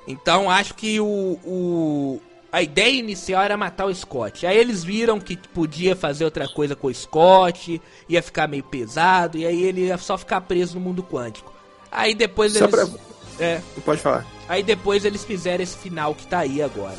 Então 0.07 0.51
acho 0.51 0.75
que 0.75 1.01
o, 1.01 1.39
o, 1.45 2.21
a 2.57 2.63
ideia 2.63 2.99
inicial 2.99 3.43
era 3.43 3.55
matar 3.55 3.85
o 3.85 3.95
Scott. 3.95 4.47
Aí 4.47 4.57
eles 4.57 4.83
viram 4.83 5.21
que 5.21 5.37
podia 5.37 5.95
fazer 5.95 6.25
outra 6.25 6.49
coisa 6.49 6.75
com 6.75 6.87
o 6.87 6.95
Scott, 6.95 7.83
ia 8.09 8.23
ficar 8.23 8.49
meio 8.49 8.65
pesado, 8.65 9.37
e 9.37 9.45
aí 9.45 9.63
ele 9.63 9.83
ia 9.83 9.99
só 9.99 10.17
ficar 10.17 10.41
preso 10.41 10.77
no 10.77 10.81
mundo 10.81 11.03
quântico. 11.03 11.53
Aí 11.93 12.15
depois 12.15 12.55
só 12.55 12.65
eles. 12.65 12.71
Pra... 12.71 12.89
É. 13.39 13.61
Pode 13.85 14.01
falar. 14.01 14.25
Aí 14.49 14.63
depois 14.63 15.05
eles 15.05 15.23
fizeram 15.23 15.63
esse 15.63 15.77
final 15.77 16.15
que 16.15 16.27
tá 16.27 16.39
aí 16.39 16.63
agora. 16.63 16.97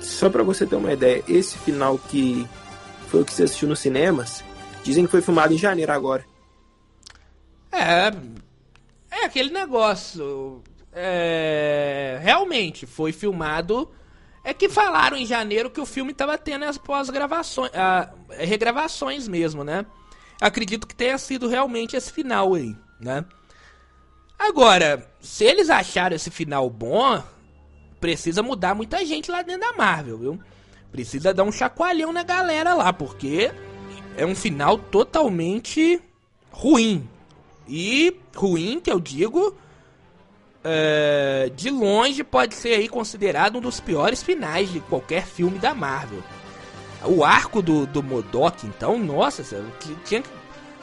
Só 0.00 0.30
pra 0.30 0.42
você 0.42 0.64
ter 0.64 0.76
uma 0.76 0.94
ideia, 0.94 1.22
esse 1.28 1.58
final 1.58 1.98
que 1.98 2.48
foi 3.08 3.20
o 3.20 3.24
que 3.26 3.34
você 3.34 3.42
assistiu 3.42 3.68
nos 3.68 3.80
cinemas, 3.80 4.42
dizem 4.82 5.04
que 5.04 5.10
foi 5.10 5.20
filmado 5.20 5.52
em 5.52 5.58
janeiro 5.58 5.92
agora. 5.92 6.24
É. 7.70 8.10
É 9.10 9.26
aquele 9.26 9.50
negócio 9.50 10.62
é, 10.92 12.18
realmente 12.22 12.86
foi 12.86 13.12
filmado. 13.12 13.90
É 14.44 14.52
que 14.52 14.68
falaram 14.68 15.16
em 15.16 15.24
janeiro 15.24 15.70
que 15.70 15.80
o 15.80 15.86
filme 15.86 16.10
estava 16.10 16.36
tendo 16.36 16.64
as 16.64 16.76
pós-gravações, 16.76 17.70
regravações 18.30 19.28
mesmo, 19.28 19.62
né? 19.62 19.86
Acredito 20.40 20.86
que 20.86 20.96
tenha 20.96 21.16
sido 21.16 21.46
realmente 21.46 21.96
esse 21.96 22.10
final 22.10 22.54
aí, 22.54 22.74
né? 23.00 23.24
Agora, 24.36 25.08
se 25.20 25.44
eles 25.44 25.70
acharam 25.70 26.16
esse 26.16 26.28
final 26.28 26.68
bom, 26.68 27.22
precisa 28.00 28.42
mudar 28.42 28.74
muita 28.74 29.06
gente 29.06 29.30
lá 29.30 29.42
dentro 29.42 29.60
da 29.60 29.76
Marvel, 29.76 30.18
viu? 30.18 30.40
Precisa 30.90 31.32
dar 31.32 31.44
um 31.44 31.52
chacoalhão 31.52 32.12
na 32.12 32.24
galera 32.24 32.74
lá, 32.74 32.92
porque 32.92 33.52
é 34.16 34.26
um 34.26 34.34
final 34.34 34.76
totalmente 34.76 36.02
ruim. 36.50 37.08
E 37.68 38.16
ruim, 38.34 38.80
que 38.80 38.90
eu 38.90 38.98
digo, 38.98 39.56
é, 40.64 41.50
de 41.54 41.70
longe 41.70 42.22
pode 42.22 42.54
ser 42.54 42.74
aí 42.74 42.88
considerado 42.88 43.58
um 43.58 43.60
dos 43.60 43.80
piores 43.80 44.22
finais 44.22 44.70
de 44.70 44.80
qualquer 44.80 45.26
filme 45.26 45.58
da 45.58 45.74
Marvel. 45.74 46.22
O 47.04 47.24
arco 47.24 47.60
do, 47.60 47.84
do 47.86 48.02
Modok, 48.02 48.66
então, 48.66 48.96
nossa, 48.98 49.44
tinha, 50.04 50.22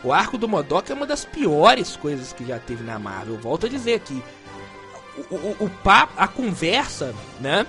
o 0.04 0.12
arco 0.12 0.38
do 0.38 0.50
Modok 0.50 0.92
é 0.92 0.96
uma 0.96 1.06
das 1.06 1.24
piores 1.24 1.96
coisas 1.96 2.34
que 2.34 2.46
já 2.46 2.60
teve 2.60 2.84
na 2.84 3.00
Marvel. 3.00 3.38
volto 3.38 3.68
a 3.68 3.70
dizer 3.70 3.96
aqui, 3.96 4.22
o, 5.30 5.36
o, 5.36 5.56
o 5.62 5.70
papo, 5.84 6.14
a 6.18 6.28
conversa, 6.28 7.16
né, 7.40 7.66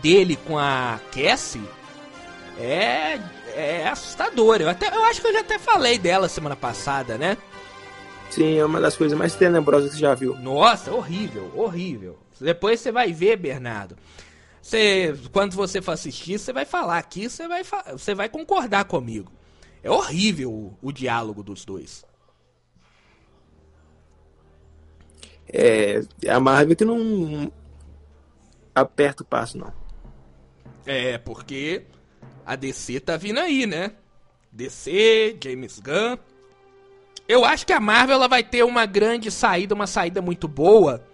dele 0.00 0.36
com 0.46 0.56
a 0.56 1.00
Cassie 1.12 1.68
é, 2.58 3.18
é 3.54 3.88
assustadora. 3.88 4.64
Eu, 4.64 4.68
até, 4.68 4.88
eu 4.88 5.04
acho 5.04 5.20
que 5.20 5.26
eu 5.26 5.32
já 5.32 5.40
até 5.40 5.58
falei 5.58 5.98
dela 5.98 6.28
semana 6.28 6.56
passada, 6.56 7.16
né? 7.16 7.36
Sim, 8.30 8.58
é 8.58 8.64
uma 8.64 8.80
das 8.80 8.96
coisas 8.96 9.18
mais 9.18 9.34
tenebrosas 9.34 9.90
que 9.90 9.96
você 9.96 10.02
já 10.02 10.14
viu. 10.14 10.36
Nossa, 10.36 10.92
horrível, 10.92 11.50
horrível. 11.54 12.18
Depois 12.40 12.80
você 12.80 12.92
vai 12.92 13.12
ver, 13.12 13.36
Bernardo. 13.36 13.96
Você, 14.60 15.14
quando 15.32 15.54
você 15.54 15.80
for 15.80 15.92
assistir, 15.92 16.38
você 16.38 16.52
vai 16.52 16.64
falar 16.64 16.98
aqui, 16.98 17.28
você 17.28 17.48
vai, 17.48 17.62
você 17.92 18.14
vai 18.14 18.28
concordar 18.28 18.84
comigo. 18.84 19.32
É 19.82 19.90
horrível 19.90 20.52
o, 20.52 20.78
o 20.82 20.92
diálogo 20.92 21.42
dos 21.42 21.64
dois. 21.64 22.04
É, 25.50 26.02
a 26.28 26.38
Marvel 26.38 26.76
que 26.76 26.84
não 26.84 27.50
aperta 28.74 29.22
o 29.22 29.26
passo, 29.26 29.56
não. 29.56 29.72
É, 30.84 31.16
porque 31.16 31.84
a 32.44 32.54
DC 32.54 33.00
tá 33.00 33.16
vindo 33.16 33.40
aí, 33.40 33.66
né? 33.66 33.92
DC, 34.52 35.38
James 35.42 35.80
Gunn. 35.80 36.18
Eu 37.28 37.44
acho 37.44 37.66
que 37.66 37.74
a 37.74 37.80
Marvel 37.80 38.16
ela 38.16 38.26
vai 38.26 38.42
ter 38.42 38.64
uma 38.64 38.86
grande 38.86 39.30
saída, 39.30 39.74
uma 39.74 39.86
saída 39.86 40.22
muito 40.22 40.48
boa, 40.48 41.06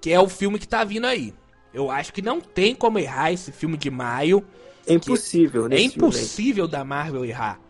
que 0.00 0.12
é 0.12 0.20
o 0.20 0.28
filme 0.28 0.56
que 0.56 0.68
tá 0.68 0.84
vindo 0.84 1.06
aí. 1.06 1.34
Eu 1.74 1.90
acho 1.90 2.12
que 2.12 2.22
não 2.22 2.40
tem 2.40 2.74
como 2.74 2.98
errar 2.98 3.32
esse 3.32 3.50
filme 3.50 3.76
de 3.76 3.90
maio. 3.90 4.46
É 4.86 4.94
impossível, 4.94 5.68
né? 5.68 5.76
É 5.76 5.80
impossível 5.80 6.68
da 6.68 6.84
Marvel 6.84 7.24
errar. 7.24 7.60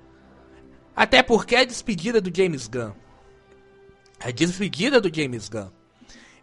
Até 0.94 1.22
porque 1.22 1.54
é 1.54 1.60
a 1.60 1.64
despedida 1.64 2.20
do 2.20 2.30
James 2.34 2.68
Gunn. 2.68 2.92
A 4.20 4.30
despedida 4.30 5.00
do 5.00 5.14
James 5.14 5.48
Gunn. 5.48 5.70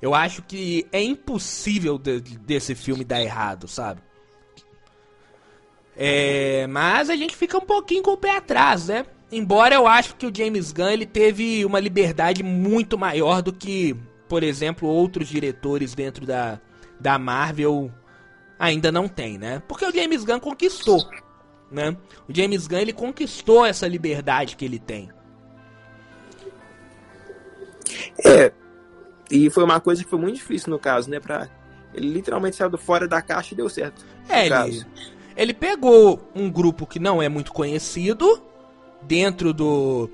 Eu 0.01 0.13
acho 0.13 0.41
que 0.41 0.87
é 0.91 1.01
impossível 1.01 1.97
de, 1.97 2.19
desse 2.19 2.73
filme 2.73 3.03
dar 3.03 3.21
errado, 3.21 3.67
sabe? 3.67 4.01
É, 5.95 6.67
mas 6.67 7.09
a 7.09 7.15
gente 7.15 7.35
fica 7.35 7.57
um 7.57 7.65
pouquinho 7.65 8.03
com 8.03 8.11
o 8.11 8.17
pé 8.17 8.35
atrás, 8.37 8.87
né? 8.87 9.05
Embora 9.35 9.75
eu 9.75 9.85
acho 9.85 10.15
que 10.15 10.25
o 10.25 10.33
James 10.33 10.71
Gunn 10.71 10.91
ele 10.91 11.05
teve 11.05 11.65
uma 11.65 11.77
liberdade 11.77 12.41
muito 12.41 12.97
maior 12.97 13.41
do 13.41 13.51
que, 13.51 13.93
por 14.29 14.43
exemplo, 14.43 14.87
outros 14.87 15.27
diretores 15.27 15.93
dentro 15.93 16.25
da, 16.25 16.57
da 16.97 17.19
Marvel 17.19 17.91
ainda 18.57 18.93
não 18.93 19.09
tem, 19.09 19.37
né? 19.37 19.61
Porque 19.67 19.85
o 19.85 19.93
James 19.93 20.23
Gunn 20.23 20.39
conquistou, 20.39 21.05
né? 21.69 21.97
O 22.29 22.33
James 22.33 22.65
Gunn 22.65 22.77
ele 22.77 22.93
conquistou 22.93 23.65
essa 23.65 23.85
liberdade 23.85 24.55
que 24.55 24.63
ele 24.63 24.79
tem. 24.79 25.09
É, 28.25 28.53
e 29.29 29.49
foi 29.49 29.65
uma 29.65 29.81
coisa 29.81 30.01
que 30.01 30.09
foi 30.09 30.17
muito 30.17 30.35
difícil 30.35 30.69
no 30.69 30.79
caso, 30.79 31.09
né? 31.09 31.19
Pra, 31.19 31.49
ele 31.93 32.07
literalmente 32.07 32.55
saiu 32.55 32.77
fora 32.77 33.05
da 33.05 33.21
caixa 33.21 33.53
e 33.53 33.57
deu 33.57 33.67
certo. 33.67 34.05
É, 34.29 34.45
ele, 34.45 34.85
ele 35.35 35.53
pegou 35.53 36.31
um 36.33 36.49
grupo 36.49 36.87
que 36.87 36.99
não 36.99 37.21
é 37.21 37.27
muito 37.27 37.51
conhecido 37.51 38.41
dentro 39.07 39.53
do, 39.53 40.09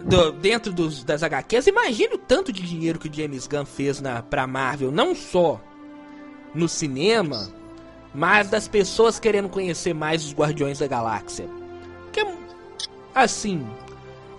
do 0.00 0.32
dentro 0.32 0.72
dos, 0.72 1.04
das 1.04 1.22
HQs. 1.22 1.66
Imagina 1.66 2.14
o 2.14 2.18
tanto 2.18 2.52
de 2.52 2.62
dinheiro 2.62 2.98
que 2.98 3.08
o 3.08 3.14
James 3.14 3.46
Gunn 3.46 3.64
fez 3.64 4.00
na 4.00 4.22
pra 4.22 4.46
Marvel, 4.46 4.90
não 4.90 5.14
só 5.14 5.60
no 6.54 6.68
cinema, 6.68 7.48
mas 8.14 8.48
das 8.48 8.68
pessoas 8.68 9.18
querendo 9.18 9.48
conhecer 9.48 9.94
mais 9.94 10.24
os 10.24 10.34
Guardiões 10.34 10.78
da 10.78 10.86
Galáxia. 10.86 11.48
Que 12.12 12.26
assim, 13.14 13.66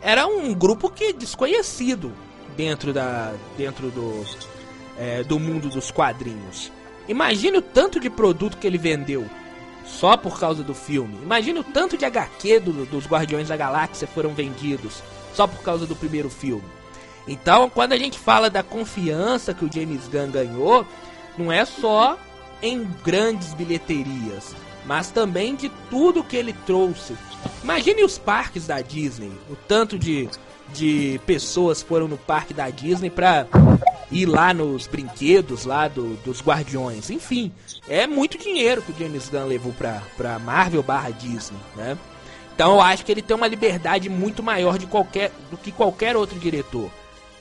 era 0.01 0.27
um 0.27 0.53
grupo 0.53 0.89
que 0.89 1.13
desconhecido 1.13 2.11
dentro 2.55 2.93
da 2.93 3.33
dentro 3.57 3.89
do 3.89 4.25
é, 4.97 5.23
do 5.23 5.39
mundo 5.39 5.69
dos 5.69 5.89
quadrinhos. 5.89 6.71
Imagine 7.07 7.57
o 7.57 7.61
tanto 7.61 7.99
de 7.99 8.09
produto 8.09 8.57
que 8.57 8.67
ele 8.67 8.77
vendeu 8.77 9.25
só 9.85 10.15
por 10.17 10.39
causa 10.39 10.63
do 10.63 10.73
filme. 10.73 11.17
Imagine 11.21 11.59
o 11.59 11.63
tanto 11.63 11.97
de 11.97 12.05
HQ 12.05 12.59
do, 12.59 12.85
dos 12.85 13.05
Guardiões 13.05 13.47
da 13.47 13.57
Galáxia 13.57 14.07
foram 14.07 14.33
vendidos 14.33 15.01
só 15.33 15.47
por 15.47 15.61
causa 15.61 15.85
do 15.85 15.95
primeiro 15.95 16.29
filme. 16.29 16.63
Então, 17.27 17.69
quando 17.69 17.93
a 17.93 17.97
gente 17.97 18.17
fala 18.17 18.49
da 18.49 18.63
confiança 18.63 19.53
que 19.53 19.65
o 19.65 19.71
James 19.71 20.07
Gunn 20.07 20.31
ganhou, 20.31 20.85
não 21.37 21.51
é 21.51 21.63
só 21.65 22.17
em 22.61 22.87
grandes 23.03 23.53
bilheterias, 23.53 24.55
mas 24.85 25.09
também 25.11 25.55
de 25.55 25.69
tudo 25.89 26.23
que 26.23 26.35
ele 26.35 26.53
trouxe. 26.65 27.15
Imagine 27.63 28.03
os 28.03 28.17
parques 28.17 28.67
da 28.67 28.81
Disney, 28.81 29.31
o 29.49 29.55
tanto 29.55 29.97
de, 29.97 30.29
de 30.73 31.19
pessoas 31.25 31.81
foram 31.81 32.07
no 32.07 32.17
parque 32.17 32.53
da 32.53 32.69
Disney 32.69 33.09
para 33.09 33.47
ir 34.11 34.25
lá 34.25 34.53
nos 34.53 34.87
brinquedos 34.87 35.65
lá 35.65 35.87
do, 35.87 36.15
dos 36.17 36.41
Guardiões. 36.41 37.09
Enfim, 37.09 37.51
é 37.87 38.05
muito 38.05 38.37
dinheiro 38.37 38.81
que 38.81 38.91
o 38.91 38.95
James 38.97 39.29
Gunn 39.29 39.45
levou 39.45 39.73
pra, 39.73 40.01
pra 40.17 40.37
Marvel 40.37 40.83
barra 40.83 41.11
Disney, 41.11 41.57
né? 41.75 41.97
Então 42.53 42.73
eu 42.75 42.81
acho 42.81 43.05
que 43.05 43.11
ele 43.11 43.21
tem 43.21 43.35
uma 43.35 43.47
liberdade 43.47 44.09
muito 44.09 44.43
maior 44.43 44.77
de 44.77 44.85
qualquer, 44.85 45.31
do 45.49 45.57
que 45.57 45.71
qualquer 45.71 46.15
outro 46.15 46.37
diretor. 46.37 46.91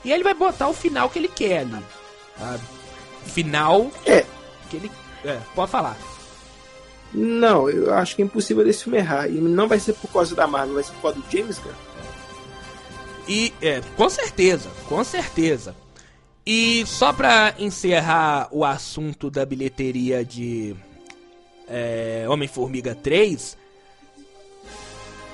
E 0.04 0.12
ele 0.12 0.22
vai 0.22 0.32
botar 0.32 0.68
o 0.68 0.72
final 0.72 1.10
que 1.10 1.18
ele 1.18 1.28
quer 1.28 1.58
ali. 1.60 1.84
Sabe? 2.38 2.62
Final 3.26 3.90
é. 4.06 4.24
que 4.70 4.76
ele. 4.76 4.90
É, 5.24 5.38
pode 5.54 5.70
falar. 5.70 5.98
Não, 7.12 7.68
eu 7.68 7.92
acho 7.92 8.16
que 8.16 8.22
é 8.22 8.24
impossível 8.24 8.64
desse 8.64 8.84
filme 8.84 8.98
errar. 8.98 9.28
E 9.28 9.32
não 9.32 9.68
vai 9.68 9.78
ser 9.78 9.92
por 9.94 10.10
causa 10.10 10.34
da 10.34 10.46
Marvel, 10.46 10.74
vai 10.74 10.84
ser 10.84 10.92
por 10.92 11.02
causa 11.02 11.18
do 11.18 11.30
James 11.30 11.58
Gunn. 11.58 11.72
E, 13.28 13.52
é, 13.60 13.82
com 13.96 14.08
certeza, 14.08 14.70
com 14.88 15.04
certeza. 15.04 15.74
E 16.44 16.84
só 16.86 17.12
pra 17.12 17.54
encerrar 17.58 18.48
o 18.50 18.64
assunto 18.64 19.30
da 19.30 19.44
bilheteria 19.44 20.24
de 20.24 20.74
é, 21.68 22.24
Homem-Formiga 22.28 22.94
3, 22.94 23.56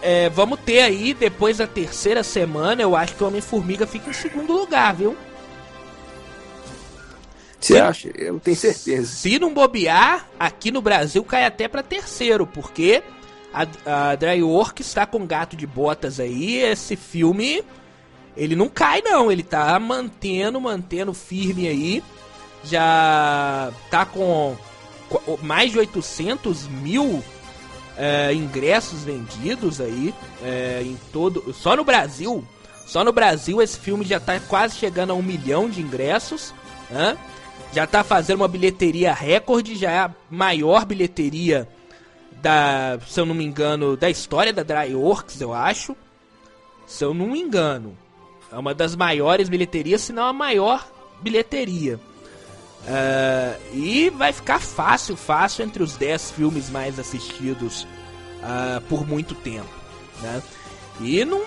é, 0.03 0.29
vamos 0.29 0.61
ter 0.61 0.81
aí, 0.83 1.15
depois 1.15 1.59
da 1.59 1.67
terceira 1.67 2.23
semana, 2.23 2.83
eu 2.83 2.95
acho 2.95 3.15
que 3.15 3.25
o 3.25 3.27
Homem-Formiga 3.27 3.87
fica 3.87 4.11
em 4.11 4.13
segundo 4.13 4.53
lugar, 4.53 4.95
viu? 4.95 5.17
Você 7.59 7.79
acha? 7.79 8.09
Eu 8.15 8.39
tenho 8.39 8.57
certeza. 8.57 9.07
Se 9.07 9.39
não 9.39 9.53
bobear, 9.53 10.29
aqui 10.39 10.71
no 10.71 10.81
Brasil 10.81 11.25
cai 11.25 11.45
até 11.45 11.67
para 11.67 11.83
terceiro, 11.83 12.47
porque 12.47 13.03
a, 13.53 14.11
a 14.11 14.15
DreamWorks 14.15 14.87
está 14.87 15.07
com 15.07 15.27
gato 15.27 15.57
de 15.57 15.67
botas 15.67 16.21
aí. 16.21 16.59
Esse 16.59 16.95
filme, 16.95 17.65
ele 18.37 18.55
não 18.55 18.69
cai 18.69 19.03
não, 19.03 19.31
ele 19.31 19.43
tá 19.43 19.79
mantendo, 19.79 20.61
mantendo 20.61 21.15
firme 21.15 21.69
aí. 21.69 22.03
Já 22.65 23.71
tá 23.91 24.05
com 24.05 24.57
mais 25.43 25.71
de 25.71 25.79
800 25.79 26.67
mil 26.67 27.23
é, 27.97 28.35
ingressos 28.35 29.05
vendidos 29.05 29.81
aí 29.81 30.13
é, 30.43 30.83
em 30.85 30.99
todo, 31.13 31.55
só 31.55 31.77
no 31.77 31.85
Brasil. 31.85 32.47
Só 32.87 33.05
no 33.05 33.13
Brasil 33.13 33.63
esse 33.63 33.79
filme 33.79 34.05
já 34.05 34.21
tá 34.21 34.39
quase 34.41 34.77
chegando 34.77 35.11
a 35.11 35.15
um 35.15 35.23
milhão 35.23 35.69
de 35.69 35.81
ingressos. 35.81 36.53
Né? 36.91 37.17
já 37.73 37.87
tá 37.87 38.03
fazendo 38.03 38.41
uma 38.41 38.49
bilheteria 38.49 39.13
recorde, 39.13 39.77
já 39.77 39.91
é 39.91 39.99
a 39.99 40.11
maior 40.31 40.87
bilheteria 40.87 41.69
da, 42.41 42.99
se 43.07 43.21
eu 43.21 43.27
não 43.27 43.35
me 43.35 43.45
engano, 43.45 43.97
da 43.99 44.09
história 44.09 44.53
da 44.53 44.63
Dryworks, 44.63 45.41
eu 45.41 45.53
acho. 45.53 45.97
Se 46.87 47.05
eu 47.05 47.13
não 47.13 47.27
me 47.29 47.41
engano. 47.41 47.97
É 48.57 48.59
uma 48.59 48.73
das 48.73 48.97
maiores 48.97 49.51
bilheterias, 49.51 50.01
se 50.01 50.15
não 50.15 50.25
a 50.25 50.33
maior 50.33 50.89
bilheteria. 51.21 52.01
Uh, 52.87 53.77
e 53.77 54.09
vai 54.09 54.33
ficar 54.33 54.59
fácil, 54.63 55.15
fácil 55.15 55.63
entre 55.63 55.83
os 55.83 55.95
10 55.95 56.31
filmes 56.31 56.71
mais 56.71 56.99
assistidos 56.99 57.83
uh, 57.83 58.81
por 58.89 59.07
muito 59.07 59.35
tempo. 59.35 59.69
Né? 60.23 60.43
E 61.03 61.23
não, 61.23 61.43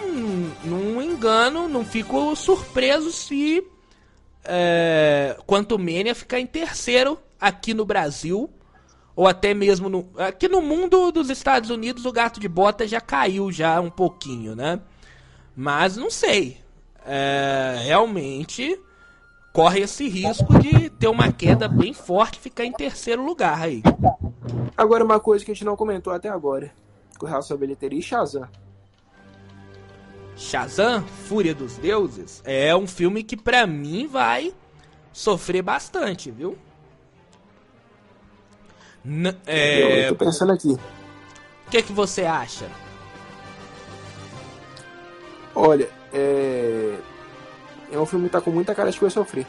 não 0.63 1.01
engano, 1.01 1.67
não 1.67 1.83
fico 1.83 2.35
surpreso 2.35 3.11
se 3.11 3.65
é, 4.43 5.35
Quantumania 5.47 6.13
ficar 6.13 6.39
em 6.39 6.45
terceiro 6.45 7.17
aqui 7.41 7.73
no 7.73 7.85
Brasil, 7.85 8.47
ou 9.15 9.27
até 9.27 9.55
mesmo 9.55 9.89
no, 9.89 10.11
aqui 10.15 10.47
no 10.47 10.61
mundo 10.61 11.11
dos 11.11 11.31
Estados 11.31 11.71
Unidos 11.71 12.05
o 12.05 12.11
gato 12.11 12.39
de 12.39 12.47
bota 12.47 12.87
já 12.87 13.01
caiu 13.01 13.51
já 13.51 13.81
um 13.81 13.89
pouquinho, 13.89 14.55
né? 14.55 14.79
Mas 15.55 15.97
não 15.97 16.11
sei, 16.11 16.59
é, 17.05 17.81
realmente 17.83 18.79
corre 19.51 19.81
esse 19.81 20.07
risco 20.07 20.57
de 20.59 20.89
ter 20.89 21.07
uma 21.07 21.31
queda 21.31 21.67
bem 21.67 21.93
forte 21.93 22.37
e 22.37 22.41
ficar 22.41 22.65
em 22.65 22.71
terceiro 22.71 23.23
lugar 23.23 23.61
aí. 23.61 23.81
Agora 24.77 25.03
uma 25.03 25.19
coisa 25.19 25.43
que 25.43 25.51
a 25.51 25.53
gente 25.53 25.65
não 25.65 25.75
comentou 25.75 26.13
até 26.13 26.29
agora, 26.29 26.71
com 27.17 27.25
relação 27.25 27.57
à 27.57 27.59
bilheteria 27.59 27.99
e 27.99 28.01
Shazam. 28.01 28.47
Shazam, 30.35 31.03
Fúria 31.27 31.53
dos 31.53 31.77
Deuses, 31.77 32.41
é 32.45 32.75
um 32.75 32.87
filme 32.87 33.23
que 33.23 33.35
pra 33.35 33.67
mim 33.67 34.07
vai 34.07 34.53
sofrer 35.11 35.61
bastante, 35.61 36.31
viu? 36.31 36.57
N 39.03 39.35
é... 39.45 40.07
Eu 40.07 40.15
tô 40.15 40.25
pensando 40.25 40.53
aqui. 40.53 40.77
O 41.67 41.69
que, 41.69 41.83
que 41.83 41.91
você 41.91 42.23
acha? 42.23 42.69
Olha, 45.53 45.89
é... 46.13 46.95
é 47.91 47.99
um 47.99 48.05
filme 48.05 48.25
que 48.25 48.31
tá 48.31 48.41
com 48.41 48.51
muita 48.51 48.75
cara 48.75 48.91
de 48.91 48.97
que 48.97 49.03
vai 49.03 49.11
sofrer. 49.11 49.47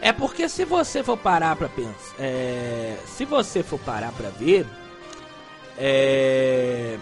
É 0.00 0.12
porque 0.12 0.48
se 0.48 0.64
você 0.64 1.02
for 1.02 1.16
parar 1.16 1.56
pra 1.56 1.68
pensar. 1.68 2.14
É... 2.18 2.96
Se 3.06 3.24
você 3.24 3.62
for 3.62 3.78
parar 3.80 4.12
pra 4.12 4.30
ver. 4.30 4.66
É 5.78 6.98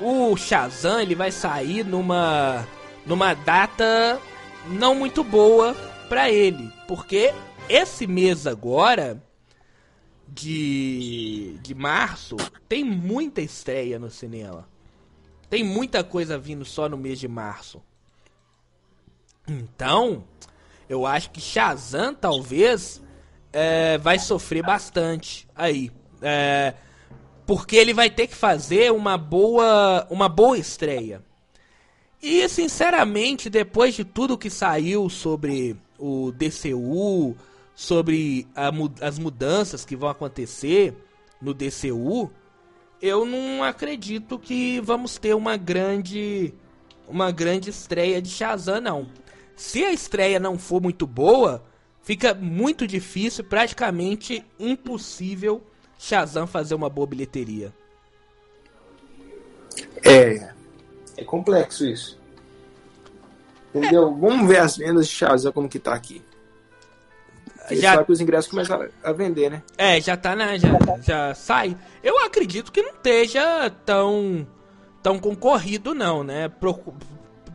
o 0.00 0.36
Shazam 0.36 1.00
ele 1.00 1.14
vai 1.14 1.30
sair 1.30 1.84
numa 1.84 2.66
numa 3.04 3.34
data 3.34 4.20
não 4.68 4.94
muito 4.94 5.22
boa 5.22 5.74
para 6.08 6.30
ele, 6.30 6.70
porque 6.86 7.32
esse 7.68 8.06
mês 8.06 8.46
agora 8.46 9.22
de 10.28 11.58
de 11.62 11.74
março 11.74 12.36
tem 12.68 12.84
muita 12.84 13.40
estreia 13.40 13.98
no 13.98 14.10
cinema. 14.10 14.68
Tem 15.48 15.62
muita 15.62 16.02
coisa 16.02 16.38
vindo 16.38 16.64
só 16.64 16.88
no 16.88 16.96
mês 16.96 17.18
de 17.18 17.28
março. 17.28 17.82
Então, 19.48 20.24
eu 20.88 21.06
acho 21.06 21.30
que 21.30 21.40
Shazam 21.40 22.14
talvez 22.14 23.00
é, 23.52 23.96
vai 23.98 24.18
sofrer 24.18 24.62
bastante 24.62 25.46
aí. 25.54 25.90
É, 26.20 26.74
porque 27.46 27.76
ele 27.76 27.94
vai 27.94 28.10
ter 28.10 28.26
que 28.26 28.34
fazer 28.34 28.92
uma 28.92 29.16
boa, 29.16 30.06
uma 30.10 30.28
boa 30.28 30.58
estreia. 30.58 31.22
E 32.20 32.48
sinceramente, 32.48 33.48
depois 33.48 33.94
de 33.94 34.04
tudo 34.04 34.36
que 34.38 34.50
saiu 34.50 35.08
sobre 35.08 35.76
o 35.98 36.32
DCU, 36.32 37.36
sobre 37.74 38.48
a, 38.54 38.70
as 39.06 39.18
mudanças 39.18 39.84
que 39.84 39.94
vão 39.94 40.08
acontecer 40.08 40.94
no 41.40 41.54
DCU, 41.54 42.30
eu 43.06 43.24
não 43.24 43.62
acredito 43.62 44.38
que 44.38 44.80
vamos 44.80 45.18
ter 45.18 45.34
uma 45.34 45.56
grande 45.56 46.52
uma 47.08 47.30
grande 47.30 47.70
estreia 47.70 48.20
de 48.20 48.28
Shazam 48.28 48.80
não. 48.80 49.06
Se 49.54 49.84
a 49.84 49.92
estreia 49.92 50.40
não 50.40 50.58
for 50.58 50.82
muito 50.82 51.06
boa, 51.06 51.64
fica 52.02 52.34
muito 52.34 52.86
difícil, 52.86 53.44
praticamente 53.44 54.44
impossível 54.58 55.62
Shazam 55.98 56.46
fazer 56.46 56.74
uma 56.74 56.90
boa 56.90 57.06
bilheteria. 57.06 57.72
É, 60.04 60.52
é 61.16 61.24
complexo 61.24 61.86
isso. 61.86 62.18
Entendeu? 63.74 64.14
Vamos 64.14 64.48
ver 64.48 64.58
as 64.58 64.76
vendas 64.76 65.06
de 65.06 65.14
Shazam 65.14 65.52
como 65.52 65.68
que 65.68 65.78
tá 65.78 65.94
aqui. 65.94 66.22
Já 67.74 67.92
sabe 67.94 68.04
que 68.04 68.12
os 68.12 68.20
ingressos 68.20 68.50
começam 68.50 68.88
a 69.02 69.12
vender, 69.12 69.50
né? 69.50 69.62
É, 69.76 70.00
já 70.00 70.16
tá 70.16 70.36
na. 70.36 70.56
Já, 70.56 70.68
já 71.02 71.34
sai. 71.34 71.76
Eu 72.02 72.24
acredito 72.24 72.70
que 72.70 72.82
não 72.82 72.92
esteja 72.92 73.70
tão. 73.84 74.46
tão 75.02 75.18
concorrido, 75.18 75.94
não, 75.94 76.22
né? 76.22 76.50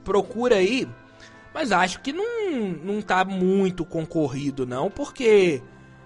Procura 0.03 0.55
aí. 0.55 0.88
Mas 1.53 1.72
acho 1.72 2.01
que 2.01 2.14
não, 2.14 2.51
não 2.84 3.01
tá 3.01 3.26
muito 3.26 3.84
concorrido, 3.84 4.66
não, 4.66 4.89
porque, 4.89 5.62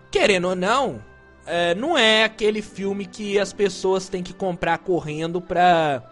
querendo 0.09 0.49
ou 0.49 0.55
não, 0.55 0.99
é, 1.45 1.75
não 1.75 1.97
é 1.97 2.23
aquele 2.23 2.61
filme 2.61 3.05
que 3.05 3.37
as 3.37 3.53
pessoas 3.53 4.09
têm 4.09 4.23
que 4.23 4.33
comprar 4.33 4.79
correndo 4.79 5.39
pra. 5.39 6.03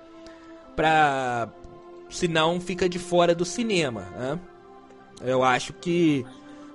pra. 0.75 1.49
senão 2.09 2.61
fica 2.61 2.87
de 2.87 2.99
fora 2.99 3.33
do 3.33 3.43
cinema, 3.43 4.01
né? 4.17 4.39
Eu 5.21 5.43
acho 5.43 5.73
que 5.73 6.25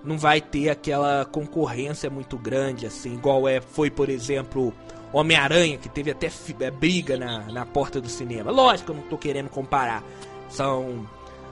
não 0.09 0.19
vai 0.19 0.41
ter 0.41 0.71
aquela 0.71 1.27
concorrência 1.27 2.09
muito 2.09 2.39
grande, 2.39 2.87
assim, 2.87 3.15
igual 3.15 3.47
é, 3.47 3.61
foi, 3.61 3.91
por 3.91 4.09
exemplo, 4.09 4.73
Homem-Aranha, 5.13 5.77
que 5.77 5.89
teve 5.89 6.11
até 6.11 6.31
é, 6.61 6.71
briga 6.71 7.17
na, 7.17 7.41
na 7.53 7.67
porta 7.67 8.01
do 8.01 8.09
cinema. 8.09 8.51
Lógico, 8.51 8.93
eu 8.93 8.97
não 8.97 9.03
tô 9.03 9.19
querendo 9.19 9.51
comparar. 9.51 10.03
São. 10.49 11.07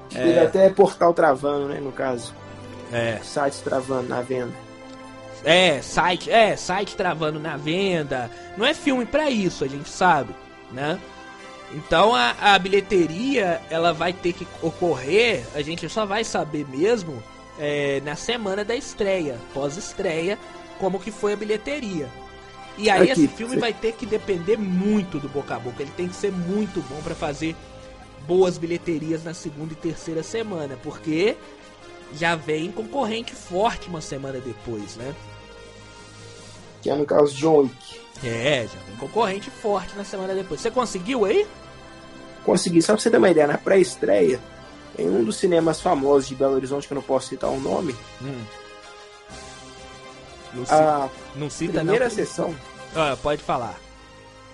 Teve 0.09 0.30
é... 0.30 0.44
até 0.44 0.70
portal 0.70 1.12
travando, 1.12 1.68
né, 1.68 1.80
no 1.80 1.92
caso. 1.92 2.34
É. 2.90 3.18
Sites 3.22 3.61
travando 3.61 4.09
na 4.09 4.22
venda. 4.22 4.54
É, 5.44 5.82
site, 5.82 6.30
é, 6.30 6.57
site 6.57 6.96
travando 6.96 7.38
na 7.38 7.57
venda. 7.57 8.30
Não 8.57 8.64
é 8.64 8.72
filme 8.72 9.04
para 9.04 9.30
isso, 9.30 9.64
a 9.64 9.68
gente 9.68 9.88
sabe, 9.88 10.34
né? 10.72 10.98
Então 11.74 12.14
a, 12.14 12.34
a, 12.40 12.59
bilheteria 12.59 13.61
ela 13.68 13.92
vai 13.92 14.12
ter 14.12 14.32
que 14.32 14.46
ocorrer, 14.62 15.44
a 15.54 15.61
gente 15.62 15.88
só 15.88 16.07
vai 16.07 16.24
saber 16.24 16.66
mesmo 16.68 17.22
é, 17.59 18.00
na 18.04 18.16
semana 18.16 18.64
da 18.64 18.74
estreia, 18.74 19.38
pós-estreia, 19.54 20.38
como 20.78 21.00
que 21.00 21.11
foi 21.11 21.32
a 21.32 21.36
bilheteria. 21.36 22.09
E 22.78 22.90
aí 22.90 23.11
Aqui, 23.11 23.24
esse 23.24 23.28
filme 23.28 23.54
você... 23.54 23.61
vai 23.61 23.72
ter 23.72 23.92
que 23.92 24.04
depender 24.04 24.57
muito 24.57 25.18
do 25.18 25.28
boca 25.28 25.57
a 25.57 25.59
boca, 25.59 25.82
ele 25.82 25.92
tem 25.96 26.09
que 26.09 26.16
ser 26.16 26.30
muito 26.30 26.80
bom 26.82 27.00
para 27.02 27.14
fazer 27.14 27.57
boas 28.26 28.59
bilheterias 28.59 29.24
na 29.24 29.32
segunda 29.32 29.72
e 29.72 29.76
terceira 29.76 30.22
semana, 30.22 30.76
porque 30.82 31.36
já 32.14 32.34
vem 32.34 32.70
concorrente 32.70 33.34
forte 33.34 33.88
uma 33.88 34.00
semana 34.00 34.38
depois, 34.38 34.96
né? 34.96 35.14
Que 36.82 36.90
é 36.90 36.94
no 36.94 37.07
caso 37.07 37.34
John 37.34 37.62
Wick. 37.62 38.00
É, 38.24 38.66
já 38.66 38.78
vem 38.86 38.96
concorrente 38.96 39.50
forte 39.50 39.96
na 39.96 40.04
semana 40.04 40.34
depois. 40.34 40.61
Você 40.61 40.70
conseguiu 40.70 41.24
aí? 41.24 41.46
Consegui, 42.44 42.80
só 42.80 42.92
pra 42.92 43.02
você 43.02 43.11
ter 43.11 43.18
uma 43.18 43.28
ideia, 43.30 43.46
na 43.46 43.59
pré-estreia, 43.59 44.40
em 44.99 45.09
um 45.09 45.24
dos 45.24 45.36
cinemas 45.36 45.80
famosos 45.80 46.28
de 46.28 46.34
Belo 46.34 46.55
Horizonte, 46.55 46.86
que 46.86 46.92
eu 46.92 46.97
não 46.97 47.03
posso 47.03 47.28
citar 47.28 47.51
o 47.51 47.61
nome. 47.61 47.94
Hum. 48.22 48.44
Não, 50.55 50.64
a 50.70 51.11
não 51.34 51.51
cita 51.51 51.80
primeira 51.80 52.05
não. 52.07 52.11
sessão. 52.11 52.55
Ah, 52.94 53.16
pode 53.22 53.42
falar. 53.42 53.78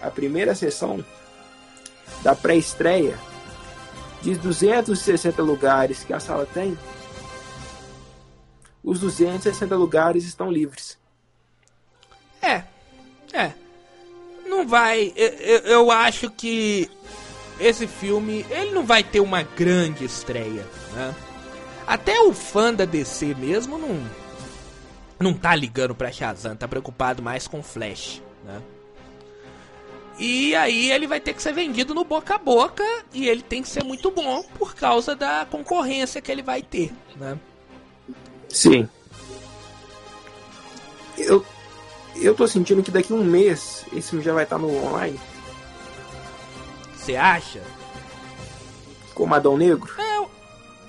A 0.01 0.11
primeira 0.11 0.55
sessão 0.55 1.05
da 2.23 2.35
pré-estreia, 2.35 3.17
de 4.21 4.35
260 4.37 5.43
lugares 5.43 6.05
que 6.05 6.13
a 6.13 6.21
sala 6.21 6.47
tem, 6.47 6.77
os 8.83 8.99
260 8.99 9.77
lugares 9.77 10.25
estão 10.25 10.51
livres. 10.51 10.99
É, 12.41 12.65
é. 13.33 13.53
Não 14.47 14.67
vai. 14.67 15.13
Eu, 15.15 15.29
eu, 15.29 15.59
eu, 15.61 15.91
acho 15.91 16.31
que 16.31 16.91
esse 17.61 17.87
filme 17.87 18.45
ele 18.51 18.73
não 18.73 18.85
vai 18.85 19.03
ter 19.03 19.21
uma 19.21 19.43
grande 19.43 20.05
estreia, 20.05 20.67
né? 20.95 21.15
Até 21.87 22.21
o 22.21 22.33
fã 22.33 22.73
da 22.73 22.85
DC 22.85 23.35
mesmo 23.35 23.79
não 23.79 24.23
não 25.19 25.35
tá 25.35 25.55
ligando 25.55 25.95
pra 25.95 26.11
Shazam, 26.11 26.57
tá 26.57 26.67
preocupado 26.67 27.23
mais 27.23 27.47
com 27.47 27.63
Flash, 27.63 28.21
né? 28.45 28.61
E 30.19 30.55
aí 30.55 30.91
ele 30.91 31.07
vai 31.07 31.21
ter 31.21 31.33
que 31.33 31.43
ser 31.43 31.53
vendido 31.53 31.95
no 31.95 32.05
boca 32.05 32.35
a 32.35 32.39
boca 32.39 32.85
e 33.13 33.29
ele 33.29 33.43
tem 33.43 33.63
que 33.63 33.69
ser 33.69 33.83
muito 33.83 34.11
bom 34.11 34.43
por 34.59 34.75
causa 34.75 35.15
da 35.15 35.47
concorrência 35.49 36.21
que 36.21 36.31
ele 36.31 36.43
vai 36.43 36.63
ter, 36.63 36.93
né? 37.17 37.39
Sim. 38.49 38.89
Eu, 41.17 41.45
eu 42.17 42.35
tô 42.35 42.47
sentindo 42.47 42.83
que 42.83 42.91
daqui 42.91 43.13
a 43.13 43.17
um 43.17 43.25
mês 43.25 43.85
esse 43.93 44.11
filme 44.11 44.25
já 44.25 44.33
vai 44.33 44.45
estar 44.45 44.59
no 44.59 44.69
online. 44.85 45.19
Você 47.03 47.17
acha? 47.17 47.63
Como 49.15 49.35
Adão 49.35 49.57
Negro? 49.57 49.91
É, 50.01 50.27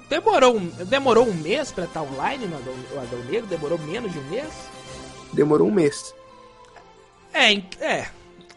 demorou, 0.09 0.57
um, 0.57 0.67
demorou 0.85 1.27
um 1.27 1.33
mês 1.33 1.71
pra 1.71 1.85
estar 1.85 2.03
online 2.03 2.45
no 2.45 2.55
Adão, 2.55 2.73
o 2.93 2.99
Adão 2.99 3.19
Negro? 3.23 3.47
Demorou 3.47 3.79
menos 3.79 4.11
de 4.11 4.19
um 4.19 4.29
mês? 4.29 4.53
Demorou 5.33 5.67
um 5.67 5.71
mês. 5.71 6.13
É, 7.33 7.53
é. 7.83 8.07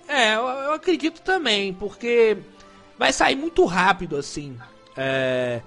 É, 0.08 0.34
eu, 0.34 0.42
eu 0.46 0.72
acredito 0.72 1.22
também, 1.22 1.72
porque 1.72 2.36
vai 2.98 3.12
sair 3.12 3.36
muito 3.36 3.64
rápido 3.64 4.16
assim. 4.16 4.56
É 4.96 5.62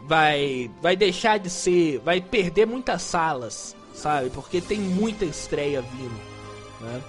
vai 0.00 0.70
vai 0.80 0.96
deixar 0.96 1.38
de 1.38 1.50
ser, 1.50 1.98
vai 1.98 2.20
perder 2.20 2.66
muitas 2.66 3.02
salas, 3.02 3.76
sabe? 3.94 4.30
Porque 4.30 4.60
tem 4.60 4.78
muita 4.78 5.24
estreia 5.24 5.82
vindo, 5.82 6.20
né? 6.80 7.02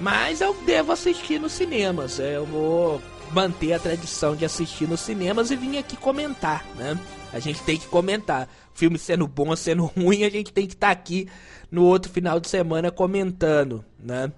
Mas 0.00 0.40
eu 0.40 0.54
devo 0.64 0.92
assistir 0.92 1.40
nos 1.40 1.52
cinemas, 1.52 2.20
é, 2.20 2.36
eu 2.36 2.46
vou 2.46 3.02
manter 3.32 3.72
a 3.72 3.78
tradição 3.78 4.36
de 4.36 4.44
assistir 4.44 4.88
nos 4.88 5.00
cinemas 5.00 5.50
e 5.50 5.56
vir 5.56 5.78
aqui 5.78 5.96
comentar, 5.96 6.64
né? 6.76 6.98
A 7.32 7.38
gente 7.38 7.62
tem 7.62 7.76
que 7.76 7.86
comentar. 7.86 8.48
Filme 8.74 8.98
sendo 8.98 9.26
bom 9.26 9.54
sendo 9.56 9.86
ruim, 9.96 10.24
a 10.24 10.30
gente 10.30 10.52
tem 10.52 10.66
que 10.66 10.74
estar 10.74 10.88
tá 10.88 10.92
aqui 10.92 11.28
no 11.70 11.84
outro 11.84 12.10
final 12.10 12.40
de 12.40 12.48
semana 12.48 12.90
comentando, 12.90 13.84
né? 13.98 14.32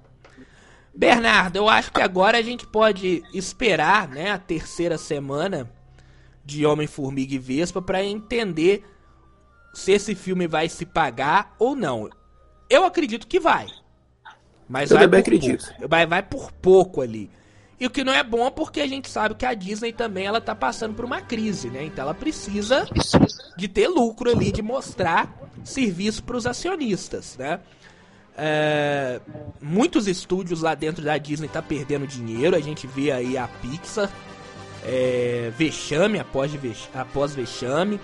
Bernardo, 0.94 1.56
eu 1.56 1.68
acho 1.68 1.92
que 1.92 2.00
agora 2.00 2.38
a 2.38 2.42
gente 2.42 2.66
pode 2.66 3.22
esperar, 3.32 4.08
né, 4.08 4.32
a 4.32 4.38
terceira 4.38 4.98
semana 4.98 5.70
de 6.44 6.66
Homem-Formiga 6.66 7.34
e 7.34 7.38
Vespa 7.38 7.80
para 7.80 8.02
entender 8.02 8.84
se 9.72 9.92
esse 9.92 10.16
filme 10.16 10.48
vai 10.48 10.68
se 10.68 10.84
pagar 10.84 11.54
ou 11.60 11.76
não. 11.76 12.10
Eu 12.68 12.84
acredito 12.84 13.28
que 13.28 13.38
vai. 13.38 13.68
Mas 14.70 14.88
eu 14.92 14.96
vai 14.96 15.06
também 15.06 15.20
acredito. 15.20 15.66
Pouco. 15.66 15.88
Vai, 15.88 16.06
vai 16.06 16.22
por 16.22 16.52
pouco 16.52 17.00
ali. 17.00 17.28
E 17.80 17.86
o 17.86 17.90
que 17.90 18.04
não 18.04 18.12
é 18.12 18.22
bom 18.22 18.48
porque 18.52 18.80
a 18.80 18.86
gente 18.86 19.10
sabe 19.10 19.34
que 19.34 19.44
a 19.44 19.52
Disney 19.52 19.92
também 19.92 20.26
ela 20.26 20.40
tá 20.40 20.54
passando 20.54 20.94
por 20.94 21.04
uma 21.04 21.20
crise, 21.20 21.68
né? 21.68 21.84
Então 21.84 22.04
ela 22.04 22.14
precisa 22.14 22.86
de 23.56 23.66
ter 23.66 23.88
lucro 23.88 24.30
ali, 24.30 24.52
de 24.52 24.62
mostrar 24.62 25.34
serviço 25.64 26.22
para 26.22 26.36
os 26.36 26.46
acionistas, 26.46 27.36
né? 27.36 27.58
É, 28.38 29.20
muitos 29.60 30.06
estúdios 30.06 30.62
lá 30.62 30.74
dentro 30.76 31.02
da 31.02 31.18
Disney 31.18 31.48
tá 31.48 31.60
perdendo 31.60 32.06
dinheiro. 32.06 32.54
A 32.54 32.60
gente 32.60 32.86
vê 32.86 33.10
aí 33.10 33.36
a 33.36 33.48
Pixar 33.48 34.08
é, 34.84 35.50
vexame 35.58 36.20
após, 36.20 36.52
vex, 36.52 36.88
após 36.94 37.34
vexame. 37.34 37.98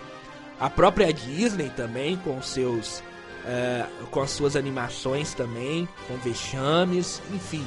A 0.58 0.68
própria 0.68 1.12
Disney 1.12 1.70
também 1.76 2.16
com 2.16 2.42
seus 2.42 3.02
é, 3.47 3.86
com 4.11 4.20
as 4.20 4.30
suas 4.32 4.57
animações 4.57 5.32
também, 5.32 5.88
com 6.09 6.16
vexames, 6.16 7.22
enfim. 7.32 7.64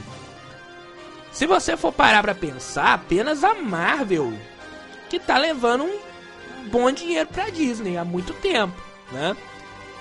Se 1.32 1.48
você 1.48 1.78
for 1.78 1.94
parar 1.94 2.22
para 2.22 2.36
pensar, 2.36 2.94
apenas 2.94 3.44
a 3.44 3.56
Marvel 3.56 4.34
que 5.10 5.20
tá 5.20 5.38
levando 5.38 5.86
um 5.86 6.70
bom 6.70 6.92
dinheiro 6.92 7.30
para 7.30 7.50
Disney 7.50 7.98
há 7.98 8.04
muito 8.04 8.34
tempo, 8.34 8.76
né? 9.12 9.36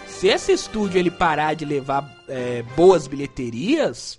Se 0.07 0.27
esse 0.27 0.53
estúdio 0.53 0.99
ele 0.99 1.11
parar 1.11 1.55
de 1.55 1.65
levar 1.65 2.13
é, 2.27 2.63
boas 2.75 3.07
bilheterias, 3.07 4.19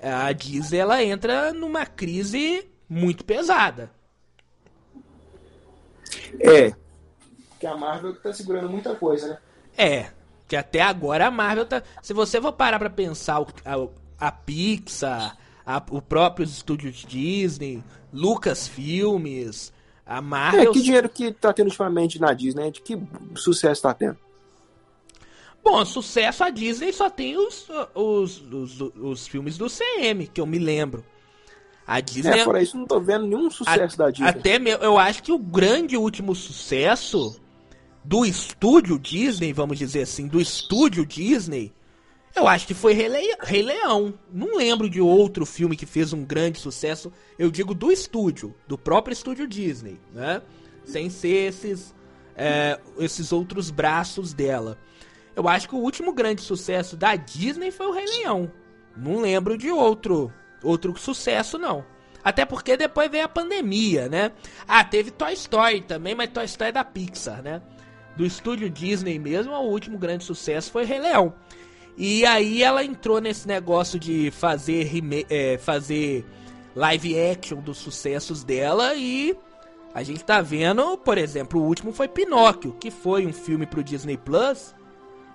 a 0.00 0.30
Disney 0.32 0.78
ela 0.78 1.02
entra 1.02 1.52
numa 1.52 1.84
crise 1.86 2.68
muito 2.88 3.24
pesada. 3.24 3.90
É. 6.38 6.72
Que 7.58 7.66
a 7.66 7.76
Marvel 7.76 8.14
tá 8.16 8.32
segurando 8.32 8.68
muita 8.68 8.94
coisa, 8.94 9.28
né? 9.28 9.38
É. 9.76 10.21
Que 10.52 10.56
até 10.56 10.82
agora 10.82 11.28
a 11.28 11.30
Marvel 11.30 11.64
tá. 11.64 11.82
Se 12.02 12.12
você 12.12 12.38
for 12.38 12.52
parar 12.52 12.78
pra 12.78 12.90
pensar 12.90 13.42
a, 13.64 13.88
a 14.20 14.30
Pixar, 14.30 15.34
a, 15.64 15.82
o 15.90 16.02
próprio 16.02 16.44
estúdio 16.44 16.92
Disney, 16.92 17.82
Lucas 18.12 18.68
Filmes, 18.68 19.72
a 20.04 20.20
Marvel. 20.20 20.60
É, 20.60 20.72
que 20.74 20.82
dinheiro 20.82 21.08
que 21.08 21.32
tá 21.32 21.54
tendo 21.54 21.68
ultimamente 21.68 22.20
na 22.20 22.34
Disney? 22.34 22.70
De 22.70 22.82
que 22.82 23.00
sucesso 23.34 23.80
tá 23.80 23.94
tendo? 23.94 24.18
Bom, 25.64 25.82
sucesso 25.86 26.44
a 26.44 26.50
Disney 26.50 26.92
só 26.92 27.08
tem 27.08 27.34
os, 27.38 27.66
os, 27.94 28.42
os, 28.52 28.80
os 29.00 29.26
filmes 29.26 29.56
do 29.56 29.68
CM, 29.70 30.26
que 30.26 30.38
eu 30.38 30.44
me 30.44 30.58
lembro. 30.58 31.02
A 31.86 31.98
Disney. 31.98 32.40
É, 32.40 32.44
fora 32.44 32.60
isso, 32.60 32.76
não 32.76 32.84
tô 32.84 33.00
vendo 33.00 33.26
nenhum 33.26 33.50
sucesso 33.50 33.94
a, 33.94 34.04
da 34.04 34.10
Disney. 34.10 34.28
Até 34.28 34.60
eu 34.84 34.98
acho 34.98 35.22
que 35.22 35.32
o 35.32 35.38
grande 35.38 35.96
último 35.96 36.34
sucesso 36.34 37.40
do 38.04 38.24
estúdio 38.24 38.98
Disney, 38.98 39.52
vamos 39.52 39.78
dizer 39.78 40.02
assim, 40.02 40.26
do 40.26 40.40
estúdio 40.40 41.06
Disney, 41.06 41.72
eu 42.34 42.48
acho 42.48 42.66
que 42.66 42.74
foi 42.74 42.94
Rei, 42.94 43.08
Le... 43.08 43.36
Rei 43.40 43.62
Leão. 43.62 44.14
Não 44.32 44.56
lembro 44.56 44.88
de 44.88 45.00
outro 45.00 45.44
filme 45.44 45.76
que 45.76 45.84
fez 45.84 46.12
um 46.12 46.24
grande 46.24 46.58
sucesso. 46.58 47.12
Eu 47.38 47.50
digo 47.50 47.74
do 47.74 47.92
estúdio, 47.92 48.54
do 48.66 48.78
próprio 48.78 49.12
estúdio 49.12 49.46
Disney, 49.46 50.00
né? 50.12 50.40
Sem 50.84 51.10
ser 51.10 51.48
esses, 51.48 51.94
é, 52.34 52.80
esses 52.98 53.32
outros 53.32 53.70
braços 53.70 54.32
dela. 54.32 54.78
Eu 55.36 55.46
acho 55.46 55.68
que 55.68 55.74
o 55.74 55.78
último 55.78 56.12
grande 56.12 56.40
sucesso 56.40 56.96
da 56.96 57.14
Disney 57.16 57.70
foi 57.70 57.86
o 57.86 57.92
Rei 57.92 58.06
Leão. 58.06 58.50
Não 58.96 59.20
lembro 59.20 59.56
de 59.56 59.70
outro 59.70 60.32
outro 60.62 60.96
sucesso 60.96 61.58
não. 61.58 61.84
Até 62.24 62.44
porque 62.44 62.76
depois 62.76 63.10
veio 63.10 63.24
a 63.24 63.28
pandemia, 63.28 64.08
né? 64.08 64.30
Ah, 64.66 64.84
teve 64.84 65.10
Toy 65.10 65.32
Story 65.32 65.80
também, 65.80 66.14
mas 66.14 66.30
Toy 66.30 66.44
Story 66.44 66.68
é 66.68 66.72
da 66.72 66.84
Pixar, 66.84 67.42
né? 67.42 67.60
Do 68.16 68.24
estúdio 68.24 68.68
Disney 68.68 69.18
mesmo, 69.18 69.52
o 69.52 69.70
último 69.70 69.98
grande 69.98 70.24
sucesso 70.24 70.70
foi 70.70 70.84
Rei 70.84 71.00
Leão. 71.00 71.34
E 71.96 72.24
aí 72.24 72.62
ela 72.62 72.84
entrou 72.84 73.20
nesse 73.20 73.46
negócio 73.46 73.98
de 73.98 74.30
fazer, 74.30 74.90
é, 75.28 75.58
fazer 75.58 76.24
live 76.74 77.20
action 77.20 77.60
dos 77.60 77.78
sucessos 77.78 78.42
dela 78.42 78.94
e 78.94 79.36
a 79.94 80.02
gente 80.02 80.24
tá 80.24 80.40
vendo, 80.40 80.96
por 80.96 81.18
exemplo, 81.18 81.60
o 81.60 81.64
último 81.66 81.92
foi 81.92 82.08
Pinóquio, 82.08 82.74
que 82.80 82.90
foi 82.90 83.26
um 83.26 83.32
filme 83.32 83.66
pro 83.66 83.84
Disney 83.84 84.16
Plus 84.16 84.74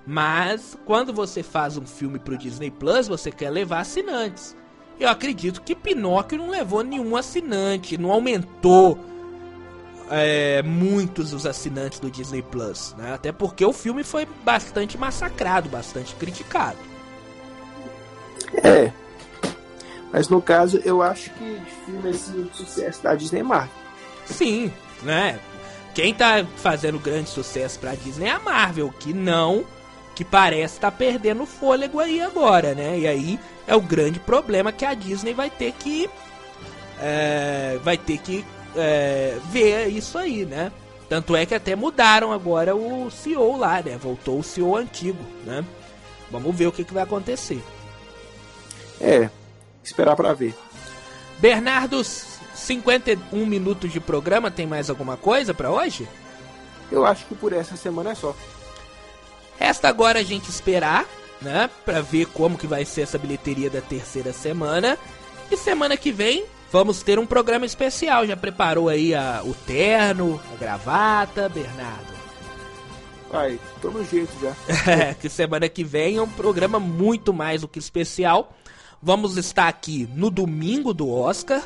mas 0.09 0.77
quando 0.85 1.11
você 1.11 1.43
faz 1.43 1.75
um 1.75 1.85
filme 1.85 2.17
pro 2.17 2.37
Disney 2.37 2.71
Plus, 2.71 3.09
você 3.09 3.29
quer 3.29 3.49
levar 3.49 3.81
assinantes. 3.81 4.55
Eu 4.97 5.09
acredito 5.09 5.61
que 5.61 5.75
Pinóquio 5.75 6.37
não 6.37 6.49
levou 6.49 6.81
nenhum 6.81 7.17
assinante, 7.17 7.97
não 7.97 8.09
aumentou 8.09 8.97
é, 10.09 10.61
muitos 10.63 11.33
os 11.33 11.45
assinantes 11.45 11.99
do 11.99 12.09
Disney 12.09 12.41
Plus, 12.41 12.95
né? 12.97 13.13
Até 13.13 13.31
porque 13.31 13.65
o 13.65 13.73
filme 13.73 14.03
foi 14.03 14.27
bastante 14.43 14.97
massacrado, 14.97 15.69
bastante 15.69 16.15
criticado. 16.15 16.77
É. 18.63 18.91
Mas 20.11 20.29
no 20.29 20.41
caso, 20.41 20.79
eu 20.85 21.01
acho 21.01 21.29
que 21.31 21.61
filme 21.85 22.09
assim, 22.09 22.43
de 22.43 22.55
sucesso 22.55 23.03
da 23.03 23.13
Disney 23.15 23.41
é 23.41 23.43
Marvel. 23.43 23.75
Sim, 24.25 24.71
né? 25.03 25.39
Quem 25.93 26.13
tá 26.13 26.45
fazendo 26.57 26.99
grande 26.99 27.29
sucesso 27.29 27.79
pra 27.79 27.95
Disney 27.95 28.27
é 28.27 28.31
a 28.31 28.39
Marvel, 28.39 28.93
que 28.99 29.13
não 29.13 29.65
que 30.15 30.25
parece 30.25 30.75
estar 30.75 30.89
tá 30.89 30.97
perdendo 30.97 31.45
fôlego 31.45 31.99
aí 31.99 32.19
agora, 32.21 32.73
né? 32.73 32.97
E 32.97 33.07
aí 33.07 33.39
é 33.67 33.75
o 33.75 33.81
grande 33.81 34.19
problema 34.19 34.71
que 34.71 34.83
a 34.83 34.95
Disney 34.95 35.33
vai 35.33 35.49
ter 35.49 35.71
que 35.73 36.09
é, 36.99 37.79
vai 37.83 37.97
ter 37.97 38.17
que 38.17 38.43
é, 38.75 39.37
ver 39.51 39.87
isso 39.87 40.17
aí, 40.17 40.45
né? 40.45 40.71
Tanto 41.09 41.35
é 41.35 41.45
que 41.45 41.55
até 41.55 41.75
mudaram 41.75 42.33
agora 42.33 42.75
o 42.75 43.09
CEO 43.09 43.57
lá, 43.57 43.81
né? 43.81 43.97
Voltou 43.97 44.39
o 44.39 44.43
CEO 44.43 44.75
antigo, 44.75 45.23
né? 45.45 45.63
Vamos 46.29 46.55
ver 46.55 46.67
o 46.67 46.71
que, 46.71 46.83
que 46.83 46.93
vai 46.93 47.03
acontecer. 47.03 47.63
É, 48.99 49.29
esperar 49.83 50.15
para 50.15 50.33
ver. 50.33 50.53
Bernardo, 51.39 52.03
51 52.03 53.45
minutos 53.45 53.91
de 53.91 53.99
programa, 53.99 54.51
tem 54.51 54.67
mais 54.67 54.89
alguma 54.89 55.15
coisa 55.15 55.53
para 55.53 55.71
hoje? 55.71 56.07
Eu 56.91 57.05
acho 57.05 57.25
que 57.25 57.35
por 57.35 57.53
essa 57.53 57.77
semana 57.77 58.11
é 58.11 58.15
só. 58.15 58.35
Resta 59.57 59.87
agora 59.87 60.19
a 60.19 60.23
gente 60.23 60.49
esperar, 60.49 61.05
né, 61.41 61.69
para 61.85 62.01
ver 62.01 62.25
como 62.27 62.57
que 62.57 62.67
vai 62.67 62.83
ser 62.83 63.01
essa 63.01 63.17
bilheteria 63.17 63.69
da 63.69 63.81
terceira 63.81 64.33
semana. 64.33 64.97
E 65.49 65.55
semana 65.55 65.95
que 65.95 66.11
vem 66.11 66.45
vamos 66.71 67.01
ter 67.01 67.19
um 67.19 67.25
programa 67.25 67.65
especial. 67.65 68.25
Já 68.25 68.35
preparou 68.35 68.89
aí 68.89 69.13
a, 69.13 69.41
o 69.43 69.53
terno, 69.53 70.39
a 70.53 70.55
gravata, 70.57 71.49
Bernardo? 71.49 72.17
Vai, 73.29 73.59
tô 73.81 73.89
no 73.89 74.05
jeito 74.05 74.31
já. 74.41 74.55
É, 74.91 75.13
que 75.19 75.29
semana 75.29 75.67
que 75.67 75.83
vem 75.83 76.17
é 76.17 76.21
um 76.21 76.29
programa 76.29 76.79
muito 76.79 77.33
mais 77.33 77.61
do 77.61 77.67
que 77.67 77.79
especial. 77.79 78.53
Vamos 79.01 79.37
estar 79.37 79.67
aqui 79.67 80.09
no 80.15 80.29
domingo 80.29 80.93
do 80.93 81.11
Oscar, 81.11 81.61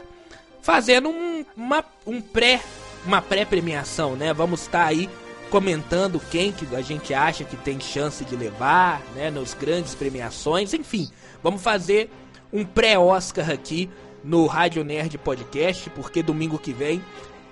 fazendo 0.61 1.09
um, 1.09 1.45
uma, 1.55 1.83
um 2.05 2.19
pré, 2.19 2.61
uma 3.05 3.21
pré-premiação, 3.21 4.15
né? 4.15 4.33
Vamos 4.33 4.61
estar 4.61 4.85
aí 4.85 5.09
comentando 5.51 6.19
quem 6.31 6.51
que 6.51 6.73
a 6.75 6.81
gente 6.81 7.13
acha 7.13 7.43
que 7.43 7.57
tem 7.57 7.79
chance 7.79 8.23
de 8.23 8.37
levar, 8.37 9.01
né, 9.13 9.29
nos 9.29 9.53
grandes 9.53 9.93
premiações, 9.93 10.73
enfim, 10.73 11.09
vamos 11.43 11.61
fazer 11.61 12.09
um 12.53 12.63
pré-Oscar 12.63 13.51
aqui 13.51 13.89
no 14.23 14.45
Rádio 14.45 14.83
Nerd 14.83 15.17
Podcast, 15.17 15.89
porque 15.91 16.21
domingo 16.21 16.57
que 16.57 16.73
vem 16.73 17.03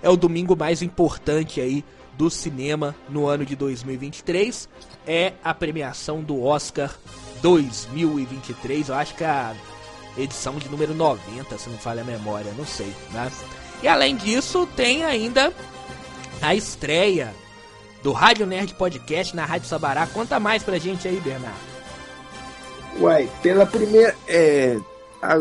é 0.02 0.10
o 0.10 0.16
domingo 0.16 0.56
mais 0.56 0.82
importante 0.82 1.60
aí 1.60 1.84
do 2.18 2.30
cinema 2.30 2.96
no 3.08 3.28
ano 3.28 3.46
de 3.46 3.56
2023, 3.56 4.68
é 5.08 5.34
a 5.44 5.54
premiação 5.54 6.22
do 6.22 6.44
Oscar 6.44 6.94
2023, 7.42 8.90
eu 8.90 8.96
acho 8.96 9.16
que 9.16 9.24
é 9.24 9.28
a 9.28 9.56
edição 10.18 10.58
de 10.58 10.68
número 10.70 10.94
90, 10.94 11.58
se 11.58 11.70
não 11.70 11.78
falha 11.78 12.02
a 12.02 12.06
memória, 12.06 12.52
não 12.58 12.66
sei, 12.66 12.94
né? 13.12 13.32
E 13.82 13.88
além 13.88 14.16
disso, 14.16 14.68
tem 14.76 15.06
ainda 15.06 15.54
a 16.42 16.54
estreia 16.54 17.34
do 18.04 18.12
Rádio 18.12 18.46
Nerd 18.46 18.74
Podcast 18.74 19.36
na 19.36 19.46
Rádio 19.46 19.68
Sabará. 19.68 20.06
Conta 20.08 20.40
mais 20.40 20.64
pra 20.64 20.78
gente 20.78 21.08
aí, 21.08 21.20
Bernardo. 21.20 21.58
Uai, 23.00 23.30
pela 23.42 23.66
primeira. 23.66 24.16
É, 24.28 24.78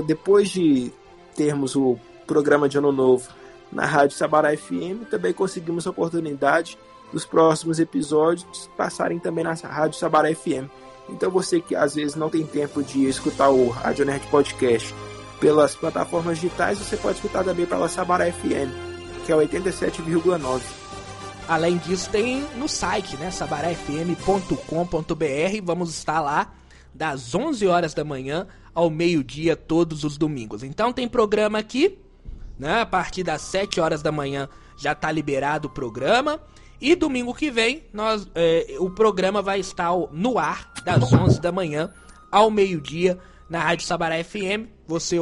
depois 0.07 0.49
de 0.51 0.93
termos 1.39 1.77
o 1.77 1.97
programa 2.27 2.69
de 2.69 2.77
Ano 2.77 2.91
Novo 2.91 3.29
na 3.71 3.87
Rádio 3.87 4.17
Sabará 4.17 4.57
FM, 4.57 5.07
também 5.09 5.33
conseguimos 5.33 5.87
a 5.87 5.91
oportunidade 5.91 6.77
dos 7.13 7.25
próximos 7.25 7.79
episódios 7.79 8.69
passarem 8.77 9.21
também 9.21 9.45
na 9.45 9.53
Rádio 9.53 9.97
Sabará 9.97 10.35
FM. 10.35 10.69
Então 11.09 11.31
você 11.31 11.61
que 11.61 11.77
às 11.77 11.95
vezes 11.95 12.17
não 12.17 12.29
tem 12.29 12.45
tempo 12.45 12.83
de 12.83 13.07
escutar 13.09 13.51
o 13.51 13.69
Rádio 13.69 14.05
Nerd 14.05 14.27
Podcast 14.27 14.93
pelas 15.39 15.77
plataformas 15.77 16.39
digitais, 16.39 16.79
você 16.79 16.97
pode 16.97 17.19
escutar 17.19 17.45
também 17.45 17.67
pela 17.67 17.89
Sabará 17.89 18.31
FM, 18.33 18.75
que 19.25 19.31
é 19.31 19.37
87,9. 19.37 20.61
Além 21.47 21.77
disso, 21.79 22.11
tem 22.11 22.43
no 22.57 22.69
site, 22.69 23.17
né, 23.17 23.31
sabarafm.com.br. 23.31 24.55
Vamos 25.63 25.91
estar 25.91 26.21
lá 26.21 26.53
das 26.93 27.33
11 27.33 27.65
horas 27.69 27.95
da 27.95 28.05
manhã 28.05 28.49
ao 28.79 28.91
meio-dia 28.91 29.57
todos 29.57 30.05
os 30.05 30.17
domingos. 30.17 30.63
Então 30.63 30.93
tem 30.93 31.09
programa 31.09 31.59
aqui, 31.59 31.99
né? 32.57 32.83
A 32.83 32.87
partir 32.87 33.25
das 33.25 33.43
7 33.43 33.81
horas 33.81 34.03
da 34.03 34.13
manhã 34.13 34.49
já 34.77 34.93
está 34.93 35.11
liberado 35.11 35.67
o 35.67 35.71
programa. 35.71 36.41
E 36.81 36.95
domingo 36.95 37.35
que 37.35 37.51
vem 37.51 37.83
nós, 37.93 38.29
é, 38.37 38.77
o 38.79 38.89
programa 38.89 39.43
vai 39.43 39.59
estar 39.59 39.91
no 40.13 40.39
ar 40.39 40.73
das 40.85 41.13
11 41.13 41.41
da 41.41 41.51
manhã 41.51 41.93
ao 42.31 42.53
meio-dia 42.53 43.19
na 43.51 43.59
Rádio 43.59 43.85
Sabará 43.85 44.23
FM. 44.23 44.71
Você 44.87 45.17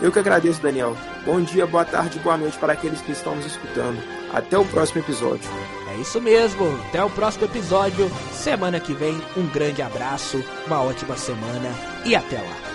Eu 0.00 0.10
que 0.10 0.18
agradeço, 0.18 0.62
Daniel. 0.62 0.96
Bom 1.26 1.42
dia, 1.42 1.66
boa 1.66 1.84
tarde, 1.84 2.18
boa 2.20 2.38
noite 2.38 2.56
para 2.56 2.72
aqueles 2.72 3.02
que 3.02 3.12
estão 3.12 3.36
nos 3.36 3.44
escutando. 3.44 4.02
Até 4.32 4.56
o 4.56 4.64
próximo 4.64 5.02
episódio. 5.02 5.50
É 5.90 6.00
isso 6.00 6.18
mesmo. 6.18 6.64
Até 6.88 7.04
o 7.04 7.10
próximo 7.10 7.44
episódio. 7.44 8.10
Semana 8.32 8.80
que 8.80 8.94
vem, 8.94 9.20
um 9.36 9.46
grande 9.48 9.82
abraço, 9.82 10.42
uma 10.66 10.80
ótima 10.82 11.14
semana 11.18 11.68
e 12.06 12.16
até 12.16 12.38
lá. 12.38 12.65